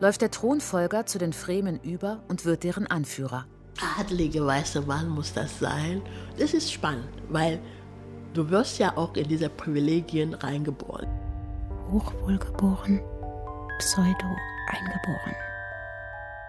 läuft 0.00 0.20
der 0.20 0.30
Thronfolger 0.30 1.06
zu 1.06 1.18
den 1.18 1.32
Fremen 1.32 1.80
über 1.80 2.22
und 2.28 2.44
wird 2.44 2.62
deren 2.62 2.86
Anführer. 2.86 3.46
Adlige 3.98 4.44
weiße 4.44 4.82
Mann 4.82 5.08
muss 5.08 5.32
das 5.32 5.58
sein. 5.58 6.02
Das 6.38 6.54
ist 6.54 6.72
spannend, 6.72 7.08
weil 7.28 7.60
du 8.34 8.48
wirst 8.50 8.78
ja 8.78 8.96
auch 8.96 9.14
in 9.14 9.26
diese 9.26 9.48
Privilegien 9.48 10.34
reingeboren. 10.34 11.08
Hochwohlgeboren, 11.90 13.00
pseudo 13.78 14.26
eingeboren. 14.68 15.47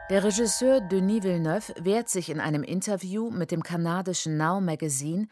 Der 0.09 0.23
Regisseur 0.23 0.81
Denis 0.81 1.21
Villeneuve 1.21 1.71
wehrt 1.81 2.09
sich 2.09 2.31
in 2.31 2.39
einem 2.39 2.63
Interview 2.63 3.29
mit 3.29 3.51
dem 3.51 3.61
kanadischen 3.61 4.37
Now 4.37 4.59
Magazine 4.59 5.27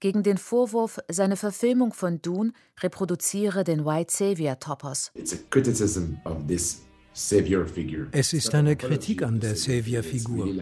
gegen 0.00 0.22
den 0.22 0.38
Vorwurf, 0.38 0.98
seine 1.10 1.36
Verfilmung 1.36 1.92
von 1.92 2.22
Dune 2.22 2.54
reproduziere 2.80 3.62
den 3.62 3.84
White 3.84 4.10
Savior 4.10 4.58
Topos. 4.58 5.12
Es 7.14 8.32
ist 8.32 8.54
eine 8.54 8.76
Kritik 8.76 9.22
an 9.22 9.38
der 9.38 9.54
Savior-Figur. 9.56 10.54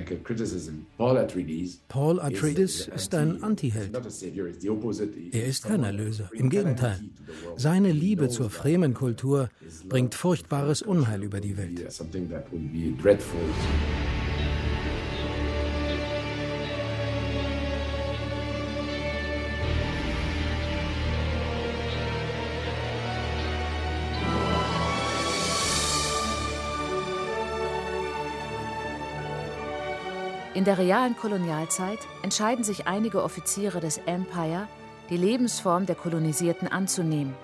Paul 1.88 2.20
Atreides 2.20 2.88
ist 2.88 3.14
ein 3.14 3.42
Antiheld. 3.42 3.90
Er 5.32 5.46
ist 5.46 5.64
kein 5.64 5.84
Erlöser, 5.84 6.30
im 6.32 6.50
Gegenteil. 6.50 7.00
Seine 7.56 7.92
Liebe 7.92 8.28
zur 8.28 8.50
Fremenkultur 8.50 9.48
bringt 9.88 10.14
furchtbares 10.14 10.82
Unheil 10.82 11.22
über 11.22 11.40
die 11.40 11.56
Welt. 11.56 11.86
In 30.60 30.66
der 30.66 30.76
realen 30.76 31.16
Kolonialzeit 31.16 32.00
entscheiden 32.22 32.64
sich 32.64 32.86
einige 32.86 33.22
Offiziere 33.22 33.80
des 33.80 33.96
Empire, 34.04 34.68
die 35.08 35.16
Lebensform 35.16 35.86
der 35.86 35.94
Kolonisierten 35.94 36.68
anzunehmen. 36.68 37.34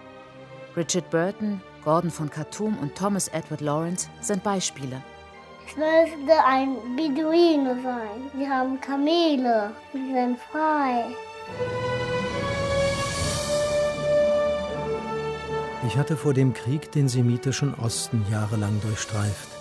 Richard 0.76 1.08
Burton, 1.08 1.62
Gordon 1.82 2.10
von 2.10 2.28
Khartoum 2.28 2.76
und 2.76 2.94
Thomas 2.94 3.28
Edward 3.28 3.62
Lawrence 3.62 4.10
sind 4.20 4.42
Beispiele. 4.42 5.02
Es 5.66 5.76
müsste 5.76 6.44
ein 6.44 6.76
Beduine 6.94 7.78
sein. 7.82 8.30
Sie 8.36 8.46
haben 8.46 8.78
Kamele. 8.82 9.70
Sie 9.94 10.12
sind 10.12 10.38
frei. 10.52 11.06
Ich 15.86 15.96
hatte 15.96 16.18
vor 16.18 16.34
dem 16.34 16.52
Krieg 16.52 16.92
den 16.92 17.08
semitischen 17.08 17.72
Osten 17.76 18.26
jahrelang 18.30 18.78
durchstreift 18.82 19.55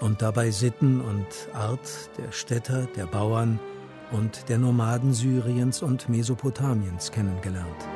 und 0.00 0.22
dabei 0.22 0.50
Sitten 0.50 1.00
und 1.00 1.26
Art 1.54 2.10
der 2.18 2.32
Städter, 2.32 2.86
der 2.96 3.06
Bauern 3.06 3.58
und 4.12 4.48
der 4.48 4.58
Nomaden 4.58 5.12
Syriens 5.12 5.82
und 5.82 6.08
Mesopotamiens 6.08 7.10
kennengelernt. 7.10 7.86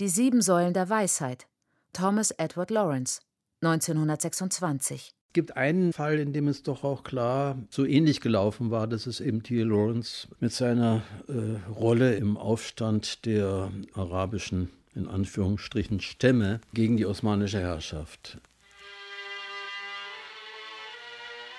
Die 0.00 0.08
sieben 0.08 0.42
Säulen 0.42 0.74
der 0.74 0.88
Weisheit. 0.88 1.46
Thomas 1.92 2.32
Edward 2.32 2.70
Lawrence, 2.70 3.20
1926. 3.62 5.12
Es 5.28 5.32
gibt 5.32 5.56
einen 5.56 5.92
Fall, 5.92 6.18
in 6.18 6.32
dem 6.32 6.48
es 6.48 6.62
doch 6.62 6.84
auch 6.84 7.02
klar 7.04 7.58
so 7.70 7.84
ähnlich 7.84 8.20
gelaufen 8.20 8.70
war. 8.70 8.86
Das 8.86 9.06
ist 9.06 9.20
eben 9.20 9.42
T. 9.42 9.62
Lawrence 9.62 10.28
mit 10.40 10.52
seiner 10.52 11.02
äh, 11.28 11.70
Rolle 11.70 12.14
im 12.14 12.36
Aufstand 12.36 13.24
der 13.24 13.70
arabischen, 13.94 14.70
in 14.94 15.08
Anführungsstrichen, 15.08 16.00
Stämme 16.00 16.60
gegen 16.72 16.96
die 16.96 17.06
osmanische 17.06 17.60
Herrschaft. 17.60 18.38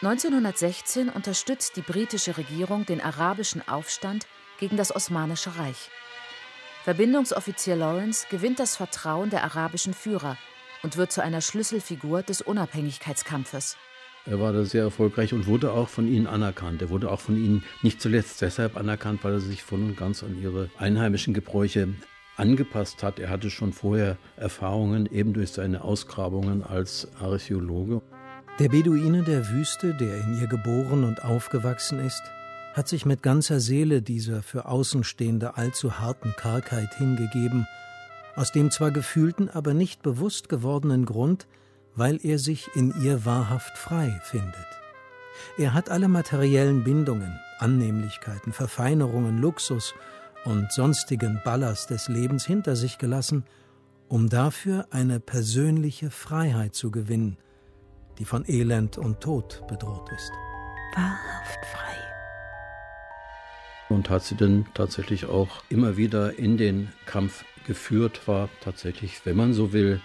1916 0.05 1.09
unterstützt 1.09 1.77
die 1.77 1.81
britische 1.81 2.37
Regierung 2.37 2.85
den 2.85 3.01
arabischen 3.01 3.67
Aufstand 3.67 4.27
gegen 4.59 4.77
das 4.77 4.95
Osmanische 4.95 5.57
Reich. 5.57 5.89
Verbindungsoffizier 6.83 7.75
Lawrence 7.75 8.27
gewinnt 8.29 8.59
das 8.59 8.75
Vertrauen 8.75 9.31
der 9.31 9.43
arabischen 9.43 9.95
Führer 9.95 10.37
und 10.83 10.97
wird 10.97 11.11
zu 11.11 11.23
einer 11.23 11.41
Schlüsselfigur 11.41 12.21
des 12.21 12.43
Unabhängigkeitskampfes. 12.43 13.77
Er 14.27 14.39
war 14.39 14.53
da 14.53 14.63
sehr 14.63 14.83
erfolgreich 14.83 15.33
und 15.33 15.47
wurde 15.47 15.71
auch 15.71 15.89
von 15.89 16.07
ihnen 16.07 16.27
anerkannt. 16.27 16.83
Er 16.83 16.91
wurde 16.91 17.09
auch 17.09 17.19
von 17.19 17.35
ihnen 17.35 17.63
nicht 17.81 17.99
zuletzt 17.99 18.43
deshalb 18.43 18.77
anerkannt, 18.77 19.23
weil 19.23 19.33
er 19.33 19.39
sich 19.39 19.63
voll 19.63 19.79
und 19.79 19.97
ganz 19.97 20.21
an 20.21 20.39
ihre 20.39 20.69
einheimischen 20.77 21.33
Gebräuche 21.33 21.95
angepasst 22.37 23.01
hat. 23.01 23.17
Er 23.17 23.31
hatte 23.31 23.49
schon 23.49 23.73
vorher 23.73 24.17
Erfahrungen 24.37 25.07
eben 25.07 25.33
durch 25.33 25.49
seine 25.49 25.83
Ausgrabungen 25.83 26.63
als 26.63 27.07
Archäologe. 27.19 28.03
Der 28.57 28.69
Beduine 28.69 29.21
der 29.23 29.49
Wüste, 29.49 29.93
der 29.93 30.17
in 30.19 30.39
ihr 30.39 30.47
geboren 30.47 31.03
und 31.03 31.25
aufgewachsen 31.25 31.99
ist, 31.99 32.23
hat 32.73 32.87
sich 32.87 33.05
mit 33.05 33.21
ganzer 33.21 33.59
Seele 33.59 34.01
dieser 34.01 34.41
für 34.41 34.67
Außenstehende 34.67 35.57
allzu 35.57 35.99
harten 35.99 36.33
Kargheit 36.37 36.95
hingegeben, 36.95 37.67
aus 38.33 38.53
dem 38.53 38.71
zwar 38.71 38.91
gefühlten, 38.91 39.49
aber 39.49 39.73
nicht 39.73 40.03
bewusst 40.03 40.47
gewordenen 40.47 41.05
Grund, 41.05 41.47
weil 41.95 42.17
er 42.23 42.39
sich 42.39 42.69
in 42.75 42.93
ihr 43.03 43.25
wahrhaft 43.25 43.77
frei 43.77 44.21
findet. 44.23 44.55
Er 45.57 45.73
hat 45.73 45.89
alle 45.89 46.07
materiellen 46.07 46.85
Bindungen, 46.85 47.37
Annehmlichkeiten, 47.59 48.53
Verfeinerungen, 48.53 49.37
Luxus 49.37 49.93
und 50.45 50.71
sonstigen 50.71 51.41
Ballast 51.43 51.89
des 51.89 52.07
Lebens 52.07 52.45
hinter 52.45 52.77
sich 52.77 52.99
gelassen, 52.99 53.43
um 54.07 54.29
dafür 54.29 54.87
eine 54.91 55.19
persönliche 55.19 56.09
Freiheit 56.09 56.73
zu 56.73 56.89
gewinnen, 56.89 57.37
die 58.19 58.25
von 58.25 58.43
Elend 58.47 58.97
und 58.97 59.21
Tod 59.21 59.63
bedroht 59.67 60.09
ist. 60.15 60.31
Wahrhaft 60.95 61.65
frei. 61.65 61.95
Und 63.89 64.09
hat 64.09 64.23
sie 64.23 64.35
dann 64.35 64.65
tatsächlich 64.73 65.25
auch 65.25 65.63
immer 65.69 65.97
wieder 65.97 66.37
in 66.39 66.57
den 66.57 66.91
Kampf 67.05 67.45
geführt, 67.65 68.27
war 68.27 68.49
tatsächlich, 68.61 69.25
wenn 69.25 69.35
man 69.35 69.53
so 69.53 69.73
will, 69.73 70.01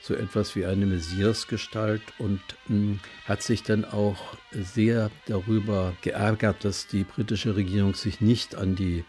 so 0.00 0.14
etwas 0.14 0.54
wie 0.54 0.66
eine 0.66 0.84
Messiasgestalt 0.84 2.02
und 2.18 2.40
mh, 2.68 2.76
hm, 2.76 3.00
hat 3.24 3.42
sich 3.42 3.62
dann 3.62 3.86
auch 3.86 4.36
sehr 4.52 5.10
darüber 5.26 5.94
geärgert, 6.02 6.64
dass 6.64 6.86
die 6.86 7.04
britische 7.04 7.56
Regierung 7.56 7.94
sich 7.94 8.20
nicht 8.20 8.54
an 8.54 8.76
die 8.76 9.04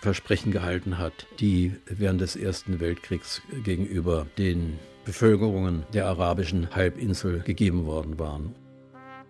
Versprechen 0.00 0.50
gehalten 0.50 0.96
hat, 0.96 1.26
die 1.40 1.76
während 1.84 2.22
des 2.22 2.36
Ersten 2.36 2.80
Weltkriegs 2.80 3.42
gegenüber 3.64 4.26
den 4.38 4.78
Bevölkerungen 5.04 5.84
der 5.92 6.06
arabischen 6.06 6.74
Halbinsel 6.74 7.40
gegeben 7.40 7.86
worden 7.86 8.18
waren. 8.18 8.54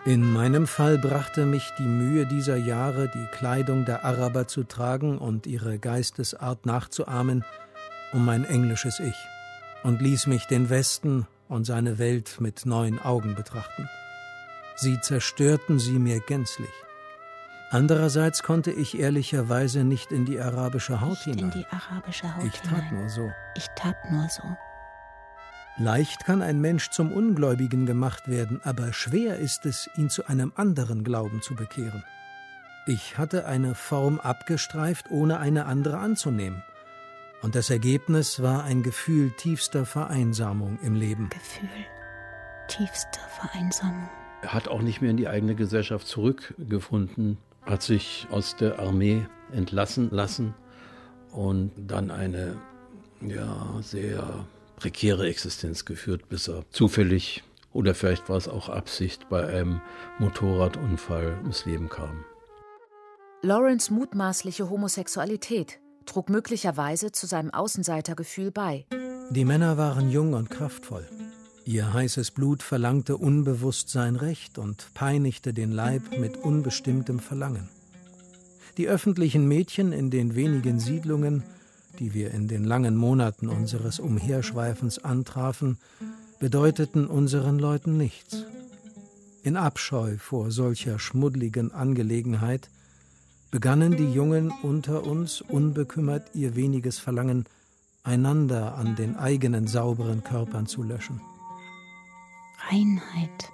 In 0.06 0.32
meinem 0.32 0.66
Fall 0.66 0.96
brachte 0.96 1.44
mich 1.44 1.70
die 1.78 1.82
Mühe 1.82 2.26
dieser 2.26 2.56
Jahre, 2.56 3.10
die 3.14 3.26
Kleidung 3.36 3.84
der 3.84 4.04
Araber 4.04 4.48
zu 4.48 4.64
tragen 4.64 5.18
und 5.18 5.46
ihre 5.46 5.78
Geistesart 5.78 6.64
nachzuahmen, 6.64 7.44
um 8.12 8.24
mein 8.24 8.44
englisches 8.44 8.98
Ich 8.98 9.16
und 9.82 10.00
ließ 10.00 10.26
mich 10.26 10.46
den 10.46 10.70
Westen 10.70 11.26
und 11.48 11.64
seine 11.64 11.98
Welt 11.98 12.40
mit 12.40 12.64
neuen 12.64 12.98
Augen 12.98 13.34
betrachten. 13.34 13.88
Sie 14.76 15.00
zerstörten 15.00 15.78
sie 15.78 15.98
mir 15.98 16.20
gänzlich. 16.20 16.70
Andererseits 17.70 18.42
konnte 18.42 18.70
ich 18.72 18.98
ehrlicherweise 18.98 19.84
nicht 19.84 20.12
in 20.12 20.24
die 20.24 20.40
arabische 20.40 21.00
Haut 21.00 21.10
nicht 21.10 21.24
hinein. 21.24 21.44
in 21.44 21.50
die 21.52 21.66
arabische 21.70 22.36
Haut 22.36 22.44
ich 22.44 22.60
tat 22.60 22.84
hinein. 22.84 23.00
nur 23.00 23.08
so. 23.10 23.30
Ich 23.54 23.66
tat 23.76 23.96
nur 24.10 24.28
so. 24.28 24.42
Leicht 25.78 26.24
kann 26.24 26.42
ein 26.42 26.60
Mensch 26.60 26.90
zum 26.90 27.12
Ungläubigen 27.12 27.86
gemacht 27.86 28.28
werden, 28.28 28.60
aber 28.64 28.92
schwer 28.92 29.38
ist 29.38 29.66
es, 29.66 29.88
ihn 29.96 30.10
zu 30.10 30.26
einem 30.26 30.52
anderen 30.56 31.04
Glauben 31.04 31.42
zu 31.42 31.54
bekehren. 31.54 32.04
Ich 32.86 33.18
hatte 33.18 33.46
eine 33.46 33.74
Form 33.74 34.18
abgestreift, 34.18 35.10
ohne 35.10 35.38
eine 35.38 35.66
andere 35.66 35.98
anzunehmen. 35.98 36.62
Und 37.42 37.54
das 37.54 37.70
Ergebnis 37.70 38.42
war 38.42 38.64
ein 38.64 38.82
Gefühl 38.82 39.30
tiefster 39.30 39.86
Vereinsamung 39.86 40.78
im 40.82 40.94
Leben. 40.94 41.30
Gefühl 41.30 41.68
tiefster 42.68 43.20
Vereinsamung. 43.40 44.08
Er 44.42 44.54
hat 44.54 44.68
auch 44.68 44.82
nicht 44.82 45.00
mehr 45.00 45.10
in 45.10 45.16
die 45.16 45.28
eigene 45.28 45.54
Gesellschaft 45.54 46.06
zurückgefunden, 46.06 47.38
hat 47.62 47.82
sich 47.82 48.26
aus 48.30 48.56
der 48.56 48.78
Armee 48.78 49.26
entlassen 49.52 50.10
lassen 50.10 50.54
und 51.32 51.72
dann 51.76 52.10
eine 52.10 52.56
ja, 53.20 53.78
sehr 53.82 54.46
prekäre 54.80 55.28
Existenz 55.28 55.84
geführt, 55.84 56.28
bis 56.28 56.48
er 56.48 56.64
zufällig 56.70 57.44
oder 57.72 57.94
vielleicht 57.94 58.28
war 58.28 58.36
es 58.36 58.48
auch 58.48 58.68
Absicht 58.68 59.28
bei 59.28 59.46
einem 59.46 59.80
Motorradunfall 60.18 61.38
ums 61.42 61.66
Leben 61.66 61.88
kam. 61.88 62.24
Lawrence 63.42 63.92
mutmaßliche 63.92 64.68
Homosexualität 64.68 65.78
trug 66.04 66.28
möglicherweise 66.28 67.12
zu 67.12 67.26
seinem 67.26 67.50
Außenseitergefühl 67.54 68.50
bei. 68.50 68.86
Die 69.30 69.44
Männer 69.44 69.76
waren 69.76 70.10
jung 70.10 70.32
und 70.32 70.50
kraftvoll. 70.50 71.06
Ihr 71.64 71.92
heißes 71.92 72.32
Blut 72.32 72.62
verlangte 72.62 73.16
unbewusst 73.16 73.90
sein 73.90 74.16
Recht 74.16 74.58
und 74.58 74.92
peinigte 74.94 75.52
den 75.52 75.70
Leib 75.70 76.18
mit 76.18 76.38
unbestimmtem 76.38 77.20
Verlangen. 77.20 77.68
Die 78.76 78.88
öffentlichen 78.88 79.46
Mädchen 79.46 79.92
in 79.92 80.10
den 80.10 80.34
wenigen 80.34 80.80
Siedlungen, 80.80 81.44
die 81.98 82.14
wir 82.14 82.32
in 82.32 82.48
den 82.48 82.64
langen 82.64 82.96
Monaten 82.96 83.48
unseres 83.48 83.98
Umherschweifens 83.98 84.98
antrafen, 84.98 85.78
bedeuteten 86.38 87.06
unseren 87.06 87.58
Leuten 87.58 87.96
nichts. 87.96 88.44
In 89.42 89.56
Abscheu 89.56 90.16
vor 90.18 90.50
solcher 90.50 90.98
schmuddligen 90.98 91.72
Angelegenheit 91.72 92.70
begannen 93.50 93.96
die 93.96 94.12
Jungen 94.12 94.52
unter 94.62 95.04
uns 95.04 95.40
unbekümmert 95.40 96.34
ihr 96.34 96.56
weniges 96.56 96.98
Verlangen 96.98 97.44
einander 98.02 98.76
an 98.76 98.96
den 98.96 99.16
eigenen 99.16 99.66
sauberen 99.66 100.22
Körpern 100.24 100.66
zu 100.66 100.82
löschen. 100.82 101.20
Reinheit. 102.68 103.50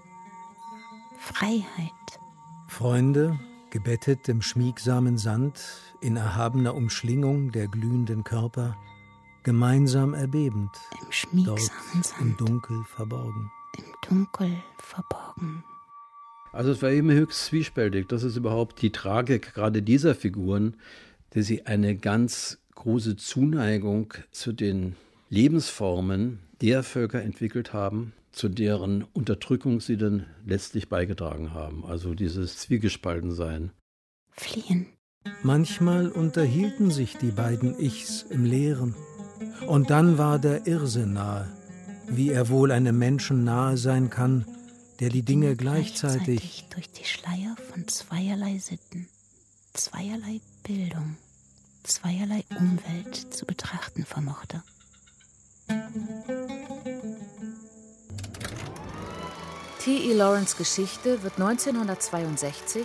Freiheit. 1.19 1.93
Freunde, 2.69 3.39
gebettet 3.77 4.27
im 4.31 4.41
schmiegsamen 4.41 5.19
Sand, 5.19 5.61
in 6.01 6.17
erhabener 6.17 6.75
Umschlingung 6.75 7.53
der 7.53 7.69
glühenden 7.69 8.25
Körper, 8.25 8.75
gemeinsam 9.43 10.15
erbebend, 10.15 10.71
Im 10.99 11.13
schmiegsamen 11.13 11.61
dort 11.93 12.07
Sand. 12.07 12.15
im 12.23 12.37
Dunkel 12.39 12.83
verborgen. 12.87 13.51
Im 13.77 13.85
Dunkel 14.09 14.51
verborgen. 14.79 15.63
Also 16.53 16.71
es 16.71 16.81
war 16.81 16.89
eben 16.89 17.11
höchst 17.11 17.45
zwiespältig. 17.45 18.09
Das 18.09 18.23
ist 18.23 18.37
überhaupt 18.37 18.81
die 18.81 18.93
Tragik 18.93 19.53
gerade 19.53 19.83
dieser 19.83 20.15
Figuren, 20.15 20.79
dass 21.31 21.45
sie 21.45 21.67
eine 21.67 21.97
ganz 21.97 22.57
große 22.77 23.17
Zuneigung 23.17 24.15
zu 24.31 24.55
den 24.55 24.97
Lebensformen 25.29 26.39
der 26.63 26.83
Völker 26.83 27.21
entwickelt 27.21 27.75
haben, 27.75 28.15
zu 28.37 28.51
deren 28.51 29.03
Unterdrückung 29.15 29.81
sie 29.81 29.97
dann 29.97 30.27
letztlich 30.45 30.91
beigetragen 30.91 31.55
haben. 31.55 31.87
Also 31.87 32.15
dieses 32.15 32.59
Zwiegespaltensein. 32.59 33.73
Fliehen. 34.31 34.87
Manchmal 35.43 36.11
unterhielten 36.11 36.91
sich 36.91 37.17
die 37.17 37.31
beiden 37.31 37.81
Ichs 37.81 38.23
im 38.29 38.45
Leeren. 38.45 38.95
Und 39.67 39.91
dann 39.91 40.19
war 40.19 40.39
der 40.39 40.67
Irrsinn 40.67 41.15
nahe, 41.15 41.49
wie 42.09 42.29
er 42.29 42.51
wohl 42.51 42.71
einem 42.73 42.99
Menschen 42.99 43.43
nahe 43.43 43.79
sein 43.79 44.11
kann, 44.11 44.45
der 45.01 45.09
die 45.09 45.23
Dinge 45.23 45.57
gleichzeitig 45.57 46.67
durch 46.73 46.91
die 46.91 47.05
Schleier 47.05 47.57
von 47.73 47.89
zweierlei 47.89 48.59
Sitten, 48.59 49.09
zweierlei 49.73 50.41
Bildung, 50.63 51.17
zweierlei 51.85 52.45
Umwelt 52.59 53.17
zu 53.17 53.47
betrachten 53.47 54.05
vermochte. 54.05 54.63
T.E. 59.87 60.13
Lawrence 60.15 60.57
Geschichte 60.57 61.23
wird 61.23 61.35
1962 61.35 62.85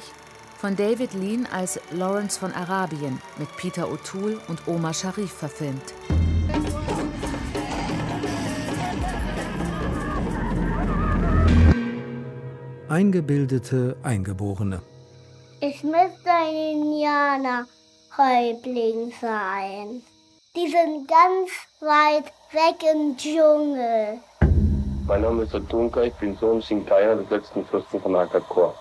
von 0.59 0.75
David 0.75 1.15
Lean 1.15 1.47
als 1.51 1.79
Lawrence 1.89 2.39
von 2.39 2.53
Arabien 2.53 3.19
mit 3.39 3.49
Peter 3.57 3.87
O'Toole 3.87 4.37
und 4.47 4.67
Omar 4.67 4.93
Sharif 4.93 5.31
verfilmt. 5.31 5.95
eingebildete 12.87 13.97
Eingeborene. 14.03 14.83
Ich 15.59 15.83
müsste 15.83 16.29
ein 16.29 16.53
Indianerhäuptling 16.53 19.11
sein. 19.19 20.03
Die 20.55 20.69
sind 20.69 21.07
ganz 21.07 21.49
weit 21.79 22.31
weg 22.51 22.83
im 22.93 23.17
Dschungel. 23.17 24.19
Mein 25.07 25.21
Name 25.21 25.43
ist 25.43 25.55
Otunka, 25.55 26.03
ich 26.03 26.13
bin 26.13 26.35
Sohn 26.37 26.61
Sinkaya 26.61 27.15
des 27.15 27.29
letzten 27.29 27.65
Fürsten 27.65 27.99
von 27.99 28.15
Akakor. 28.15 28.75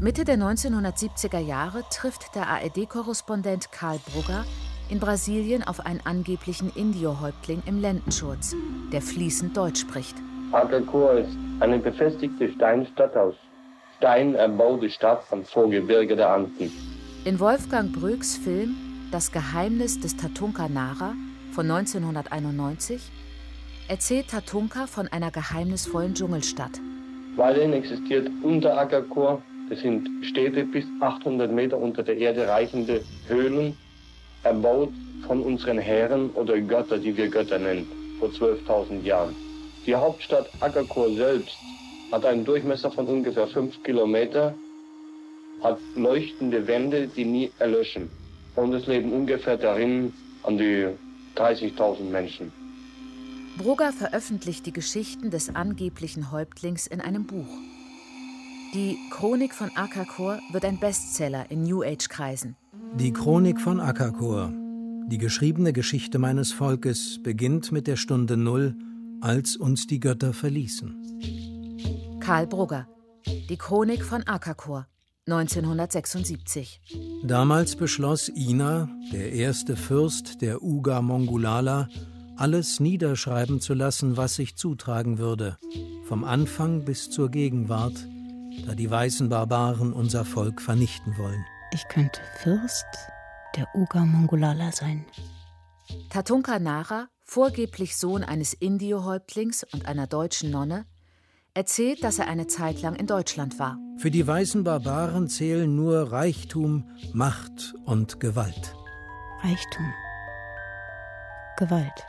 Mitte 0.00 0.24
der 0.24 0.36
1970er 0.36 1.38
Jahre 1.38 1.84
trifft 1.90 2.34
der 2.34 2.48
ARD-Korrespondent 2.48 3.70
Karl 3.70 4.00
Brugger 4.10 4.44
in 4.88 4.98
Brasilien 4.98 5.62
auf 5.62 5.86
einen 5.86 6.00
angeblichen 6.04 6.72
Indio-Häuptling 6.74 7.62
im 7.66 7.80
Lendenschurz, 7.80 8.56
der 8.92 9.00
fließend 9.00 9.56
Deutsch 9.56 9.80
spricht. 9.80 10.16
Akakor 10.50 11.12
ist 11.12 11.30
eine 11.60 11.78
befestigte 11.78 12.52
Steinstadt 12.52 13.16
aus 13.16 13.34
Stein 13.98 14.34
erbaute 14.34 14.90
Stadt 14.90 15.22
am 15.30 15.44
Vorgebirge 15.44 16.16
der 16.16 16.30
Anden. 16.30 16.72
In 17.24 17.38
Wolfgang 17.38 17.92
Bröcks 17.92 18.36
Film 18.36 18.74
Das 19.12 19.30
Geheimnis 19.30 20.00
des 20.00 20.16
Tatunka 20.16 20.68
Nara 20.68 21.14
von 21.52 21.70
1991 21.70 23.10
erzählt 23.92 24.28
Tatunka 24.28 24.86
von 24.86 25.06
einer 25.08 25.30
geheimnisvollen 25.30 26.14
Dschungelstadt. 26.14 26.80
Weiterhin 27.36 27.74
existiert 27.74 28.26
unter 28.42 28.78
Akakor, 28.78 29.42
das 29.68 29.80
sind 29.80 30.08
Städte 30.24 30.64
bis 30.64 30.86
800 31.00 31.52
Meter 31.52 31.76
unter 31.76 32.02
der 32.02 32.16
Erde 32.16 32.48
reichende 32.48 33.02
Höhlen, 33.28 33.76
erbaut 34.44 34.94
von 35.26 35.42
unseren 35.42 35.76
Herren 35.76 36.30
oder 36.30 36.58
Götter, 36.58 36.96
die 36.96 37.14
wir 37.14 37.28
Götter 37.28 37.58
nennen, 37.58 37.86
vor 38.18 38.30
12.000 38.30 39.02
Jahren. 39.02 39.36
Die 39.84 39.94
Hauptstadt 39.94 40.48
Akakor 40.60 41.10
selbst 41.14 41.54
hat 42.12 42.24
einen 42.24 42.46
Durchmesser 42.46 42.90
von 42.90 43.06
ungefähr 43.06 43.46
5 43.46 43.82
Kilometer, 43.82 44.54
hat 45.62 45.78
leuchtende 45.96 46.66
Wände, 46.66 47.08
die 47.08 47.26
nie 47.26 47.50
erlöschen. 47.58 48.08
Und 48.56 48.72
es 48.72 48.86
leben 48.86 49.12
ungefähr 49.12 49.58
darin 49.58 50.14
an 50.44 50.56
die 50.56 50.86
30.000 51.36 52.04
Menschen. 52.04 52.61
Brugger 53.58 53.92
veröffentlicht 53.92 54.66
die 54.66 54.72
Geschichten 54.72 55.30
des 55.30 55.54
angeblichen 55.54 56.30
Häuptlings 56.32 56.86
in 56.86 57.00
einem 57.00 57.26
Buch. 57.26 57.46
Die 58.74 58.96
Chronik 59.10 59.54
von 59.54 59.70
Akakor 59.76 60.40
wird 60.50 60.64
ein 60.64 60.78
Bestseller 60.78 61.50
in 61.50 61.64
New 61.64 61.82
Age-Kreisen. 61.82 62.56
Die 62.94 63.12
Chronik 63.12 63.60
von 63.60 63.80
Akakor, 63.80 64.50
die 65.08 65.18
geschriebene 65.18 65.74
Geschichte 65.74 66.18
meines 66.18 66.52
Volkes, 66.52 67.22
beginnt 67.22 67.70
mit 67.72 67.86
der 67.86 67.96
Stunde 67.96 68.38
Null, 68.38 68.74
als 69.20 69.56
uns 69.56 69.86
die 69.86 70.00
Götter 70.00 70.32
verließen. 70.32 72.18
Karl 72.20 72.46
Brugger, 72.46 72.88
die 73.26 73.58
Chronik 73.58 74.02
von 74.02 74.26
Akakor, 74.26 74.86
1976. 75.26 76.80
Damals 77.22 77.76
beschloss 77.76 78.28
Ina, 78.28 78.88
der 79.12 79.32
erste 79.32 79.76
Fürst 79.76 80.40
der 80.40 80.62
Uga 80.62 81.02
Mongulala, 81.02 81.88
alles 82.42 82.80
niederschreiben 82.80 83.60
zu 83.60 83.72
lassen, 83.72 84.16
was 84.16 84.34
sich 84.34 84.56
zutragen 84.56 85.18
würde, 85.18 85.58
vom 86.08 86.24
Anfang 86.24 86.84
bis 86.84 87.08
zur 87.08 87.30
Gegenwart, 87.30 87.94
da 88.66 88.74
die 88.74 88.90
weißen 88.90 89.28
Barbaren 89.28 89.92
unser 89.92 90.24
Volk 90.24 90.60
vernichten 90.60 91.16
wollen. 91.18 91.44
Ich 91.72 91.86
könnte 91.86 92.20
Fürst 92.42 92.84
der 93.56 93.68
Uga 93.76 94.00
Mongolala 94.00 94.72
sein. 94.72 95.04
Tatunka 96.10 96.58
Nara, 96.58 97.06
vorgeblich 97.24 97.96
Sohn 97.96 98.24
eines 98.24 98.54
Indio-Häuptlings 98.54 99.64
und 99.72 99.86
einer 99.86 100.08
deutschen 100.08 100.50
Nonne, 100.50 100.84
erzählt, 101.54 102.02
dass 102.02 102.18
er 102.18 102.26
eine 102.26 102.48
Zeit 102.48 102.82
lang 102.82 102.96
in 102.96 103.06
Deutschland 103.06 103.60
war. 103.60 103.78
Für 103.98 104.10
die 104.10 104.26
weißen 104.26 104.64
Barbaren 104.64 105.28
zählen 105.28 105.72
nur 105.72 106.10
Reichtum, 106.10 106.90
Macht 107.12 107.74
und 107.84 108.18
Gewalt. 108.18 108.74
Reichtum. 109.44 109.92
Gewalt. 111.56 112.04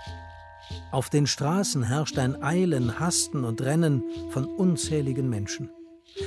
Auf 0.91 1.09
den 1.09 1.28
Straßen 1.28 1.84
herrscht 1.84 2.17
ein 2.17 2.41
Eilen, 2.41 2.99
Hasten 2.99 3.43
und 3.43 3.61
Rennen 3.61 4.03
von 4.30 4.45
unzähligen 4.45 5.30
Menschen. 5.30 5.69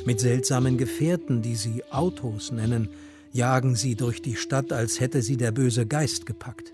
Mit 0.04 0.20
seltsamen 0.20 0.78
Gefährten, 0.78 1.42
die 1.42 1.54
sie 1.54 1.84
Autos 1.90 2.50
nennen, 2.50 2.88
jagen 3.32 3.76
sie 3.76 3.94
durch 3.94 4.22
die 4.22 4.36
Stadt, 4.36 4.72
als 4.72 5.00
hätte 5.00 5.22
sie 5.22 5.36
der 5.36 5.52
böse 5.52 5.86
Geist 5.86 6.26
gepackt. 6.26 6.72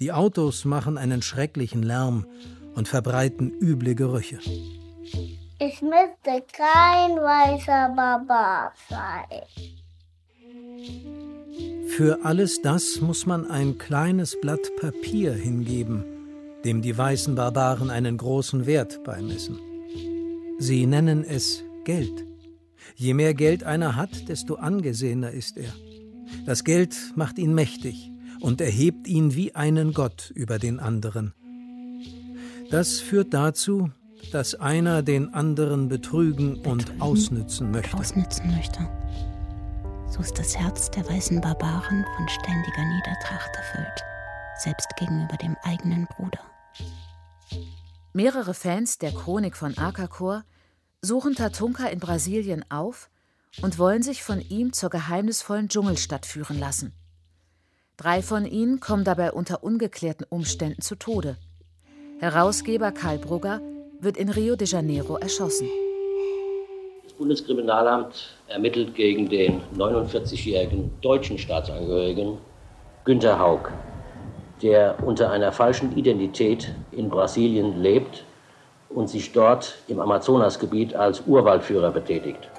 Die 0.00 0.12
Autos 0.12 0.64
machen 0.64 0.96
einen 0.96 1.22
schrecklichen 1.22 1.82
Lärm 1.82 2.26
und 2.74 2.88
verbreiten 2.88 3.52
üble 3.60 3.94
Gerüche. 3.94 4.38
Ich 5.62 5.82
möchte 5.82 6.44
kein 6.52 7.16
weißer 7.16 7.92
Barbar 7.94 8.72
sein. 8.88 9.42
Für 11.88 12.24
alles 12.24 12.62
das 12.62 13.00
muss 13.02 13.26
man 13.26 13.50
ein 13.50 13.76
kleines 13.76 14.40
Blatt 14.40 14.74
Papier 14.80 15.34
hingeben, 15.34 16.04
dem 16.64 16.82
die 16.82 16.96
weißen 16.96 17.34
Barbaren 17.34 17.90
einen 17.90 18.16
großen 18.16 18.66
Wert 18.66 19.02
beimessen. 19.04 19.58
Sie 20.58 20.86
nennen 20.86 21.24
es 21.24 21.62
Geld. 21.84 22.26
Je 22.96 23.14
mehr 23.14 23.34
Geld 23.34 23.64
einer 23.64 23.96
hat, 23.96 24.28
desto 24.28 24.56
angesehener 24.56 25.30
ist 25.30 25.56
er. 25.56 25.72
Das 26.46 26.64
Geld 26.64 26.96
macht 27.16 27.38
ihn 27.38 27.54
mächtig 27.54 28.10
und 28.40 28.60
erhebt 28.60 29.06
ihn 29.06 29.34
wie 29.34 29.54
einen 29.54 29.92
Gott 29.92 30.30
über 30.34 30.58
den 30.58 30.80
anderen. 30.80 31.34
Das 32.70 33.00
führt 33.00 33.34
dazu, 33.34 33.90
dass 34.32 34.54
einer 34.54 35.02
den 35.02 35.34
anderen 35.34 35.88
betrügen 35.88 36.56
und 36.64 37.00
ausnützen 37.00 37.70
möchte. 37.70 37.96
Ausnützen 37.96 38.50
möchte. 38.54 38.88
So 40.08 40.20
ist 40.20 40.38
das 40.38 40.56
Herz 40.56 40.90
der 40.90 41.08
weißen 41.08 41.40
Barbaren 41.40 42.04
von 42.16 42.28
ständiger 42.28 42.84
Niedertracht 42.84 43.50
erfüllt, 43.56 44.04
selbst 44.58 44.88
gegenüber 44.98 45.36
dem 45.36 45.56
eigenen 45.62 46.06
Bruder. 46.06 46.49
Mehrere 48.12 48.54
Fans 48.54 48.98
der 48.98 49.12
Chronik 49.12 49.56
von 49.56 49.78
Akakor 49.78 50.42
suchen 51.00 51.36
Tatunka 51.36 51.86
in 51.86 52.00
Brasilien 52.00 52.64
auf 52.68 53.08
und 53.62 53.78
wollen 53.78 54.02
sich 54.02 54.24
von 54.24 54.40
ihm 54.40 54.72
zur 54.72 54.90
geheimnisvollen 54.90 55.68
Dschungelstadt 55.68 56.26
führen 56.26 56.58
lassen. 56.58 56.92
Drei 57.96 58.20
von 58.20 58.46
ihnen 58.46 58.80
kommen 58.80 59.04
dabei 59.04 59.30
unter 59.30 59.62
ungeklärten 59.62 60.26
Umständen 60.28 60.82
zu 60.82 60.96
Tode. 60.96 61.36
Herausgeber 62.18 62.90
Karl 62.90 63.18
Brugger 63.18 63.60
wird 64.00 64.16
in 64.16 64.28
Rio 64.28 64.56
de 64.56 64.66
Janeiro 64.66 65.16
erschossen. 65.16 65.68
Das 67.04 67.12
Bundeskriminalamt 67.12 68.36
ermittelt 68.48 68.96
gegen 68.96 69.28
den 69.28 69.60
49-jährigen 69.76 70.90
deutschen 71.00 71.38
Staatsangehörigen 71.38 72.38
Günter 73.04 73.38
Haug, 73.38 73.70
der 74.62 74.96
unter 75.04 75.30
einer 75.30 75.52
falschen 75.52 75.96
Identität 75.96 76.74
in 76.92 77.08
Brasilien 77.08 77.80
lebt 77.80 78.24
und 78.88 79.08
sich 79.08 79.32
dort 79.32 79.78
im 79.88 80.00
Amazonasgebiet 80.00 80.94
als 80.94 81.22
Urwaldführer 81.26 81.90
betätigt. 81.90 82.50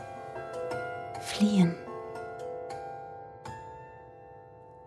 Fliehen. 1.22 1.76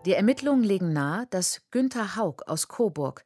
Die 0.05 0.13
Ermittlungen 0.13 0.63
legen 0.63 0.93
nahe, 0.93 1.25
dass 1.31 1.61
Günther 1.71 2.15
Haug 2.15 2.43
aus 2.45 2.67
Coburg 2.67 3.23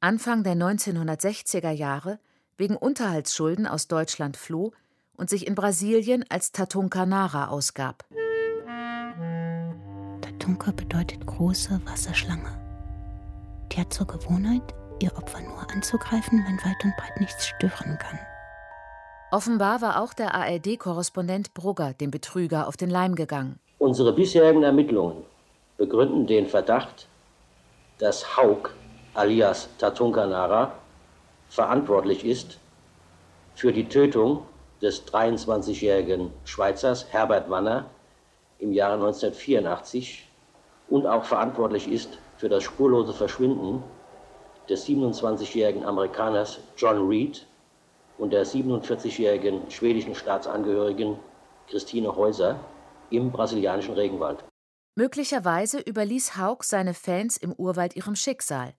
Anfang 0.00 0.44
der 0.44 0.54
1960er 0.54 1.70
Jahre 1.70 2.18
wegen 2.56 2.76
Unterhaltsschulden 2.76 3.66
aus 3.66 3.88
Deutschland 3.88 4.36
floh 4.36 4.72
und 5.16 5.30
sich 5.30 5.46
in 5.46 5.54
Brasilien 5.54 6.24
als 6.28 6.52
Tatunka 6.52 7.06
Nara 7.06 7.48
ausgab. 7.48 8.04
Tatunka 10.20 10.70
bedeutet 10.72 11.26
große 11.26 11.80
Wasserschlange. 11.84 12.67
Die 13.72 13.80
hat 13.80 13.92
zur 13.92 14.06
Gewohnheit, 14.06 14.62
ihr 15.00 15.16
Opfer 15.16 15.40
nur 15.40 15.70
anzugreifen, 15.70 16.44
wenn 16.46 16.56
weit 16.58 16.84
und 16.84 16.96
breit 16.96 17.20
nichts 17.20 17.46
stören 17.46 17.98
kann. 17.98 18.18
Offenbar 19.30 19.82
war 19.82 20.02
auch 20.02 20.14
der 20.14 20.34
ARD-Korrespondent 20.34 21.52
Brugger 21.52 21.92
dem 21.92 22.10
Betrüger 22.10 22.66
auf 22.66 22.76
den 22.76 22.88
Leim 22.88 23.14
gegangen. 23.14 23.60
Unsere 23.78 24.12
bisherigen 24.12 24.62
Ermittlungen 24.62 25.22
begründen 25.76 26.26
den 26.26 26.46
Verdacht, 26.46 27.06
dass 27.98 28.36
Haug 28.36 28.70
alias 29.14 29.68
Tatunka 29.78 30.26
Nara 30.26 30.72
verantwortlich 31.48 32.24
ist 32.24 32.58
für 33.54 33.72
die 33.72 33.88
Tötung 33.88 34.46
des 34.80 35.06
23-jährigen 35.06 36.30
Schweizers 36.44 37.06
Herbert 37.10 37.50
Wanner 37.50 37.86
im 38.60 38.72
Jahre 38.72 38.94
1984 38.94 40.26
und 40.88 41.06
auch 41.06 41.24
verantwortlich 41.24 41.90
ist 41.90 42.18
für 42.38 42.48
das 42.48 42.62
spurlose 42.62 43.12
Verschwinden 43.12 43.82
des 44.68 44.86
27-jährigen 44.86 45.84
Amerikaners 45.84 46.60
John 46.76 47.08
Reed 47.08 47.46
und 48.16 48.32
der 48.32 48.46
47-jährigen 48.46 49.70
schwedischen 49.70 50.14
Staatsangehörigen 50.14 51.18
Christine 51.68 52.14
Häuser 52.14 52.58
im 53.10 53.30
brasilianischen 53.30 53.94
Regenwald. 53.94 54.44
Möglicherweise 54.94 55.78
überließ 55.80 56.36
Haug 56.36 56.64
seine 56.64 56.94
Fans 56.94 57.36
im 57.36 57.52
Urwald 57.52 57.96
ihrem 57.96 58.16
Schicksal, 58.16 58.74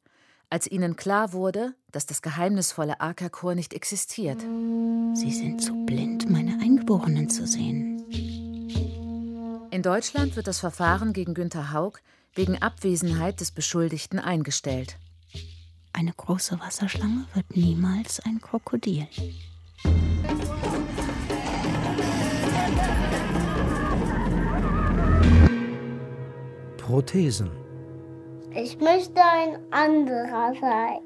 als 0.49 0.69
ihnen 0.69 0.95
klar 0.95 1.33
wurde, 1.33 1.73
dass 1.91 2.05
das 2.05 2.21
geheimnisvolle 2.21 2.99
Akakor 2.99 3.55
nicht 3.55 3.73
existiert. 3.73 4.41
Sie 5.13 5.31
sind 5.31 5.61
zu 5.61 5.73
blind, 5.85 6.29
meine 6.29 6.59
Eingeborenen 6.61 7.29
zu 7.29 7.45
sehen. 7.47 8.03
In 9.71 9.81
Deutschland 9.81 10.35
wird 10.35 10.47
das 10.47 10.59
Verfahren 10.59 11.13
gegen 11.13 11.33
Günter 11.33 11.71
Haug 11.71 11.99
wegen 12.35 12.61
Abwesenheit 12.61 13.39
des 13.39 13.51
Beschuldigten 13.51 14.19
eingestellt. 14.19 14.97
Eine 15.93 16.13
große 16.13 16.59
Wasserschlange 16.59 17.25
wird 17.33 17.55
niemals 17.55 18.19
ein 18.21 18.39
Krokodil. 18.39 19.07
Prothesen. 26.77 27.49
Ich 28.55 28.79
möchte 28.79 29.21
ein 29.21 29.57
anderer 29.71 30.53
sein. 30.59 30.99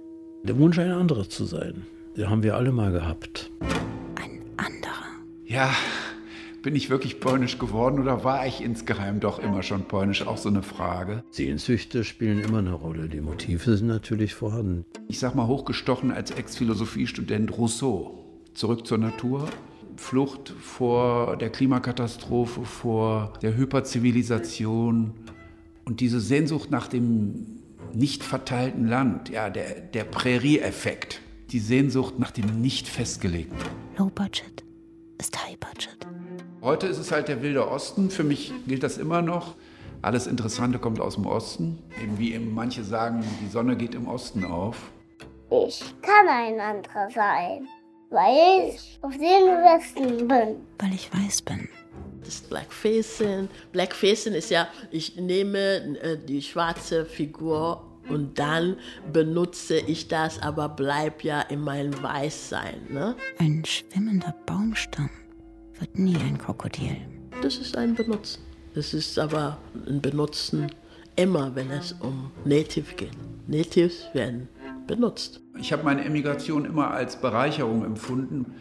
Der 0.43 0.57
Wunsch, 0.57 0.77
ein 0.79 0.91
anderer 0.91 1.27
zu 1.27 1.45
sein, 1.45 1.85
den 2.15 2.29
haben 2.29 2.43
wir 2.43 2.55
alle 2.55 2.71
mal 2.71 2.91
gehabt. 2.91 3.51
Ja, 5.45 5.69
bin 6.63 6.75
ich 6.75 6.89
wirklich 6.89 7.19
polnisch 7.19 7.59
geworden 7.59 7.99
oder 7.99 8.23
war 8.23 8.47
ich 8.47 8.63
insgeheim 8.63 9.19
doch 9.19 9.37
immer 9.37 9.61
schon 9.63 9.83
polnisch? 9.83 10.25
Auch 10.25 10.37
so 10.37 10.49
eine 10.49 10.63
Frage. 10.63 11.23
Sehnsüchte 11.29 12.03
spielen 12.05 12.39
immer 12.39 12.59
eine 12.59 12.73
Rolle. 12.73 13.09
Die 13.09 13.21
Motive 13.21 13.77
sind 13.77 13.87
natürlich 13.87 14.33
vorhanden. 14.33 14.85
Ich 15.09 15.19
sag 15.19 15.35
mal 15.35 15.45
hochgestochen 15.45 16.11
als 16.11 16.31
Ex-Philosophiestudent 16.31 17.55
Rousseau. 17.57 18.17
Zurück 18.53 18.87
zur 18.87 18.97
Natur. 18.97 19.47
Flucht 19.97 20.49
vor 20.49 21.37
der 21.37 21.51
Klimakatastrophe, 21.51 22.63
vor 22.63 23.33
der 23.41 23.55
Hyperzivilisation 23.55 25.13
und 25.85 25.99
diese 25.99 26.19
Sehnsucht 26.19 26.71
nach 26.71 26.87
dem 26.87 27.45
nicht 27.93 28.23
verteilten 28.23 28.87
Land, 28.87 29.29
ja, 29.29 29.51
der, 29.51 29.81
der 29.81 30.05
Prärie-Effekt, 30.05 31.21
die 31.51 31.59
Sehnsucht 31.59 32.17
nach 32.17 32.31
dem 32.31 32.61
nicht 32.61 32.87
festgelegten. 32.87 33.59
Low 33.99 34.09
Budget 34.09 34.63
ist 35.19 35.45
High 35.45 35.59
Budget. 35.59 36.12
Heute 36.63 36.87
ist 36.87 36.97
es 36.97 37.11
halt 37.11 37.27
der 37.27 37.41
wilde 37.41 37.67
Osten. 37.67 38.09
Für 38.09 38.23
mich 38.23 38.53
gilt 38.65 38.83
das 38.83 38.97
immer 38.97 39.21
noch. 39.21 39.55
Alles 40.01 40.27
Interessante 40.27 40.79
kommt 40.79 41.01
aus 41.01 41.15
dem 41.15 41.25
Osten. 41.25 41.83
Eben 42.01 42.17
wie 42.17 42.33
eben 42.33 42.53
manche 42.53 42.85
sagen, 42.85 43.21
die 43.41 43.49
Sonne 43.49 43.75
geht 43.75 43.93
im 43.93 44.07
Osten 44.07 44.45
auf. 44.45 44.77
Ich 45.51 45.83
kann 46.01 46.25
ein 46.29 46.61
anderer 46.61 47.09
sein, 47.11 47.67
weil 48.11 48.69
ich 48.69 48.97
auf 49.01 49.11
dem 49.11 49.19
Westen 49.19 50.25
bin. 50.25 50.65
Weil 50.79 50.93
ich 50.93 51.13
weiß 51.13 51.41
bin. 51.41 51.67
Das 52.19 52.35
ist 52.35 52.49
Blackfacing. 52.49 53.49
Blackfacing 53.73 54.31
ist 54.31 54.49
ja, 54.49 54.69
ich 54.89 55.17
nehme 55.17 55.99
äh, 55.99 56.17
die 56.17 56.41
schwarze 56.41 57.03
Figur 57.03 57.83
und 58.07 58.39
dann 58.39 58.77
benutze 59.11 59.79
ich 59.79 60.07
das, 60.07 60.41
aber 60.41 60.69
bleib 60.69 61.25
ja 61.25 61.41
in 61.41 61.59
meinem 61.59 62.01
Weißsein. 62.01 62.87
Ne? 62.89 63.17
Ein 63.37 63.65
schwimmender 63.65 64.33
Baumstamm 64.45 65.09
wird 65.79 65.97
nie 65.97 66.15
ein 66.17 66.37
Krokodil. 66.37 66.97
Das 67.41 67.57
ist 67.57 67.77
ein 67.77 67.95
Benutzen. 67.95 68.41
Das 68.73 68.93
ist 68.93 69.19
aber 69.19 69.57
ein 69.87 70.01
Benutzen 70.01 70.71
immer, 71.15 71.55
wenn 71.55 71.69
es 71.71 71.93
um 71.93 72.31
Native 72.45 72.95
geht. 72.95 73.11
Natives 73.47 74.05
werden 74.13 74.49
benutzt. 74.87 75.41
Ich 75.59 75.71
habe 75.71 75.83
meine 75.83 76.03
Emigration 76.03 76.65
immer 76.65 76.91
als 76.91 77.17
Bereicherung 77.17 77.85
empfunden. 77.85 78.53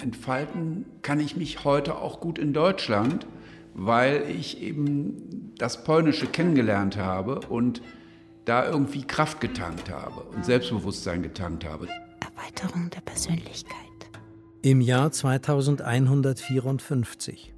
Entfalten 0.00 0.86
kann 1.02 1.20
ich 1.20 1.36
mich 1.36 1.64
heute 1.64 1.96
auch 1.98 2.20
gut 2.20 2.38
in 2.38 2.52
Deutschland, 2.52 3.26
weil 3.74 4.24
ich 4.28 4.60
eben 4.62 5.52
das 5.58 5.84
Polnische 5.84 6.26
kennengelernt 6.26 6.96
habe 6.96 7.40
und 7.40 7.82
da 8.44 8.66
irgendwie 8.66 9.02
Kraft 9.02 9.40
getankt 9.40 9.90
habe 9.90 10.22
und 10.22 10.44
Selbstbewusstsein 10.44 11.22
getankt 11.22 11.64
habe. 11.64 11.88
Erweiterung 12.20 12.90
der 12.90 13.00
Persönlichkeit. 13.00 13.91
Im 14.64 14.80
Jahr 14.80 15.10
2154. 15.10 17.52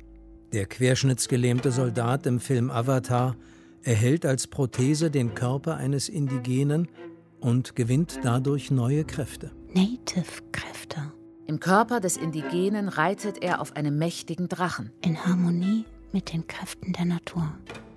Der 0.54 0.64
querschnittsgelähmte 0.64 1.70
Soldat 1.70 2.24
im 2.24 2.40
Film 2.40 2.70
Avatar 2.70 3.36
erhält 3.82 4.24
als 4.24 4.46
Prothese 4.46 5.10
den 5.10 5.34
Körper 5.34 5.76
eines 5.76 6.08
Indigenen 6.08 6.88
und 7.40 7.76
gewinnt 7.76 8.20
dadurch 8.22 8.70
neue 8.70 9.04
Kräfte. 9.04 9.50
Native-Kräfte. 9.74 11.12
Im 11.46 11.60
Körper 11.60 12.00
des 12.00 12.16
Indigenen 12.16 12.88
reitet 12.88 13.42
er 13.42 13.60
auf 13.60 13.76
einem 13.76 13.98
mächtigen 13.98 14.48
Drachen. 14.48 14.90
In 15.02 15.26
Harmonie 15.26 15.84
mit 16.10 16.32
den 16.32 16.46
Kräften 16.46 16.94
der 16.94 17.04
Natur. 17.04 17.52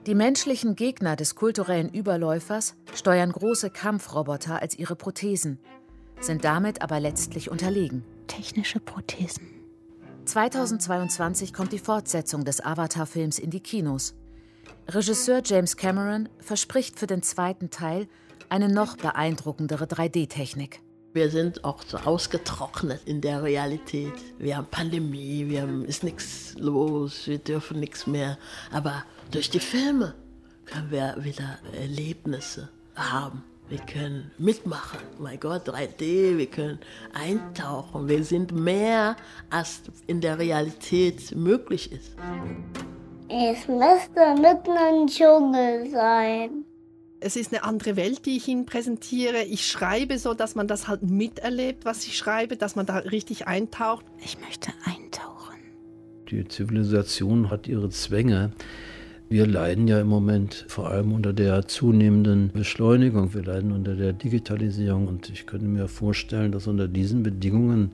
Die 0.06 0.16
menschlichen 0.16 0.76
Gegner 0.76 1.16
des 1.16 1.36
kulturellen 1.36 1.88
Überläufers 1.88 2.76
steuern 2.94 3.32
große 3.32 3.70
Kampfroboter 3.70 4.62
als 4.62 4.78
ihre 4.78 4.98
Prothesen, 4.98 5.60
sind 6.20 6.44
damit 6.44 6.82
aber 6.82 7.00
letztlich 7.00 7.50
unterlegen. 7.50 8.04
Technische 8.28 8.80
Prothesen. 8.80 9.50
2022 10.26 11.54
kommt 11.54 11.72
die 11.72 11.80
Fortsetzung 11.80 12.44
des 12.44 12.64
Avatar-Films 12.64 13.40
in 13.40 13.50
die 13.50 13.62
Kinos. 13.62 14.14
Regisseur 14.90 15.42
James 15.44 15.78
Cameron 15.78 16.30
verspricht 16.40 17.00
für 17.00 17.08
den 17.08 17.24
zweiten 17.24 17.70
Teil 17.70 18.08
eine 18.50 18.70
noch 18.70 18.98
beeindruckendere 18.98 19.86
3D-Technik. 19.86 20.82
Wir 21.14 21.32
sind 21.32 21.64
auch 21.64 21.82
so 21.84 21.98
ausgetrocknet 21.98 23.02
in 23.06 23.22
der 23.22 23.42
Realität. 23.42 24.14
Wir 24.38 24.58
haben 24.58 24.68
Pandemie, 24.70 25.48
wir 25.48 25.64
haben, 25.64 25.86
ist 25.86 26.04
nichts 26.04 26.54
los, 26.58 27.28
wir 27.28 27.40
dürfen 27.40 27.80
nichts 27.80 28.06
mehr. 28.06 28.38
Aber 28.72 29.04
durch 29.32 29.50
die 29.50 29.60
Filme 29.60 30.14
können 30.66 30.92
wir 30.92 31.16
wieder 31.20 31.58
Erlebnisse 31.74 32.70
haben. 32.96 33.44
Wir 33.70 33.80
können 33.80 34.32
mitmachen. 34.38 35.00
Mein 35.20 35.40
Gott, 35.42 35.68
3D, 35.68 36.38
wir 36.38 36.46
können 36.46 36.80
eintauchen. 37.14 38.08
Wir 38.08 38.24
sind 38.24 38.54
mehr, 38.54 39.18
als 39.50 39.82
in 40.08 40.22
der 40.22 40.40
Realität 40.40 41.36
möglich 41.36 41.92
ist. 41.92 42.16
Es 43.28 43.68
müsste 43.68 44.36
mitten 44.40 44.72
im 44.72 45.08
Dschungel 45.08 45.90
sein. 45.92 46.64
Es 47.20 47.36
ist 47.36 47.52
eine 47.52 47.64
andere 47.64 47.98
Welt, 47.98 48.26
die 48.26 48.38
ich 48.38 48.48
Ihnen 48.48 48.66
präsentiere. 48.66 49.44
Ich 49.44 49.68
schreibe 49.68 50.18
so, 50.18 50.34
dass 50.34 50.56
man 50.56 50.68
das 50.68 50.88
halt 50.88 51.02
miterlebt, 51.04 51.84
was 51.84 52.06
ich 52.06 52.16
schreibe, 52.16 52.56
dass 52.56 52.78
man 52.78 52.86
da 52.86 52.98
richtig 52.98 53.48
eintaucht. 53.48 54.06
Ich 54.24 54.40
möchte 54.40 54.72
eintauchen. 54.86 55.58
Die 56.30 56.48
Zivilisation 56.48 57.50
hat 57.50 57.68
ihre 57.68 57.90
Zwänge. 57.90 58.52
Wir 59.30 59.46
leiden 59.46 59.90
ja 59.90 60.00
im 60.00 60.08
Moment 60.08 60.66
vor 60.70 60.90
allem 60.90 61.12
unter 61.12 61.34
der 61.34 61.68
zunehmenden 61.68 62.50
Beschleunigung. 62.54 63.34
Wir 63.34 63.44
leiden 63.44 63.74
unter 63.74 63.96
der 63.96 64.14
Digitalisierung 64.14 65.10
und 65.10 65.30
ich 65.30 65.46
könnte 65.46 65.66
mir 65.66 65.90
vorstellen, 65.90 66.54
dass 66.54 66.66
unter 66.66 66.88
diesen 66.88 67.24
Bedingungen 67.24 67.92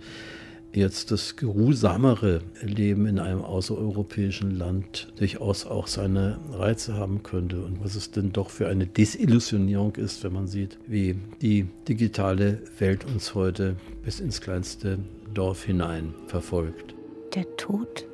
jetzt 0.73 1.09
das 1.09 1.35
geruhsamere 1.35 2.41
Leben 2.61 3.07
in 3.07 3.17
einem 3.17 3.41
außereuropäischen 3.41 4.51
Land 4.51 5.11
durchaus 5.17 5.65
auch 5.65 5.87
seine 5.87 6.39
Reize 6.51 6.93
haben 6.93 7.23
könnte 7.23 7.63
und 7.63 7.83
was 7.83 7.95
es 7.95 8.11
denn 8.11 8.31
doch 8.31 8.51
für 8.51 8.67
eine 8.67 8.85
Desillusionierung 8.85 9.95
ist, 9.95 10.23
wenn 10.23 10.33
man 10.33 10.45
sieht, 10.45 10.77
wie 10.87 11.15
die 11.41 11.65
digitale 11.87 12.59
Welt 12.77 13.05
uns 13.05 13.33
heute 13.33 13.75
bis 14.03 14.19
ins 14.19 14.39
kleinste 14.39 14.99
Dorf 15.33 15.63
hinein 15.63 16.13
verfolgt. 16.27 16.93
Der 17.33 17.45
Tod 17.57 18.05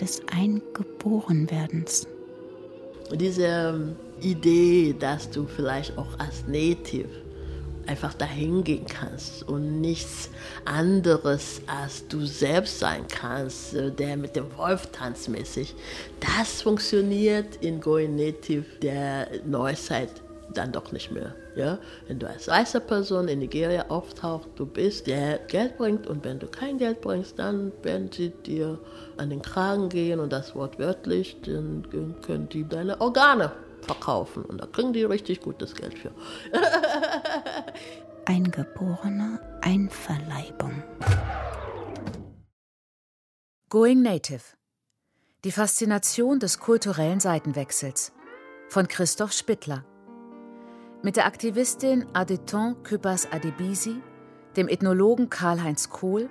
des 0.00 0.22
Eingeborenwerdens 0.32 2.08
diese 3.12 3.46
ähm, 3.46 3.96
Idee, 4.20 4.94
dass 4.98 5.30
du 5.30 5.46
vielleicht 5.46 5.96
auch 5.98 6.18
als 6.18 6.46
Native 6.46 7.08
einfach 7.86 8.14
dahin 8.14 8.64
gehen 8.64 8.86
kannst 8.86 9.46
und 9.46 9.80
nichts 9.80 10.30
anderes 10.64 11.60
als 11.66 12.06
du 12.08 12.24
selbst 12.24 12.78
sein 12.78 13.04
kannst, 13.08 13.74
äh, 13.74 13.90
der 13.90 14.16
mit 14.16 14.36
dem 14.36 14.46
Wolf 14.56 14.86
tanzt 14.92 15.28
mäßig. 15.28 15.74
Das 16.20 16.62
funktioniert 16.62 17.56
in 17.60 17.80
Going 17.80 18.16
Native 18.16 18.64
der 18.80 19.28
Neuzeit 19.44 20.10
dann 20.54 20.72
doch 20.72 20.92
nicht 20.92 21.10
mehr. 21.10 21.34
Ja? 21.56 21.78
Wenn 22.06 22.18
du 22.18 22.28
als 22.28 22.48
weiße 22.48 22.80
Person 22.80 23.28
in 23.28 23.40
Nigeria 23.40 23.86
auftauchst, 23.88 24.48
du 24.56 24.66
bist, 24.66 25.06
der 25.06 25.38
Geld 25.38 25.76
bringt 25.76 26.06
und 26.06 26.24
wenn 26.24 26.38
du 26.38 26.46
kein 26.46 26.78
Geld 26.78 27.00
bringst, 27.00 27.38
dann 27.38 27.72
werden 27.82 28.10
sie 28.12 28.30
dir 28.30 28.78
an 29.16 29.30
den 29.30 29.42
Kragen 29.42 29.88
gehen 29.88 30.20
und 30.20 30.32
das 30.32 30.54
Wort 30.54 30.78
wörtlich, 30.78 31.36
dann 31.42 31.86
können 32.22 32.48
die 32.48 32.68
deine 32.68 33.00
Organe 33.00 33.52
verkaufen 33.82 34.44
und 34.44 34.58
da 34.60 34.66
kriegen 34.66 34.92
die 34.92 35.04
richtig 35.04 35.40
gutes 35.40 35.74
Geld 35.74 35.98
für. 35.98 36.10
Eingeborene 38.24 39.40
Einverleibung. 39.60 40.82
Going 43.68 44.02
Native. 44.02 44.42
Die 45.44 45.52
Faszination 45.52 46.38
des 46.38 46.58
kulturellen 46.58 47.20
Seitenwechsels 47.20 48.12
von 48.68 48.88
Christoph 48.88 49.32
Spittler. 49.32 49.84
Mit 51.04 51.16
der 51.16 51.26
Aktivistin 51.26 52.06
Adeton 52.14 52.82
Küppers 52.82 53.30
Adebisi, 53.30 54.00
dem 54.56 54.68
Ethnologen 54.68 55.28
Karl-Heinz 55.28 55.90
Kohl, 55.90 56.30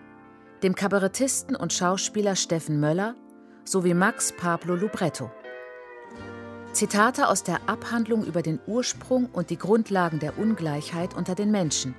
dem 0.63 0.73
Kabarettisten 0.73 1.55
und 1.55 1.71
Schauspieler 1.71 2.35
Steffen 2.35 2.79
Möller 2.79 3.13
sowie 3.65 3.93
Max 3.93 4.31
Pablo 4.35 4.73
Lubretto. 4.73 5.29
Zitate 6.71 7.27
aus 7.27 7.43
der 7.43 7.69
Abhandlung 7.69 8.25
über 8.25 8.41
den 8.41 8.59
Ursprung 8.65 9.27
und 9.27 9.51
die 9.51 9.59
Grundlagen 9.59 10.17
der 10.17 10.39
Ungleichheit 10.39 11.13
unter 11.13 11.35
den 11.35 11.51
Menschen 11.51 11.93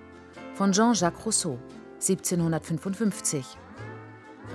von 0.54 0.72
Jean-Jacques 0.72 1.24
Rousseau, 1.24 1.60
1755. 2.00 3.56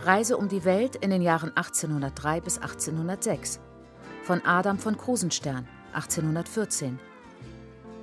Reise 0.04 0.36
um 0.36 0.50
die 0.50 0.66
Welt 0.66 0.98
in 0.98 1.12
den 1.12 1.22
Jahren 1.22 1.56
1803 1.56 2.42
bis 2.42 2.58
1806 2.58 3.62
von 4.24 4.44
Adam 4.44 4.78
von 4.78 4.98
Krusenstern, 4.98 5.70
1814. 5.94 7.00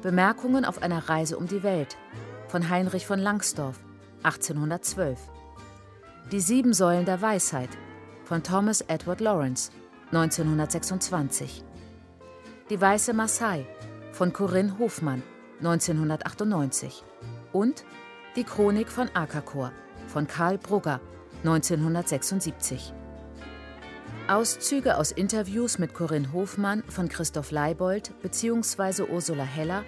Bemerkungen 0.07 0.64
auf 0.64 0.82
einer 0.82 1.09
Reise 1.09 1.36
um 1.36 1.48
die 1.48 1.64
Welt 1.64 1.96
von 2.46 2.70
Heinrich 2.70 3.09
von 3.09 3.18
Langsdorff, 3.18 3.80
1812. 4.22 5.18
Die 6.30 6.38
sieben 6.38 6.74
Säulen 6.74 7.04
der 7.04 7.20
Weisheit 7.20 7.70
von 8.22 8.44
Thomas 8.44 8.82
Edward 8.82 9.20
Lawrence, 9.20 9.72
1926. 10.12 11.64
Die 12.70 12.80
Weiße 12.80 13.14
Maasai 13.14 13.66
von 14.12 14.32
Corinne 14.32 14.78
Hofmann, 14.78 15.24
1998. 15.59 17.02
Und 17.52 17.84
Die 18.36 18.44
Chronik 18.44 18.92
von 18.92 19.11
Akakor 19.12 19.72
von 20.07 20.28
Karl 20.28 20.59
Brugger, 20.59 21.00
1976. 21.38 22.92
Auszüge 24.28 24.98
aus 24.98 25.11
Interviews 25.11 25.78
mit 25.80 25.94
Corinne 25.94 26.32
Hofmann 26.32 26.84
von 26.88 27.09
Christoph 27.09 27.50
Leibold 27.50 28.12
bzw. 28.22 29.02
Ursula 29.02 29.44
Heller 29.44 29.84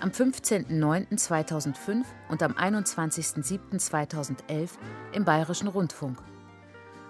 am 0.00 0.10
15.09.2005 0.10 2.04
und 2.28 2.42
am 2.42 2.52
21.07.2011 2.52 4.70
im 5.12 5.24
Bayerischen 5.24 5.68
Rundfunk. 5.68 6.18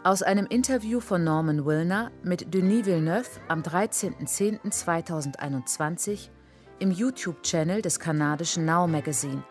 Aus 0.02 0.22
einem 0.22 0.46
Interview 0.46 1.00
von 1.00 1.24
Norman 1.24 1.66
Wilner 1.66 2.10
mit 2.22 2.54
Denis 2.54 2.86
Villeneuve 2.86 3.28
am 3.48 3.60
13.10.2021 3.62 6.28
im 6.78 6.90
YouTube-Channel 6.90 7.82
des 7.82 8.00
kanadischen 8.00 8.64
Now 8.64 8.86
Magazine 8.86 9.42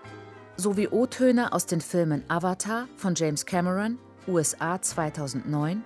sowie 0.58 0.88
O-Töne 0.90 1.54
aus 1.54 1.66
den 1.66 1.82
Filmen 1.82 2.24
Avatar 2.28 2.88
von 2.98 3.16
James 3.16 3.46
Cameron, 3.46 3.98
USA 4.28 4.82
2009, 4.82 5.84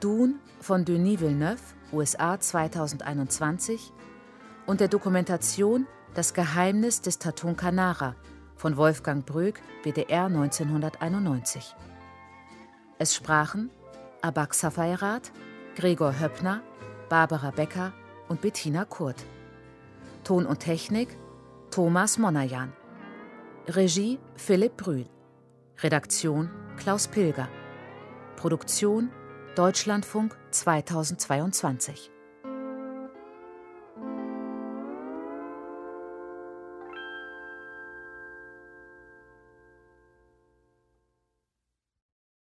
Dune 0.00 0.34
von 0.60 0.84
Denis 0.84 1.20
Villeneuve, 1.20 1.62
USA 1.92 2.38
2021 2.38 3.92
und 4.66 4.80
der 4.80 4.88
Dokumentation 4.88 5.86
Das 6.16 6.32
Geheimnis 6.32 7.02
des 7.02 7.18
Tatunka 7.18 7.70
Nara 7.70 8.14
von 8.54 8.78
Wolfgang 8.78 9.26
Bröck, 9.26 9.60
WDR 9.82 10.24
1991. 10.24 11.76
Es 12.98 13.14
sprachen 13.14 13.68
Abak 14.22 14.54
Safairat, 14.54 15.30
Gregor 15.74 16.18
Höppner, 16.18 16.62
Barbara 17.10 17.50
Becker 17.50 17.92
und 18.28 18.40
Bettina 18.40 18.86
Kurt. 18.86 19.26
Ton 20.24 20.46
und 20.46 20.60
Technik 20.60 21.18
Thomas 21.70 22.16
Monajan. 22.16 22.72
Regie 23.68 24.18
Philipp 24.36 24.78
Brühl. 24.78 25.04
Redaktion 25.82 26.48
Klaus 26.78 27.08
Pilger. 27.08 27.50
Produktion 28.36 29.10
Deutschlandfunk 29.54 30.34
2022 30.50 32.10